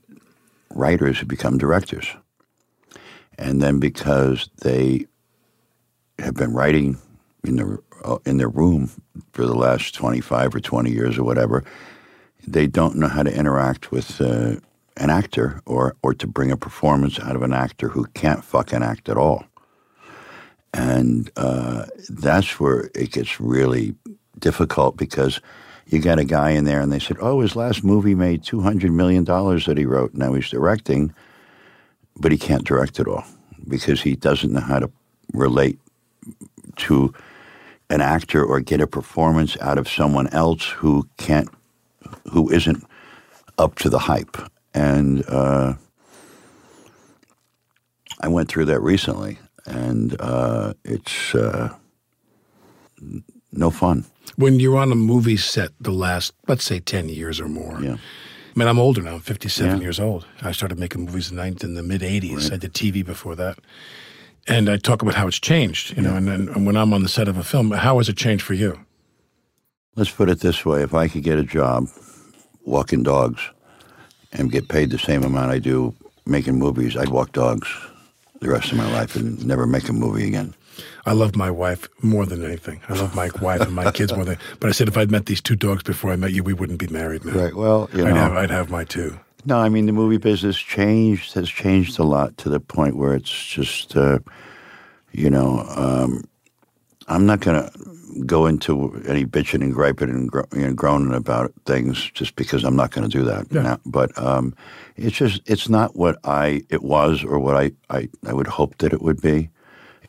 writers 0.74 1.18
who 1.18 1.26
become 1.26 1.58
directors, 1.58 2.06
and 3.38 3.62
then 3.62 3.80
because 3.80 4.50
they 4.62 5.06
have 6.18 6.34
been 6.34 6.52
writing 6.52 6.98
in 7.44 7.56
their 7.56 7.78
uh, 8.04 8.18
in 8.26 8.38
their 8.38 8.48
room 8.48 8.90
for 9.32 9.46
the 9.46 9.54
last 9.54 9.94
twenty 9.94 10.20
five 10.20 10.54
or 10.54 10.60
twenty 10.60 10.90
years 10.90 11.18
or 11.18 11.24
whatever, 11.24 11.64
they 12.46 12.66
don't 12.66 12.96
know 12.96 13.08
how 13.08 13.22
to 13.22 13.34
interact 13.34 13.90
with 13.92 14.20
uh, 14.20 14.56
an 14.96 15.10
actor 15.10 15.60
or 15.66 15.96
or 16.02 16.14
to 16.14 16.26
bring 16.26 16.50
a 16.50 16.56
performance 16.56 17.18
out 17.20 17.36
of 17.36 17.42
an 17.42 17.52
actor 17.52 17.88
who 17.88 18.04
can't 18.14 18.44
fucking 18.44 18.82
act 18.82 19.08
at 19.08 19.16
all. 19.16 19.44
And 20.72 21.30
uh, 21.36 21.86
that's 22.08 22.60
where 22.60 22.90
it 22.94 23.12
gets 23.12 23.40
really 23.40 23.94
difficult 24.38 24.96
because 24.96 25.40
you 25.92 26.00
got 26.00 26.20
a 26.20 26.24
guy 26.24 26.50
in 26.50 26.64
there 26.64 26.80
and 26.80 26.92
they 26.92 27.00
said, 27.00 27.16
oh, 27.20 27.40
his 27.40 27.56
last 27.56 27.82
movie 27.82 28.14
made 28.14 28.42
$200 28.42 28.92
million 28.92 29.24
that 29.24 29.74
he 29.76 29.84
wrote. 29.84 30.14
Now 30.14 30.32
he's 30.34 30.48
directing, 30.48 31.12
but 32.16 32.30
he 32.30 32.38
can't 32.38 32.64
direct 32.64 33.00
at 33.00 33.08
all 33.08 33.24
because 33.68 34.02
he 34.02 34.14
doesn't 34.14 34.52
know 34.52 34.60
how 34.60 34.78
to 34.78 34.90
relate 35.32 35.78
to 36.76 37.12
an 37.90 38.00
actor 38.00 38.44
or 38.44 38.60
get 38.60 38.80
a 38.80 38.86
performance 38.86 39.56
out 39.60 39.78
of 39.78 39.88
someone 39.88 40.28
else 40.28 40.68
who 40.68 41.08
can't, 41.18 41.48
who 42.30 42.48
isn't 42.50 42.84
up 43.58 43.74
to 43.76 43.90
the 43.90 43.98
hype. 43.98 44.36
And 44.72 45.24
uh, 45.26 45.74
I 48.20 48.28
went 48.28 48.48
through 48.48 48.66
that 48.66 48.80
recently, 48.80 49.38
and 49.66 50.16
uh, 50.20 50.74
it's 50.84 51.34
uh, 51.34 51.74
no 53.52 53.70
fun. 53.70 54.04
When 54.36 54.60
you're 54.60 54.78
on 54.78 54.92
a 54.92 54.94
movie 54.96 55.36
set 55.36 55.70
the 55.80 55.90
last, 55.92 56.32
let's 56.48 56.64
say, 56.64 56.80
10 56.80 57.08
years 57.08 57.40
or 57.40 57.48
more. 57.48 57.80
Yeah. 57.82 57.96
I 57.96 58.58
mean, 58.58 58.68
I'm 58.68 58.78
older 58.78 59.02
now. 59.02 59.14
I'm 59.14 59.20
57 59.20 59.76
Yeah. 59.76 59.82
years 59.82 60.00
old. 60.00 60.26
I 60.42 60.52
started 60.52 60.78
making 60.78 61.04
movies 61.04 61.30
in, 61.30 61.36
the 61.36 61.44
in 61.44 61.74
the 61.74 61.82
mid 61.82 62.02
80s. 62.02 62.52
I 62.52 62.56
did 62.56 62.74
TV 62.74 63.04
before 63.04 63.36
that. 63.36 63.58
And 64.48 64.68
I 64.68 64.76
talk 64.78 65.02
about 65.02 65.14
how 65.14 65.28
it's 65.28 65.38
changed, 65.38 65.96
you 65.96 66.02
know, 66.02 66.16
and, 66.16 66.26
then 66.26 66.48
and 66.48 66.66
when 66.66 66.76
I'm 66.76 66.92
on 66.92 67.02
the 67.02 67.08
set 67.08 67.28
of 67.28 67.36
a 67.36 67.44
film, 67.44 67.70
how 67.72 67.98
has 67.98 68.08
it 68.08 68.16
changed 68.16 68.42
for 68.42 68.54
you? 68.54 68.80
Let's 69.96 70.10
put 70.10 70.30
it 70.30 70.40
this 70.40 70.64
way: 70.64 70.82
if 70.82 70.94
I 70.94 71.08
could 71.08 71.22
get 71.22 71.38
a 71.38 71.42
job 71.44 71.88
walking 72.64 73.02
dogs 73.02 73.40
and 74.32 74.50
get 74.50 74.68
paid 74.68 74.90
the 74.90 74.98
same 74.98 75.22
amount 75.24 75.52
I 75.52 75.58
do 75.58 75.94
making 76.26 76.58
movies, 76.58 76.96
I'd 76.96 77.10
walk 77.10 77.32
dogs 77.32 77.68
the 78.40 78.48
rest 78.48 78.72
of 78.72 78.78
my 78.78 78.90
life 78.90 79.14
and 79.14 79.44
never 79.46 79.66
make 79.66 79.88
a 79.88 79.92
movie 79.92 80.26
again. 80.26 80.54
I 81.06 81.12
love 81.12 81.36
my 81.36 81.50
wife 81.50 81.88
more 82.02 82.26
than 82.26 82.44
anything. 82.44 82.80
I 82.88 82.94
love 82.94 83.14
my 83.14 83.30
wife 83.40 83.60
and 83.62 83.72
my 83.72 83.90
kids 83.90 84.14
more 84.14 84.24
than. 84.24 84.38
But 84.58 84.68
I 84.68 84.72
said 84.72 84.88
if 84.88 84.96
I'd 84.96 85.10
met 85.10 85.26
these 85.26 85.40
two 85.40 85.56
dogs 85.56 85.82
before 85.82 86.12
I 86.12 86.16
met 86.16 86.32
you, 86.32 86.42
we 86.42 86.52
wouldn't 86.52 86.78
be 86.78 86.88
married, 86.88 87.24
man. 87.24 87.36
Right. 87.36 87.54
Well, 87.54 87.88
you 87.94 88.06
I'd 88.06 88.10
know, 88.14 88.20
have, 88.20 88.32
I'd 88.36 88.50
have 88.50 88.70
my 88.70 88.84
two. 88.84 89.18
No, 89.44 89.58
I 89.58 89.70
mean 89.70 89.86
the 89.86 89.92
movie 89.92 90.18
business 90.18 90.58
changed 90.58 91.32
has 91.34 91.48
changed 91.48 91.98
a 91.98 92.04
lot 92.04 92.36
to 92.38 92.50
the 92.50 92.60
point 92.60 92.96
where 92.96 93.14
it's 93.14 93.46
just, 93.46 93.96
uh, 93.96 94.18
you 95.12 95.30
know, 95.30 95.64
um, 95.74 96.24
I'm 97.08 97.24
not 97.24 97.40
going 97.40 97.62
to 97.62 98.24
go 98.26 98.46
into 98.46 99.02
any 99.08 99.24
bitching 99.24 99.62
and 99.62 99.72
griping 99.72 100.10
and 100.10 100.30
gro- 100.30 100.46
you 100.54 100.66
know, 100.66 100.74
groaning 100.74 101.14
about 101.14 101.52
things 101.64 102.10
just 102.10 102.36
because 102.36 102.64
I'm 102.64 102.76
not 102.76 102.90
going 102.90 103.08
to 103.08 103.18
do 103.18 103.24
that. 103.24 103.46
Yeah. 103.50 103.62
Now, 103.62 103.80
but 103.86 104.16
um, 104.18 104.54
it's 104.96 105.16
just 105.16 105.40
it's 105.46 105.68
not 105.68 105.96
what 105.96 106.18
I 106.24 106.62
it 106.68 106.82
was 106.82 107.24
or 107.24 107.38
what 107.38 107.56
I, 107.56 107.72
I 107.88 108.08
I 108.26 108.34
would 108.34 108.46
hope 108.46 108.76
that 108.78 108.92
it 108.92 109.00
would 109.00 109.22
be. 109.22 109.48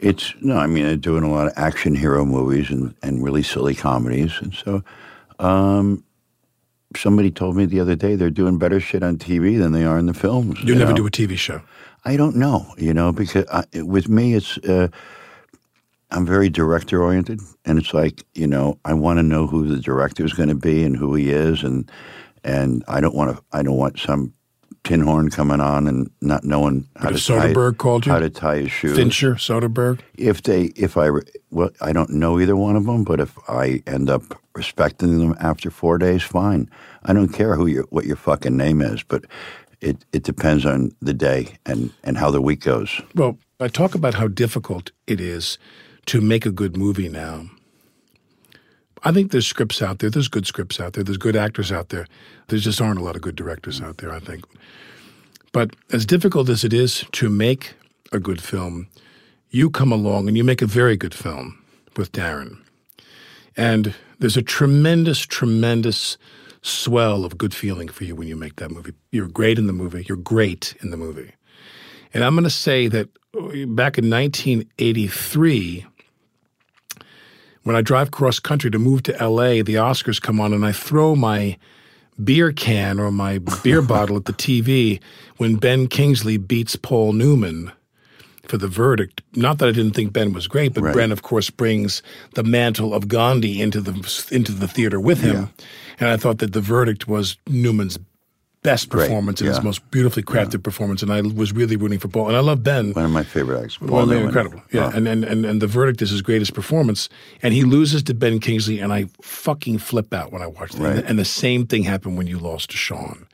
It's 0.02 0.34
no, 0.42 0.58
I 0.58 0.68
mean 0.68 0.84
they're 0.84 0.98
doing 0.98 1.24
a 1.24 1.32
lot 1.32 1.48
of 1.48 1.54
action 1.56 1.96
hero 1.96 2.26
movies 2.26 2.70
and 2.70 2.94
and 3.02 3.24
really 3.24 3.44
silly 3.44 3.76
comedies, 3.76 4.34
and 4.42 4.54
so 4.54 4.84
somebody 6.96 7.32
told 7.32 7.56
me 7.56 7.66
the 7.66 7.80
other 7.80 7.96
day 7.96 8.16
they're 8.16 8.30
doing 8.30 8.58
better 8.58 8.80
shit 8.80 9.04
on 9.04 9.18
TV 9.18 9.58
than 9.58 9.72
they 9.72 9.84
are 9.84 9.98
in 9.98 10.06
the 10.06 10.14
films. 10.14 10.60
You 10.64 10.76
never 10.76 10.92
know? 10.92 10.98
do 10.98 11.08
a 11.08 11.12
TV 11.12 11.38
show. 11.38 11.62
I 12.04 12.18
don't 12.18 12.36
know, 12.36 12.74
you 12.78 12.94
know, 12.94 13.12
because 13.12 13.46
I, 13.52 13.64
with 13.82 14.10
me, 14.10 14.34
it's 14.34 14.58
uh, 14.60 14.88
I'm 16.10 16.26
very 16.26 16.50
director 16.50 17.02
oriented, 17.02 17.40
and 17.66 17.78
it's 17.78 17.94
like 17.94 18.24
you 18.34 18.48
know, 18.48 18.80
I 18.86 18.94
want 18.94 19.20
to 19.20 19.24
know 19.24 19.48
who 19.48 19.68
the 19.68 19.82
director 19.82 20.26
is 20.26 20.34
going 20.34 20.50
to 20.50 20.56
be 20.56 20.84
and 20.84 20.98
who 20.98 21.14
he 21.16 21.30
is, 21.30 21.64
and 21.64 21.90
and 22.44 22.84
I 22.88 23.02
don't 23.02 23.16
want 23.16 23.36
to, 23.36 23.44
I 23.52 23.62
don't 23.62 23.78
want 23.78 24.00
some 24.00 24.34
tin 24.84 25.02
horn 25.02 25.30
coming 25.30 25.60
on 25.60 25.88
and 25.88 26.10
not 26.22 26.44
knowing 26.44 26.88
how 26.98 27.10
to 27.10 27.18
tie, 27.18 27.72
called 27.74 28.06
you? 28.06 28.12
how 28.12 28.20
to 28.20 28.30
tie 28.30 28.60
his 28.60 28.72
shoes. 28.72 28.96
Fincher, 28.96 29.36
Soderbergh. 29.36 30.00
If 30.18 30.44
they, 30.44 30.66
if 30.76 30.98
I, 30.98 31.10
well, 31.50 31.72
I 31.82 31.94
don't 31.94 32.10
know 32.12 32.40
either 32.40 32.56
one 32.56 32.76
of 32.76 32.86
them, 32.86 33.04
but 33.04 33.20
if 33.20 33.38
I 33.48 33.84
end 33.86 34.10
up 34.10 34.42
respecting 34.56 35.20
them 35.20 35.36
after 35.40 35.70
four 35.70 35.98
days, 35.98 36.24
fine. 36.24 36.70
I 37.04 37.14
don't 37.14 37.30
care 37.30 37.56
who 37.56 37.68
your 37.68 37.86
what 37.90 38.06
your 38.06 38.16
fucking 38.16 38.58
name 38.58 38.82
is, 38.82 39.04
but 39.04 39.26
it 39.80 40.06
it 40.14 40.24
depends 40.24 40.66
on 40.66 40.92
the 41.02 41.14
day 41.14 41.58
and 41.66 41.92
and 42.04 42.18
how 42.18 42.32
the 42.32 42.42
week 42.42 42.62
goes. 42.62 43.02
Well, 43.16 43.38
I 43.60 43.68
talk 43.68 43.96
about 43.96 44.16
how 44.16 44.28
difficult 44.28 44.92
it 45.08 45.20
is 45.20 45.58
to 46.08 46.22
make 46.22 46.46
a 46.46 46.52
good 46.52 46.78
movie 46.78 47.10
now. 47.10 47.46
I 49.04 49.12
think 49.12 49.32
there's 49.32 49.48
scripts 49.48 49.82
out 49.82 50.00
there. 50.00 50.10
There's 50.10 50.28
good 50.28 50.46
scripts 50.46 50.80
out 50.80 50.94
there. 50.94 51.04
There's 51.04 51.18
good 51.18 51.36
actors 51.36 51.72
out 51.72 51.90
there. 51.90 52.06
There 52.48 52.60
just 52.60 52.80
aren't 52.80 53.00
a 53.00 53.04
lot 53.04 53.16
of 53.16 53.22
good 53.22 53.36
directors 53.36 53.82
out 53.82 53.98
there, 53.98 54.12
I 54.12 54.20
think. 54.20 54.46
But 55.52 55.76
as 55.92 56.06
difficult 56.06 56.50
as 56.50 56.64
it 56.64 56.74
is 56.74 57.04
to 57.14 57.30
make 57.30 57.74
a 58.12 58.20
good 58.20 58.42
film, 58.42 58.88
you 59.50 59.70
come 59.70 59.92
along 59.92 60.28
and 60.28 60.38
you 60.38 60.44
make 60.44 60.62
a 60.62 60.68
very 60.68 60.96
good 60.96 61.14
film 61.14 61.64
with 61.98 62.12
Darren. 62.12 62.58
And 63.58 63.94
there's 64.20 64.38
a 64.38 64.42
tremendous, 64.42 65.26
tremendous 65.26 66.18
swell 66.62 67.26
of 67.26 67.38
good 67.38 67.54
feeling 67.54 67.88
for 67.88 68.04
you 68.04 68.16
when 68.16 68.28
you 68.28 68.36
make 68.36 68.58
that 68.58 68.72
movie. 68.72 68.94
You're 69.12 69.28
great 69.28 69.58
in 69.58 69.68
the 69.68 69.74
movie. 69.74 70.06
You're 70.08 70.18
great 70.18 70.76
in 70.82 70.92
the 70.92 70.98
movie. 70.98 71.34
And 72.14 72.24
I'm 72.24 72.34
going 72.36 72.44
to 72.44 72.50
say 72.50 72.88
that 72.88 73.10
uh, 73.36 73.66
back 73.68 73.98
in 73.98 74.10
1983, 74.10 75.86
when 77.64 77.76
I 77.76 77.82
drive 77.82 78.12
cross 78.12 78.40
country 78.40 78.72
to 78.72 78.80
move 78.80 79.04
to 79.04 79.12
LA, 79.14 79.64
the 79.64 79.76
Oscars 79.76 80.22
come 80.22 80.40
on 80.40 80.54
and 80.54 80.66
I 80.66 80.72
throw 80.72 81.16
my 81.16 81.58
beer 82.24 82.52
can 82.52 83.00
or 83.00 83.12
my 83.12 83.40
beer 83.64 83.82
bottle 83.94 84.18
at 84.18 84.26
the 84.26 84.34
TV 84.34 85.00
when 85.38 85.56
Ben 85.56 85.88
Kingsley 85.88 86.38
beats 86.38 86.76
Paul 86.76 87.14
Newman 87.14 87.72
for 88.48 88.58
the 88.58 88.68
verdict. 88.68 89.22
Not 89.36 89.60
that 89.60 89.70
I 89.70 89.72
didn't 89.72 89.96
think 89.96 90.12
Ben 90.14 90.34
was 90.34 90.48
great, 90.48 90.74
but 90.74 90.84
Right. 90.84 90.96
Ben, 90.96 91.12
of 91.12 91.22
course, 91.22 91.50
brings 91.50 92.02
the 92.36 92.44
mantle 92.44 92.94
of 92.94 93.08
Gandhi 93.08 93.62
into 93.62 93.80
the 93.80 93.94
into 94.32 94.52
the 94.52 94.68
theater 94.68 95.00
with 95.00 95.22
him, 95.22 95.50
and 96.00 96.10
I 96.10 96.18
thought 96.18 96.40
that 96.40 96.54
the 96.54 96.62
verdict 96.62 97.08
was 97.08 97.38
Newman's 97.48 97.98
best 98.64 98.90
Great, 98.90 99.08
performance 99.08 99.42
and 99.42 99.48
his 99.50 99.64
most 99.64 99.90
beautifully 99.90 100.22
crafted 100.22 100.62
performance, 100.62 101.02
and 101.02 101.12
I 101.12 101.22
was 101.22 101.52
really 101.52 101.76
rooting 101.76 101.98
for 101.98 102.08
Paul. 102.08 102.28
And 102.28 102.38
I 102.38 102.42
love 102.42 102.64
Ben. 102.64 102.94
One 102.94 103.06
of 103.06 103.12
my 103.12 103.24
favorite 103.24 103.58
actors. 103.58 103.78
Paul 103.78 103.90
Well, 103.90 104.06
Newman. 104.06 104.26
incredible. 104.28 104.62
Yeah, 104.72 104.92
and, 104.94 105.08
and 105.08 105.24
and 105.24 105.46
and 105.46 105.62
the 105.62 105.68
verdict 105.68 106.02
is 106.02 106.12
his 106.12 106.22
greatest 106.22 106.54
performance, 106.54 107.10
and 107.42 107.54
he 107.54 107.64
loses 107.64 108.04
to 108.04 108.14
Ben 108.14 108.40
Kingsley, 108.40 108.80
and 108.80 108.94
I 108.94 109.06
fucking 109.22 109.80
flip 109.80 110.14
out 110.14 110.32
when 110.32 110.42
I 110.44 110.48
watch 110.48 110.74
that. 110.74 110.96
Right. 110.96 111.04
And 111.06 111.18
the 111.18 111.26
same 111.26 111.66
thing 111.66 111.84
happened 111.84 112.18
when 112.18 112.28
you 112.28 112.38
lost 112.38 112.70
to 112.72 112.78
Sean. 112.78 113.26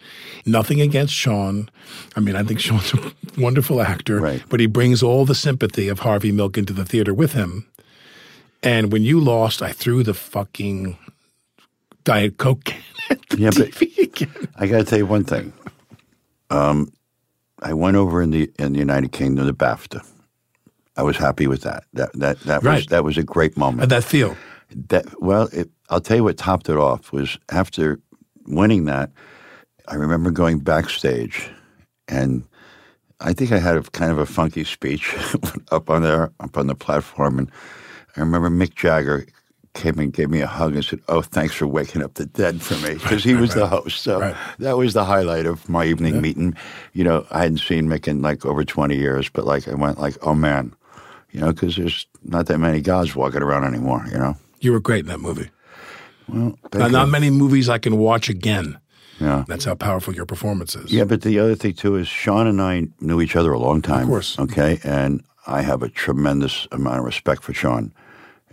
Nothing 0.46 0.80
against 0.80 1.14
Sean. 1.14 1.70
I 2.16 2.22
mean, 2.22 2.36
I 2.38 2.44
think 2.44 2.60
Sean's 2.62 2.94
a 2.94 3.12
wonderful 3.42 3.82
actor, 3.82 4.20
Right. 4.22 4.42
but 4.48 4.60
he 4.62 4.66
brings 4.68 5.04
all 5.04 5.26
the 5.26 5.36
sympathy 5.36 5.90
of 5.90 6.00
Harvey 6.00 6.32
Milk 6.32 6.58
into 6.58 6.72
the 6.74 6.86
theater 6.86 7.14
with 7.14 7.34
him. 7.34 7.66
And 8.64 8.92
when 8.92 9.04
you 9.04 9.20
lost, 9.20 9.62
I 9.62 9.72
threw 9.72 10.04
the 10.04 10.14
fucking 10.16 10.98
Diet 12.08 12.38
Coke 12.38 12.64
can 12.64 12.82
at 13.10 13.20
the 13.30 13.38
Yeah, 13.38 13.50
TV 13.50 13.98
again. 13.98 14.48
I 14.56 14.66
got 14.68 14.78
to 14.78 14.84
tell 14.86 14.98
you 14.98 15.06
one 15.06 15.26
thing. 15.26 15.52
Um, 16.50 16.90
I 17.62 17.74
went 17.74 17.98
over 17.98 18.22
in 18.22 18.30
the 18.32 18.50
in 18.58 18.72
the 18.72 18.80
United 18.80 19.12
Kingdom 19.12 19.46
to 19.46 19.54
BAFTA. 19.54 20.08
I 20.96 21.04
was 21.04 21.18
happy 21.18 21.48
with 21.48 21.64
that. 21.64 21.84
That 21.92 22.14
that 22.14 22.40
that 22.42 22.64
was 22.64 22.66
Right. 22.66 22.90
that 22.92 23.04
was 23.04 23.18
a 23.18 23.24
great 23.24 23.58
moment. 23.58 23.90
That 23.90 24.06
feel? 24.06 24.38
That 24.88 25.22
well, 25.22 25.50
it, 25.52 25.70
I'll 25.90 26.00
tell 26.00 26.16
you 26.16 26.24
what 26.24 26.38
topped 26.38 26.70
it 26.70 26.78
off 26.78 27.12
was 27.12 27.38
after 27.52 28.00
winning 28.48 28.86
that. 28.86 29.12
I 29.90 29.96
remember 29.96 30.32
going 30.32 30.60
backstage, 30.60 31.50
and 32.08 32.46
I 33.20 33.34
think 33.34 33.52
I 33.52 33.58
had 33.60 33.76
a 33.76 33.82
kind 33.82 34.14
of 34.14 34.18
a 34.18 34.26
funky 34.26 34.64
speech 34.64 35.14
up 35.74 35.90
on 35.90 36.04
there, 36.04 36.32
up 36.40 36.58
on 36.58 36.68
the 36.68 36.76
platform, 36.76 37.38
and 37.38 37.52
I 38.16 38.22
remember 38.22 38.50
Mick 38.50 38.76
Jagger 38.76 39.26
came 39.78 40.00
and 40.00 40.12
gave 40.12 40.30
me 40.30 40.42
a 40.42 40.48
hug 40.48 40.76
and 40.76 40.84
said, 40.84 41.00
"Oh, 41.08 41.22
thanks 41.22 41.54
for 41.56 41.68
waking 41.68 42.02
up 42.04 42.16
the 42.16 42.26
dead 42.26 42.62
for 42.62 42.76
me," 42.86 42.94
because 43.04 43.24
he 43.24 43.34
was 43.36 43.54
the 43.54 43.68
host. 43.68 44.02
So 44.04 44.20
Right. 44.20 44.36
that 44.60 44.76
was 44.78 44.94
the 44.94 45.06
highlight 45.06 45.46
of 45.46 45.70
my 45.70 45.86
evening 45.86 46.20
meeting. 46.22 46.56
You 46.94 47.04
know, 47.04 47.26
I 47.32 47.40
hadn't 47.44 47.60
seen 47.60 47.88
Mick 47.88 48.08
in 48.08 48.22
like 48.22 48.46
over 48.46 48.64
twenty 48.66 48.98
years, 48.98 49.30
but 49.30 49.46
like 49.46 49.68
I 49.68 49.76
went 49.76 50.00
like, 50.00 50.18
"Oh 50.22 50.36
man," 50.36 50.74
you 51.32 51.40
know, 51.40 51.54
because 51.54 51.76
there's 51.78 52.06
not 52.24 52.48
that 52.48 52.58
many 52.60 52.82
guys 52.82 53.16
walking 53.16 53.42
around 53.42 53.64
anymore. 53.66 54.04
You 54.12 54.18
know, 54.18 54.36
You 54.60 54.72
were 54.74 54.80
great 54.82 55.02
in 55.06 55.08
that 55.08 55.20
movie. 55.22 55.50
well, 56.28 56.58
not 56.74 57.06
you. 57.06 57.12
many 57.12 57.30
movies 57.30 57.70
I 57.70 57.78
can 57.78 57.98
watch 57.98 58.30
again. 58.30 58.78
yeah. 59.20 59.46
That's 59.48 59.66
how 59.66 59.76
powerful 59.76 60.14
your 60.14 60.26
performance 60.26 60.76
is. 60.76 60.92
Yeah, 60.92 61.06
but 61.06 61.22
the 61.22 61.40
other 61.40 61.56
thing 61.56 61.74
too 61.74 61.96
is 61.96 62.08
Sean 62.08 62.48
and 62.48 62.62
I 62.62 62.88
knew 63.00 63.22
each 63.22 63.36
other 63.36 63.52
a 63.54 63.60
long 63.60 63.82
time. 63.82 64.04
Of 64.04 64.08
course. 64.10 64.38
Okay, 64.40 64.80
and 64.84 65.24
I 65.48 65.62
have 65.62 65.82
a 65.84 65.90
tremendous 65.90 66.68
amount 66.72 67.00
of 67.00 67.06
respect 67.06 67.44
for 67.44 67.54
Sean. 67.54 67.94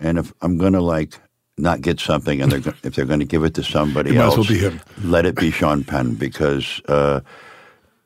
And 0.01 0.19
if 0.19 0.33
I'm 0.43 0.59
going 0.59 0.73
to 0.73 0.81
like 0.81 1.19
not 1.57 1.81
get 1.81 2.01
something, 2.01 2.41
and 2.41 2.51
they're 2.51 2.61
go- 2.61 2.75
if 2.83 2.95
they're 2.95 3.05
going 3.05 3.21
to 3.21 3.27
give 3.27 3.45
it 3.45 3.55
to 3.55 3.63
somebody 3.63 4.11
It 4.11 4.15
might 4.15 4.27
as 4.27 4.37
else, 4.37 4.51
well 4.51 4.73
let 5.03 5.27
it 5.27 5.37
be 5.37 5.51
Sean 5.51 5.85
Penn 5.85 6.15
because 6.15 6.81
uh, 6.89 7.21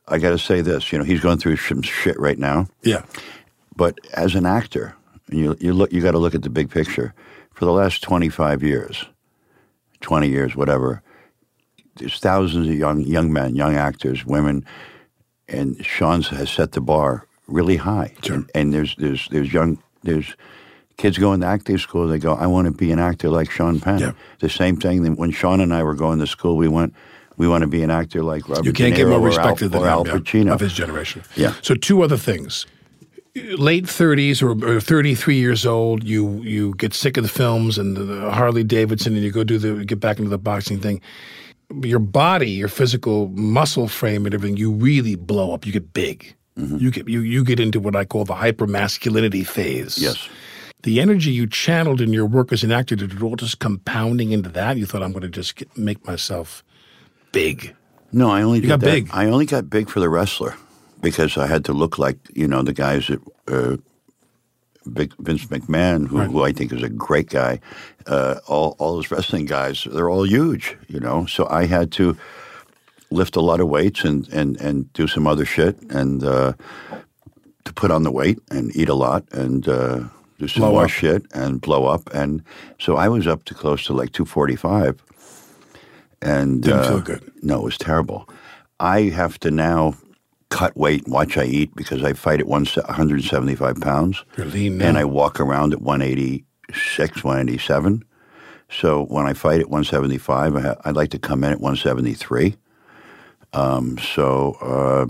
I 0.07 0.19
got 0.19 0.31
to 0.31 0.39
say 0.39 0.61
this. 0.61 0.93
You 0.93 0.99
know, 0.99 1.05
he's 1.05 1.21
going 1.21 1.39
through 1.39 1.57
some 1.57 1.83
shit 1.83 2.19
right 2.19 2.39
now. 2.39 2.67
Yeah. 2.83 3.05
But 3.77 3.99
as 4.15 4.35
an 4.35 4.45
actor, 4.47 4.95
you 5.31 5.57
you 5.61 5.73
look, 5.73 5.93
you 5.93 6.03
got 6.03 6.13
to 6.13 6.19
look 6.19 6.35
at 6.35 6.43
the 6.43 6.51
big 6.51 6.71
picture. 6.71 7.15
For 7.53 7.65
the 7.65 7.73
last 7.73 8.05
25 8.05 8.63
years, 8.63 9.07
20 10.01 10.29
years, 10.29 10.55
whatever, 10.55 11.03
there's 11.97 12.21
thousands 12.21 12.69
of 12.69 12.75
young 12.75 13.01
young 13.01 13.33
men, 13.33 13.57
young 13.57 13.75
actors, 13.75 14.25
women, 14.25 14.65
and 15.49 15.85
Sean's 15.85 16.29
has 16.29 16.51
set 16.51 16.73
the 16.73 16.81
bar 16.81 17.27
really 17.47 17.77
high. 17.77 18.15
Sure. 18.23 18.37
And, 18.37 18.51
and 18.55 18.73
there's 18.73 18.95
there's 18.97 19.29
there's 19.29 19.53
young 19.53 19.83
there's 20.03 20.37
kids 20.99 21.17
go 21.17 21.33
into 21.33 21.47
acting 21.47 21.79
school. 21.79 22.07
They 22.07 22.19
go, 22.19 22.35
I 22.35 22.47
want 22.47 22.67
to 22.67 22.73
be 22.73 22.93
an 22.93 22.99
actor 22.99 23.31
like 23.31 23.51
Sean 23.51 23.81
Penn. 23.81 24.01
Yeah. 24.01 24.13
The 24.41 24.51
same 24.51 24.77
thing 24.77 25.03
that 25.05 25.17
when 25.17 25.31
Sean 25.31 25.61
and 25.61 25.73
I 25.73 25.83
were 25.83 25.95
going 25.95 26.19
to 26.19 26.27
school, 26.27 26.57
we 26.57 26.69
went. 26.69 26.95
We 27.39 27.47
want 27.47 27.63
to 27.63 27.69
be 27.69 27.85
an 27.85 27.91
actor 27.91 28.25
like 28.25 28.49
Robert 28.49 28.65
You 28.65 28.73
can't 28.73 28.97
De 28.97 28.97
get 28.97 29.07
Niro 29.07 29.11
more 29.11 29.21
or 29.21 29.27
respect 29.27 29.63
Al, 29.63 29.69
than 29.69 29.85
Al 29.85 30.01
him, 30.03 30.07
yeah, 30.09 30.13
Pacino 30.15 30.53
of 30.55 30.61
his 30.61 30.73
generation. 30.73 31.23
Yeah. 31.37 31.55
So 31.63 31.77
two 31.77 32.03
other 32.03 32.17
things. 32.17 32.67
Late 33.37 33.85
30s 33.85 34.43
or, 34.43 34.77
or 34.77 34.81
33 34.81 35.37
years 35.37 35.65
old, 35.65 36.03
you 36.03 36.43
you 36.43 36.75
get 36.75 36.93
sick 36.93 37.17
of 37.17 37.23
the 37.23 37.29
films 37.29 37.79
and 37.79 37.97
the, 37.97 38.03
the 38.03 38.33
Harley 38.33 38.65
Davidson, 38.65 39.15
and 39.15 39.23
you 39.23 39.31
go 39.31 39.45
do 39.45 39.57
the 39.57 39.85
get 39.85 40.01
back 40.01 40.19
into 40.19 40.31
the 40.31 40.39
boxing 40.39 40.81
thing. 40.81 41.01
Your 41.81 42.01
body, 42.01 42.51
your 42.51 42.67
physical 42.67 43.29
muscle 43.29 43.87
frame, 43.87 44.27
and 44.27 44.35
everything, 44.35 44.57
you 44.57 44.73
really 44.73 45.15
blow 45.15 45.55
up. 45.55 45.65
You 45.65 45.71
get 45.71 45.93
big. 45.93 46.35
Mm-hmm. 46.57 46.79
You 46.79 46.91
get 46.91 47.09
you 47.09 47.21
you 47.21 47.45
get 47.45 47.61
into 47.61 47.79
what 47.79 47.95
I 47.95 48.05
call 48.05 48.25
the 48.25 48.35
hypermasculinity 48.35 49.47
phase. 49.47 49.97
Yes. 49.97 50.29
The 50.83 51.01
energy 51.01 51.31
you 51.33 51.47
channeled 51.47 52.01
in 52.01 52.13
your 52.13 52.27
work 52.27 52.53
as 52.53 52.63
an 52.63 52.71
actor 52.71 52.95
did 52.95 53.13
it 53.13 53.23
all 53.23 53.37
just 53.37 53.59
compounding 53.59 54.31
into 54.33 54.49
that. 54.51 54.77
You 54.77 54.87
thought 54.87 55.03
I'm 55.03 55.13
going 55.13 55.23
to 55.23 55.29
just 55.29 55.57
get, 55.57 55.77
make 55.77 56.07
myself 56.07 56.63
big. 57.33 57.75
No, 58.13 58.31
I 58.31 58.43
only 58.43 58.61
did 58.61 58.69
got 58.69 58.81
that. 58.81 58.87
big. 58.87 59.09
I 59.13 59.27
only 59.27 59.47
got 59.47 59.69
big 59.69 59.91
for 59.91 60.01
the 60.01 60.09
wrestler 60.09 60.55
because 61.01 61.37
I 61.37 61.47
had 61.47 61.65
to 61.67 61.73
look 61.73 61.99
like 61.99 62.17
you 62.33 62.47
know 62.47 62.63
the 62.63 62.73
guys 62.73 63.09
that 63.09 63.21
uh, 63.49 63.77
Vince 64.87 65.47
McMahon, 65.47 66.07
who, 66.07 66.21
who 66.21 66.43
I 66.45 66.53
think 66.53 66.73
is 66.73 66.83
a 66.83 66.89
great 66.89 67.29
guy. 67.29 67.61
Uh, 68.07 68.37
all 68.47 68.77
all 68.79 68.95
those 68.95 69.11
wrestling 69.11 69.45
guys, 69.47 69.87
they're 69.93 70.09
all 70.09 70.25
huge, 70.25 70.77
you 70.89 71.01
know. 71.01 71.27
So 71.27 71.47
I 71.51 71.67
had 71.67 71.93
to 71.93 72.17
lift 73.11 73.37
a 73.37 73.41
lot 73.41 73.61
of 73.61 73.69
weights 73.69 74.05
and 74.05 74.29
and 74.29 74.61
and 74.61 74.93
do 74.93 75.07
some 75.07 75.27
other 75.27 75.45
shit 75.45 75.77
and 75.91 76.23
uh, 76.25 76.53
to 77.65 77.73
put 77.75 77.91
on 77.91 78.05
the 78.05 78.13
weight 78.13 78.39
and 78.51 78.75
eat 78.77 78.89
a 78.89 78.95
lot 78.95 79.25
and. 79.33 79.69
Uh, 79.69 80.05
do 80.39 80.49
some 80.49 80.61
Blow 80.63 80.73
more 80.73 80.85
up. 80.85 80.91
shit 80.91 81.27
and 81.35 81.61
blow 81.61 81.87
up, 81.87 82.09
and 82.15 82.43
so 82.79 82.97
I 82.97 83.09
was 83.09 83.27
up 83.27 83.45
to 83.45 83.55
close 83.55 83.85
to 83.87 83.93
like 83.93 84.13
two 84.13 84.25
forty 84.25 84.57
five, 84.57 85.03
and 86.23 86.63
Didn't 86.63 86.81
uh, 86.81 86.89
feel 86.89 87.01
good. 87.01 87.33
no, 87.43 87.61
it 87.61 87.65
was 87.65 87.79
terrible. 87.79 88.29
I 88.81 89.03
have 89.03 89.39
to 89.41 89.51
now 89.51 89.95
cut 90.51 90.77
weight 90.77 91.05
and 91.05 91.13
watch 91.13 91.37
I 91.37 91.45
eat 91.45 91.75
because 91.75 92.03
I 92.03 92.13
fight 92.15 92.41
at 92.41 92.47
175 92.47 93.77
pounds. 93.81 94.25
You're 94.37 94.47
lean 94.47 94.81
And. 94.81 94.97
I 94.97 95.05
walk 95.05 95.41
around 95.41 95.73
at 95.75 95.83
186, 95.83 97.23
187. 97.25 98.05
So 98.71 99.05
when 99.07 99.27
I 99.27 99.35
fight 99.35 99.61
at 99.61 99.69
175, 99.69 100.57
I 100.57 100.61
ha- 100.61 100.77
I'd 100.85 100.95
like 100.97 101.11
to 101.11 101.19
come 101.19 101.43
in 101.45 101.53
at 101.53 101.61
173. 101.61 102.57
Um, 103.53 103.99
so 103.99 104.57
uh, 104.63 105.07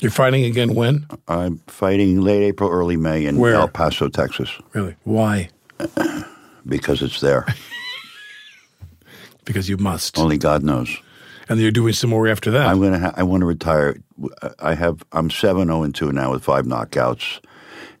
You're 0.00 0.10
fighting 0.10 0.44
again 0.44 0.74
when? 0.74 1.06
I'm 1.28 1.58
fighting 1.66 2.20
late 2.20 2.42
April, 2.42 2.70
early 2.70 2.96
May 2.96 3.24
in 3.26 3.38
Where? 3.38 3.54
El 3.54 3.68
Paso, 3.68 4.08
Texas, 4.08 4.50
Really? 4.72 4.94
Why? 5.04 5.48
because 6.66 7.02
it's 7.02 7.20
there. 7.20 7.46
Because 9.44 9.68
you 9.68 9.76
must. 9.76 10.18
Only 10.18 10.38
God 10.38 10.64
knows. 10.64 10.98
And 11.48 11.60
you're 11.60 11.70
doing 11.70 11.92
some 11.92 12.10
more 12.10 12.26
after 12.26 12.50
that. 12.50 12.66
I'm 12.66 12.80
gonna. 12.80 12.98
Ha- 12.98 13.14
I 13.16 13.22
want 13.22 13.42
to 13.42 13.46
retire. 13.46 13.96
I 14.58 14.74
have. 14.74 15.04
I'm 15.12 15.30
seven 15.30 15.68
zero 15.68 15.84
and 15.84 15.94
two 15.94 16.10
now 16.10 16.32
with 16.32 16.42
five 16.42 16.64
knockouts, 16.64 17.38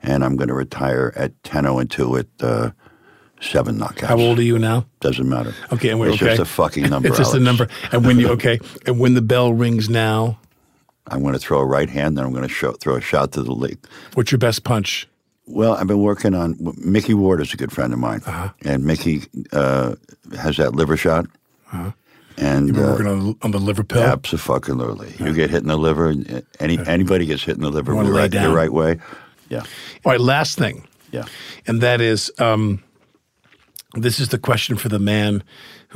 and 0.02 0.24
I'm 0.24 0.34
going 0.34 0.48
to 0.48 0.54
retire 0.54 1.12
at 1.14 1.40
ten 1.44 1.62
zero 1.62 1.78
and 1.78 1.88
two 1.88 2.08
with 2.08 2.26
uh, 2.40 2.72
seven 3.40 3.78
knockouts. 3.78 4.06
How 4.08 4.18
old 4.18 4.40
are 4.40 4.42
you 4.42 4.58
now? 4.58 4.86
Doesn't 4.98 5.28
matter. 5.28 5.54
Okay, 5.72 5.90
and 5.90 6.00
we're 6.00 6.08
it's 6.08 6.16
okay. 6.16 6.30
just 6.34 6.40
a 6.40 6.44
fucking 6.44 6.82
number. 6.90 7.06
It's 7.06 7.16
just 7.18 7.34
a 7.34 7.38
number. 7.38 7.68
And 7.92 8.04
when 8.04 8.18
you 8.18 8.28
okay, 8.30 8.58
and 8.84 8.98
when 8.98 9.14
the 9.14 9.22
bell 9.22 9.52
rings 9.52 9.88
now, 9.88 10.40
I'm 11.08 11.22
going 11.22 11.34
to 11.34 11.38
throw 11.38 11.60
a 11.60 11.64
right 11.64 11.88
hand, 11.88 12.16
then 12.18 12.24
I'm 12.24 12.32
going 12.32 12.42
to 12.46 12.48
show, 12.52 12.72
throw 12.72 12.96
a 12.96 13.00
shot 13.00 13.32
to 13.32 13.42
the 13.42 13.52
leg. 13.52 13.78
what's 14.14 14.32
your 14.32 14.38
best 14.38 14.64
punch? 14.64 15.08
Well, 15.48 15.74
I've 15.74 15.86
been 15.86 16.02
working 16.02 16.34
on. 16.34 16.56
Micky 16.78 17.14
Ward 17.14 17.40
is 17.40 17.54
a 17.54 17.56
good 17.56 17.70
friend 17.70 17.92
of 17.92 17.98
mine, 18.00 18.20
Uh-huh. 18.26 18.50
and 18.64 18.84
Mickey 18.84 19.22
uh, 19.52 19.94
has 20.36 20.56
that 20.56 20.74
liver 20.74 20.96
shot, 20.96 21.26
and 21.72 22.66
You've 22.66 22.74
been 22.76 22.84
uh, 22.84 22.90
working 22.90 23.06
on, 23.06 23.36
on 23.42 23.50
the 23.52 23.60
liver 23.60 23.84
pill. 23.84 24.02
absolutely, 24.02 25.14
you 25.24 25.32
get 25.32 25.50
hit 25.50 25.62
in 25.62 25.68
the 25.68 25.76
liver. 25.78 26.08
and 26.10 26.42
Any 26.58 26.78
anybody 26.86 27.26
gets 27.26 27.44
hit 27.44 27.54
in 27.56 27.62
the 27.62 27.70
liver 27.70 27.92
the 27.94 28.10
right, 28.10 28.30
the 28.30 28.48
right 28.50 28.72
way. 28.72 28.98
Yeah, 29.48 29.60
All 30.04 30.10
right, 30.12 30.20
last 30.20 30.58
thing. 30.58 30.88
yeah. 31.12 31.26
And 31.68 31.80
that 31.80 32.00
is 32.00 32.32
um, 32.40 32.82
this 33.94 34.18
is 34.18 34.30
the 34.30 34.38
question 34.38 34.76
for 34.76 34.88
the 34.88 34.98
man 34.98 35.44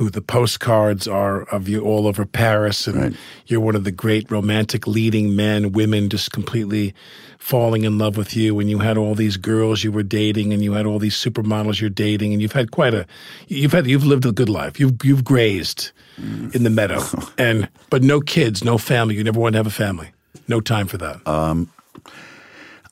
who 0.01 0.09
the 0.09 0.19
postcards 0.19 1.07
are 1.07 1.43
of 1.51 1.69
you 1.69 1.83
all 1.83 2.07
over 2.07 2.25
Paris, 2.25 2.87
and 2.87 2.99
Right. 2.99 3.13
you're 3.45 3.59
one 3.59 3.75
of 3.75 3.83
the 3.83 3.91
great 3.91 4.31
romantic 4.31 4.87
leading 4.87 5.35
men, 5.35 5.73
women 5.73 6.09
just 6.09 6.31
completely 6.31 6.95
falling 7.37 7.83
in 7.83 7.99
love 7.99 8.17
with 8.17 8.35
you, 8.35 8.59
and 8.59 8.67
you 8.67 8.79
had 8.79 8.97
all 8.97 9.13
these 9.13 9.37
girls 9.37 9.83
you 9.83 9.91
were 9.91 10.01
dating, 10.01 10.53
and 10.53 10.63
you 10.63 10.73
had 10.73 10.87
all 10.87 10.97
these 10.97 11.15
supermodels 11.15 11.79
you're 11.79 11.91
dating, 11.91 12.33
and 12.33 12.41
you've 12.41 12.51
had 12.53 12.71
quite 12.71 12.95
a, 12.95 13.05
you've 13.47 13.73
had, 13.73 13.85
you've 13.85 14.03
lived 14.03 14.25
a 14.25 14.31
good 14.31 14.49
life. 14.49 14.79
You've 14.79 14.95
you've 15.03 15.23
grazed 15.23 15.91
mm. 16.19 16.55
in 16.55 16.63
the 16.63 16.71
meadow, 16.71 17.03
and 17.37 17.69
but 17.91 18.01
no 18.01 18.21
kids, 18.21 18.63
no 18.63 18.79
family. 18.79 19.13
You 19.13 19.23
never 19.23 19.39
wanted 19.39 19.51
to 19.51 19.59
have 19.59 19.67
a 19.67 19.69
family. 19.69 20.09
No 20.47 20.61
time 20.61 20.87
for 20.87 20.97
that. 20.97 21.27
Um, 21.27 21.69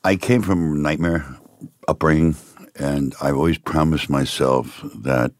I 0.04 0.14
came 0.14 0.42
from 0.42 0.80
nightmare 0.80 1.26
upbringing, 1.88 2.36
and 2.76 3.16
I've 3.20 3.34
always 3.34 3.58
promised 3.58 4.08
myself 4.08 4.80
that 5.02 5.32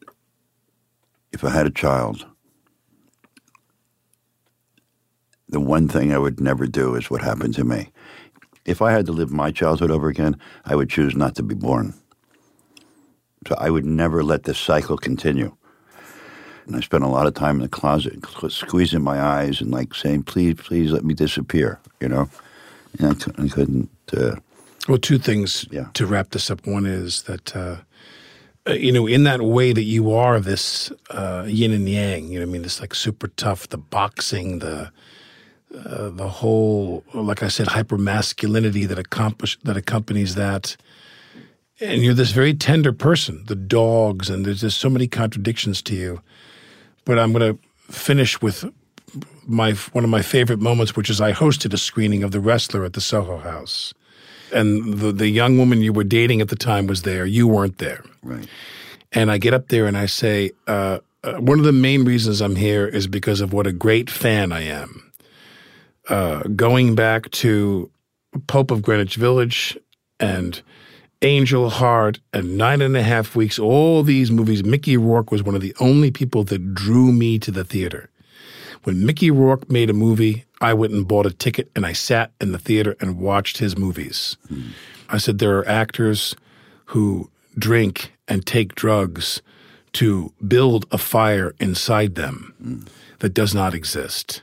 if 1.33 1.45
I 1.45 1.51
had 1.51 1.67
a 1.67 1.71
child, 1.71 2.27
the 5.49 5.61
one 5.61 5.89
thing 5.89 6.13
I 6.13 6.19
would 6.19 6.41
never 6.41 6.67
do 6.67 6.95
is 6.95 7.11
what 7.11 7.23
happened 7.23 7.55
to 7.55 7.65
me. 7.65 7.91
If 8.65 8.83
I 8.83 8.93
had 8.93 9.07
to 9.07 9.13
live 9.13 9.33
my 9.33 9.51
childhood 9.51 9.91
over 9.91 10.09
again, 10.09 10.37
I 10.65 10.77
would 10.77 10.91
choose 10.91 11.17
not 11.17 11.35
to 11.37 11.43
be 11.43 11.55
born. 11.55 11.95
So 13.49 13.55
I 13.59 13.71
would 13.71 13.87
never 13.87 14.23
let 14.23 14.45
this 14.45 14.59
cycle 14.59 14.97
continue. 14.99 15.57
And 16.67 16.77
I 16.77 16.81
spent 16.81 17.05
a 17.05 17.09
lot 17.09 17.27
of 17.27 17.35
time 17.35 17.57
in 17.57 17.63
the 17.63 17.69
closet, 17.69 18.25
squeezing 18.51 19.03
my 19.03 19.21
eyes 19.21 19.61
and 19.61 19.71
like 19.71 19.95
saying, 19.95 20.25
"Please, 20.25 20.55
please, 20.55 20.93
let 20.93 21.05
me 21.05 21.15
disappear," 21.15 21.81
you 22.01 22.09
know. 22.09 22.29
And 22.99 23.25
I, 23.39 23.49
couldn't. 23.49 23.89
Uh, 24.17 24.37
Well, 24.89 24.99
two 24.99 25.19
things 25.19 25.67
Yeah. 25.71 25.87
to 25.95 26.07
wrap 26.07 26.31
this 26.31 26.51
up. 26.51 26.67
One 26.67 26.87
is 26.87 27.23
that, 27.23 27.57
uh, 27.57 27.77
you 28.79 28.93
know, 28.93 29.07
in 29.07 29.25
that 29.25 29.43
way 29.43 29.73
that 29.73 29.83
you 29.83 30.13
are 30.13 30.41
this 30.41 30.93
uh, 31.11 31.45
yin 31.47 31.73
and 31.73 31.89
yang, 31.89 32.29
you 32.29 32.39
know, 32.39 32.43
I 32.45 32.49
mean, 32.49 32.63
this 32.63 32.81
like 32.81 32.95
super 32.95 33.29
tough, 33.29 33.69
the 33.69 33.79
boxing, 33.79 34.59
the 34.61 34.91
uh, 35.73 36.11
the 36.11 36.29
whole, 36.29 37.05
like 37.15 37.43
I 37.43 37.49
said, 37.49 37.69
hyper 37.69 37.97
masculinity 37.97 38.87
that 38.87 38.99
accomplish 38.99 39.59
that 39.63 39.77
accompanies 39.77 40.35
that. 40.35 40.77
And 41.81 42.03
you're 42.03 42.13
this 42.13 42.33
very 42.33 42.53
tender 42.55 42.93
person. 42.93 43.45
The 43.47 43.57
dogs, 43.57 44.29
and 44.29 44.45
there's 44.45 44.61
just 44.61 44.79
so 44.79 44.91
many 44.91 45.07
contradictions 45.07 45.81
to 45.83 45.95
you. 45.95 46.21
But 47.05 47.19
I'm 47.19 47.33
going 47.33 47.57
to 47.57 47.93
finish 47.93 48.43
with 48.43 48.65
my 49.47 49.73
one 49.93 50.05
of 50.05 50.11
my 50.11 50.23
favorite 50.23 50.61
moments, 50.61 50.97
which 50.97 51.09
is 51.09 51.21
I 51.21 51.33
hosted 51.33 51.73
a 51.73 51.79
screening 51.79 52.23
of 52.23 52.33
The 52.33 52.41
Wrestler 52.41 52.85
at 52.85 52.93
the 52.93 53.01
Soho 53.01 53.39
House, 53.39 53.95
and 54.53 54.99
the 54.99 55.13
the 55.13 55.29
young 55.29 55.59
woman 55.59 55.81
you 55.81 55.93
were 55.93 56.05
dating 56.05 56.41
at 56.41 56.49
the 56.49 56.57
time 56.57 56.87
was 56.87 57.03
there. 57.03 57.27
You 57.27 57.47
weren't 57.47 57.79
there, 57.79 58.05
right. 58.23 58.47
and 59.13 59.31
I 59.31 59.39
get 59.39 59.55
up 59.55 59.69
there 59.69 59.87
and 59.87 59.97
I 59.97 60.07
say, 60.07 60.51
uh, 60.67 60.99
uh, 61.23 61.35
one 61.35 61.59
of 61.59 61.65
the 61.65 61.73
main 61.73 62.05
reasons 62.05 62.41
I'm 62.41 62.57
here 62.57 62.87
is 62.87 63.07
because 63.07 63.41
of 63.41 63.53
what 63.53 63.67
a 63.67 63.73
great 63.73 64.11
fan 64.11 64.53
I 64.53 64.63
am. 64.63 65.13
Uh, 66.09 66.43
going 66.57 66.95
back 66.95 67.31
to 67.31 67.91
Pope 68.47 68.71
of 68.71 68.83
Greenwich 68.83 69.17
Village 69.17 69.79
and 70.19 70.61
Angel 71.23 71.69
Heart 71.69 72.21
and 72.33 72.57
Nine 72.57 72.81
and 72.81 72.97
a 72.97 73.03
Half 73.03 73.37
Weeks, 73.37 73.59
all 73.59 74.03
these 74.03 74.31
movies, 74.31 74.65
Mickey 74.65 74.97
Rourke 74.97 75.31
was 75.31 75.43
one 75.43 75.55
of 75.55 75.61
the 75.61 75.75
only 75.79 76.11
people 76.11 76.45
that 76.45 76.75
drew 76.75 77.13
me 77.13 77.39
to 77.39 77.51
the 77.51 77.65
theater. 77.65 78.09
When 78.85 79.05
Mickey 79.05 79.31
Rourke 79.31 79.71
made 79.71 79.91
a 79.91 79.95
movie, 79.95 80.47
I 80.61 80.75
went 80.75 80.93
and 80.93 81.09
bought 81.09 81.27
a 81.27 81.31
ticket 81.31 81.71
and 81.75 81.87
I 81.87 81.93
sat 81.93 82.33
in 82.41 82.53
the 82.53 82.59
theater 82.59 82.97
and 83.01 83.19
watched 83.19 83.59
his 83.59 83.79
movies. 83.79 84.37
Mm. 84.53 84.71
I 85.09 85.19
said, 85.19 85.39
there 85.39 85.57
are 85.59 85.69
actors 85.69 86.37
who 86.87 87.31
drink 87.59 88.13
and 88.29 88.47
take 88.47 88.75
drugs 88.75 89.43
to 89.95 90.33
build 90.47 90.87
a 90.91 90.99
fire 90.99 91.55
inside 91.59 92.15
them 92.15 92.55
mm. 92.63 92.89
that 93.19 93.35
does 93.35 93.55
not 93.55 93.75
exist. 93.75 94.43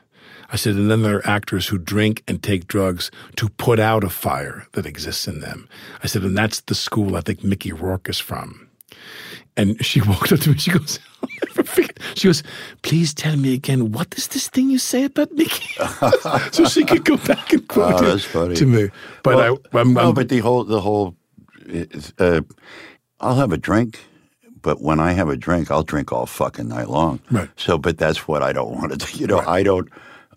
I 0.50 0.56
said, 0.56 0.76
and 0.76 0.90
then 0.90 1.02
there 1.02 1.18
are 1.18 1.28
actors 1.28 1.68
who 1.68 1.78
drink 1.78 2.24
and 2.28 2.42
take 2.42 2.68
drugs 2.68 3.12
to 3.36 3.50
put 3.50 3.80
out 3.80 4.04
a 4.04 4.10
fire 4.10 4.66
that 4.74 4.86
exists 4.86 5.28
in 5.28 5.42
them. 5.42 5.68
I 6.04 6.08
said, 6.08 6.24
and 6.24 6.38
that's 6.38 6.62
the 6.62 6.76
school 6.76 7.16
I 7.16 7.22
think 7.22 7.44
Mickey 7.44 7.74
Rourke 7.74 8.10
is 8.10 8.20
from. 8.20 8.70
And 9.58 9.84
she 9.86 10.02
walked 10.08 10.32
up 10.32 10.40
to 10.42 10.52
me. 10.52 10.58
She 10.58 10.72
goes, 10.72 11.00
she 12.16 12.28
goes, 12.28 12.44
please 12.82 13.14
tell 13.14 13.36
me 13.36 13.54
again, 13.54 13.92
what 13.92 14.14
is 14.18 14.28
this 14.28 14.48
thing 14.48 14.70
you 14.70 14.80
say 14.80 15.04
about 15.06 15.32
Mickey? 15.34 15.74
so 16.52 16.66
she 16.66 16.84
could 16.84 17.06
go 17.06 17.18
back 17.18 17.54
and 17.54 17.68
quote 17.68 18.02
oh, 18.02 18.46
it 18.52 18.56
to 18.56 18.66
me. 18.66 18.90
But 19.24 19.36
well, 19.36 19.60
I, 19.74 19.80
I'm, 19.80 19.94
no, 19.94 20.10
I'm, 20.10 20.14
but 20.14 20.30
the 20.30 20.40
whole, 20.40 20.64
the 20.64 20.82
whole, 20.82 21.16
uh, 22.20 22.42
I'll 23.20 23.36
have 23.36 23.52
a 23.52 23.58
drink 23.58 24.00
but 24.68 24.82
when 24.82 25.00
I 25.00 25.14
have 25.14 25.30
a 25.30 25.38
drink, 25.38 25.72
I'll 25.72 25.84
drink 25.84 26.12
all 26.12 26.26
fucking 26.26 26.68
night 26.68 26.90
long. 26.90 27.22
Right. 27.32 27.50
So, 27.56 27.78
but 27.78 27.98
that's 27.98 28.28
what 28.28 28.44
I 28.44 28.52
don't 28.52 28.74
want 28.74 28.92
to 28.92 28.98
do. 28.98 29.06
You 29.18 29.26
know, 29.26 29.38
right. 29.38 29.48
I 29.48 29.64
don't. 29.64 29.90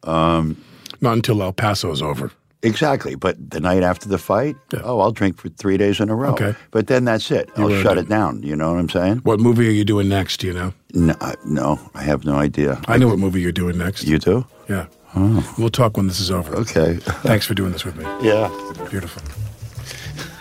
Um, 0.04 0.62
Not 1.00 1.14
until 1.14 1.42
El 1.42 1.52
Paso 1.52 1.90
is 1.90 2.00
over. 2.00 2.30
Exactly. 2.62 3.14
But 3.14 3.50
the 3.50 3.60
night 3.60 3.82
after 3.82 4.08
the 4.08 4.18
fight, 4.18 4.56
yeah. 4.72 4.80
oh, 4.84 5.00
I'll 5.00 5.12
drink 5.12 5.38
for 5.38 5.48
three 5.48 5.76
days 5.76 6.00
in 6.00 6.10
a 6.10 6.14
row. 6.14 6.32
Okay. 6.32 6.54
But 6.70 6.88
then 6.88 7.04
that's 7.04 7.30
it. 7.30 7.48
I'll 7.56 7.70
shut 7.82 7.96
it 7.96 8.08
down. 8.08 8.42
You 8.42 8.54
know 8.54 8.70
what 8.70 8.78
I'm 8.78 8.88
saying? 8.88 9.18
What 9.18 9.40
movie 9.40 9.66
are 9.68 9.72
you 9.72 9.84
doing 9.84 10.08
next? 10.08 10.42
You 10.42 10.52
know? 10.52 10.74
No, 10.92 11.14
I, 11.20 11.34
no, 11.44 11.78
I 11.94 12.02
have 12.02 12.24
no 12.24 12.34
idea. 12.36 12.80
I 12.86 12.98
know 12.98 13.08
what 13.08 13.18
movie 13.18 13.40
you're 13.40 13.52
doing 13.52 13.78
next. 13.78 14.04
You 14.04 14.18
do? 14.18 14.46
Yeah. 14.68 14.86
Oh. 15.14 15.54
We'll 15.58 15.70
talk 15.70 15.96
when 15.96 16.06
this 16.06 16.20
is 16.20 16.30
over. 16.30 16.54
Okay. 16.56 16.96
Thanks 17.22 17.46
for 17.46 17.54
doing 17.54 17.72
this 17.72 17.84
with 17.84 17.96
me. 17.96 18.04
Yeah. 18.22 18.48
Beautiful. 18.90 19.22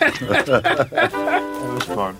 that 0.00 1.50
was 1.74 1.84
fun. 1.84 2.16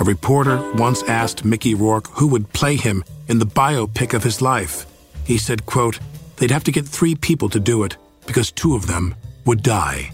A 0.00 0.04
reporter 0.04 0.72
once 0.76 1.02
asked 1.02 1.44
Mickey 1.44 1.74
Rourke 1.74 2.08
who 2.12 2.26
would 2.28 2.50
play 2.54 2.76
him 2.76 3.04
in 3.28 3.38
the 3.38 3.46
biopic 3.46 4.14
of 4.14 4.24
his 4.24 4.40
life. 4.40 4.86
He 5.24 5.36
said, 5.36 5.66
quote, 5.66 6.00
they'd 6.40 6.50
have 6.50 6.64
to 6.64 6.72
get 6.72 6.88
three 6.88 7.14
people 7.14 7.48
to 7.50 7.60
do 7.60 7.84
it 7.84 7.96
because 8.26 8.50
two 8.50 8.74
of 8.74 8.86
them 8.86 9.14
would 9.44 9.62
die. 9.62 10.10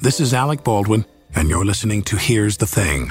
This 0.00 0.20
is 0.20 0.32
Alec 0.32 0.62
Baldwin, 0.62 1.04
and 1.34 1.48
you're 1.48 1.64
listening 1.64 2.02
to 2.04 2.16
Here's 2.16 2.58
the 2.58 2.66
Thing. 2.66 3.10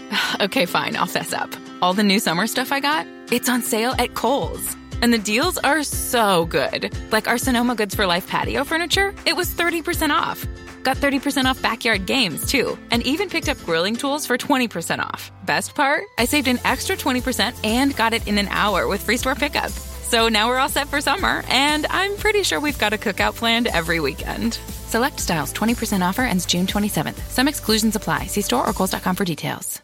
Okay, 0.42 0.66
fine, 0.66 0.96
I'll 0.96 1.06
fess 1.06 1.32
up. 1.32 1.50
All 1.80 1.94
the 1.94 2.02
new 2.02 2.18
summer 2.18 2.48
stuff 2.48 2.72
I 2.72 2.80
got, 2.80 3.06
it's 3.30 3.48
on 3.48 3.62
sale 3.62 3.94
at 3.96 4.14
Kohl's. 4.14 4.76
And 5.02 5.12
the 5.12 5.18
deals 5.18 5.58
are 5.58 5.82
so 5.82 6.46
good. 6.46 6.90
Like 7.12 7.28
our 7.28 7.36
Sonoma 7.36 7.74
Goods 7.74 7.94
for 7.94 8.06
Life 8.06 8.26
patio 8.26 8.64
furniture, 8.64 9.14
it 9.26 9.36
was 9.36 9.54
30% 9.54 10.10
off. 10.10 10.46
Got 10.82 10.96
30% 10.96 11.44
off 11.44 11.60
backyard 11.60 12.06
games, 12.06 12.50
too. 12.50 12.78
And 12.90 13.06
even 13.06 13.28
picked 13.28 13.48
up 13.48 13.62
grilling 13.64 13.96
tools 13.96 14.26
for 14.26 14.38
20% 14.38 15.00
off. 15.00 15.30
Best 15.44 15.74
part? 15.74 16.04
I 16.18 16.24
saved 16.24 16.48
an 16.48 16.58
extra 16.64 16.96
20% 16.96 17.54
and 17.64 17.94
got 17.94 18.14
it 18.14 18.26
in 18.26 18.38
an 18.38 18.48
hour 18.48 18.88
with 18.88 19.02
free 19.02 19.16
store 19.16 19.34
pickup. 19.34 19.70
So 19.70 20.28
now 20.28 20.48
we're 20.48 20.58
all 20.58 20.68
set 20.68 20.88
for 20.88 21.00
summer, 21.00 21.42
and 21.48 21.86
I'm 21.88 22.16
pretty 22.16 22.42
sure 22.42 22.60
we've 22.60 22.78
got 22.78 22.92
a 22.92 22.98
cookout 22.98 23.34
planned 23.34 23.68
every 23.68 23.98
weekend. 24.00 24.54
Select 24.88 25.20
styles 25.20 25.52
20% 25.52 26.06
offer 26.06 26.22
ends 26.22 26.46
June 26.46 26.66
27th. 26.66 27.18
Some 27.30 27.48
exclusions 27.48 27.96
apply. 27.96 28.26
See 28.26 28.42
store 28.42 28.68
or 28.68 28.72
Kohl's.com 28.72 29.16
for 29.16 29.24
details. 29.24 29.82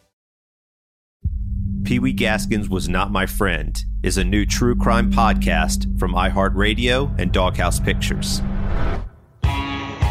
Pee 1.83 1.99
Wee 1.99 2.13
Gaskins 2.13 2.69
Was 2.69 2.89
Not 2.89 3.11
My 3.11 3.25
Friend 3.25 3.83
is 4.03 4.17
a 4.17 4.23
new 4.23 4.45
true 4.45 4.75
crime 4.75 5.11
podcast 5.11 5.97
from 5.97 6.13
iHeartRadio 6.13 7.17
and 7.17 7.31
Doghouse 7.31 7.79
Pictures. 7.79 8.41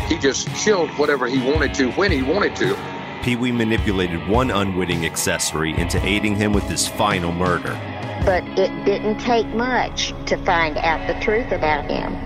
He 0.09 0.19
just 0.19 0.49
killed 0.49 0.89
whatever 0.91 1.27
he 1.27 1.39
wanted 1.39 1.75
to 1.75 1.91
when 1.93 2.11
he 2.11 2.23
wanted 2.23 2.57
to. 2.57 2.77
Pee 3.23 3.37
Wee 3.37 3.53
manipulated 3.53 4.27
one 4.29 4.51
unwitting 4.51 5.05
accessory 5.05 5.77
into 5.77 6.03
aiding 6.05 6.35
him 6.35 6.53
with 6.53 6.65
his 6.65 6.89
final 6.89 7.33
murder. 7.33 7.79
But 8.25 8.45
it 8.59 8.85
didn't 8.85 9.19
take 9.19 9.47
much 9.49 10.15
to 10.27 10.37
find 10.45 10.79
out 10.79 11.07
the 11.07 11.21
truth 11.23 11.53
about 11.53 11.91
him. 11.91 12.17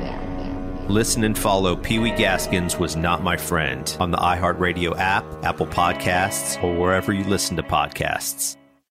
Listen 0.88 1.24
and 1.24 1.36
follow 1.36 1.74
Pee 1.74 1.98
Wee 1.98 2.10
Gaskins 2.10 2.78
Was 2.78 2.96
Not 2.96 3.22
My 3.22 3.36
Friend 3.36 3.96
on 3.98 4.10
the 4.10 4.18
iHeartRadio 4.18 4.96
app, 4.98 5.24
Apple 5.44 5.66
Podcasts, 5.66 6.62
or 6.62 6.78
wherever 6.78 7.12
you 7.12 7.24
listen 7.24 7.56
to 7.56 7.62
podcasts. 7.62 8.56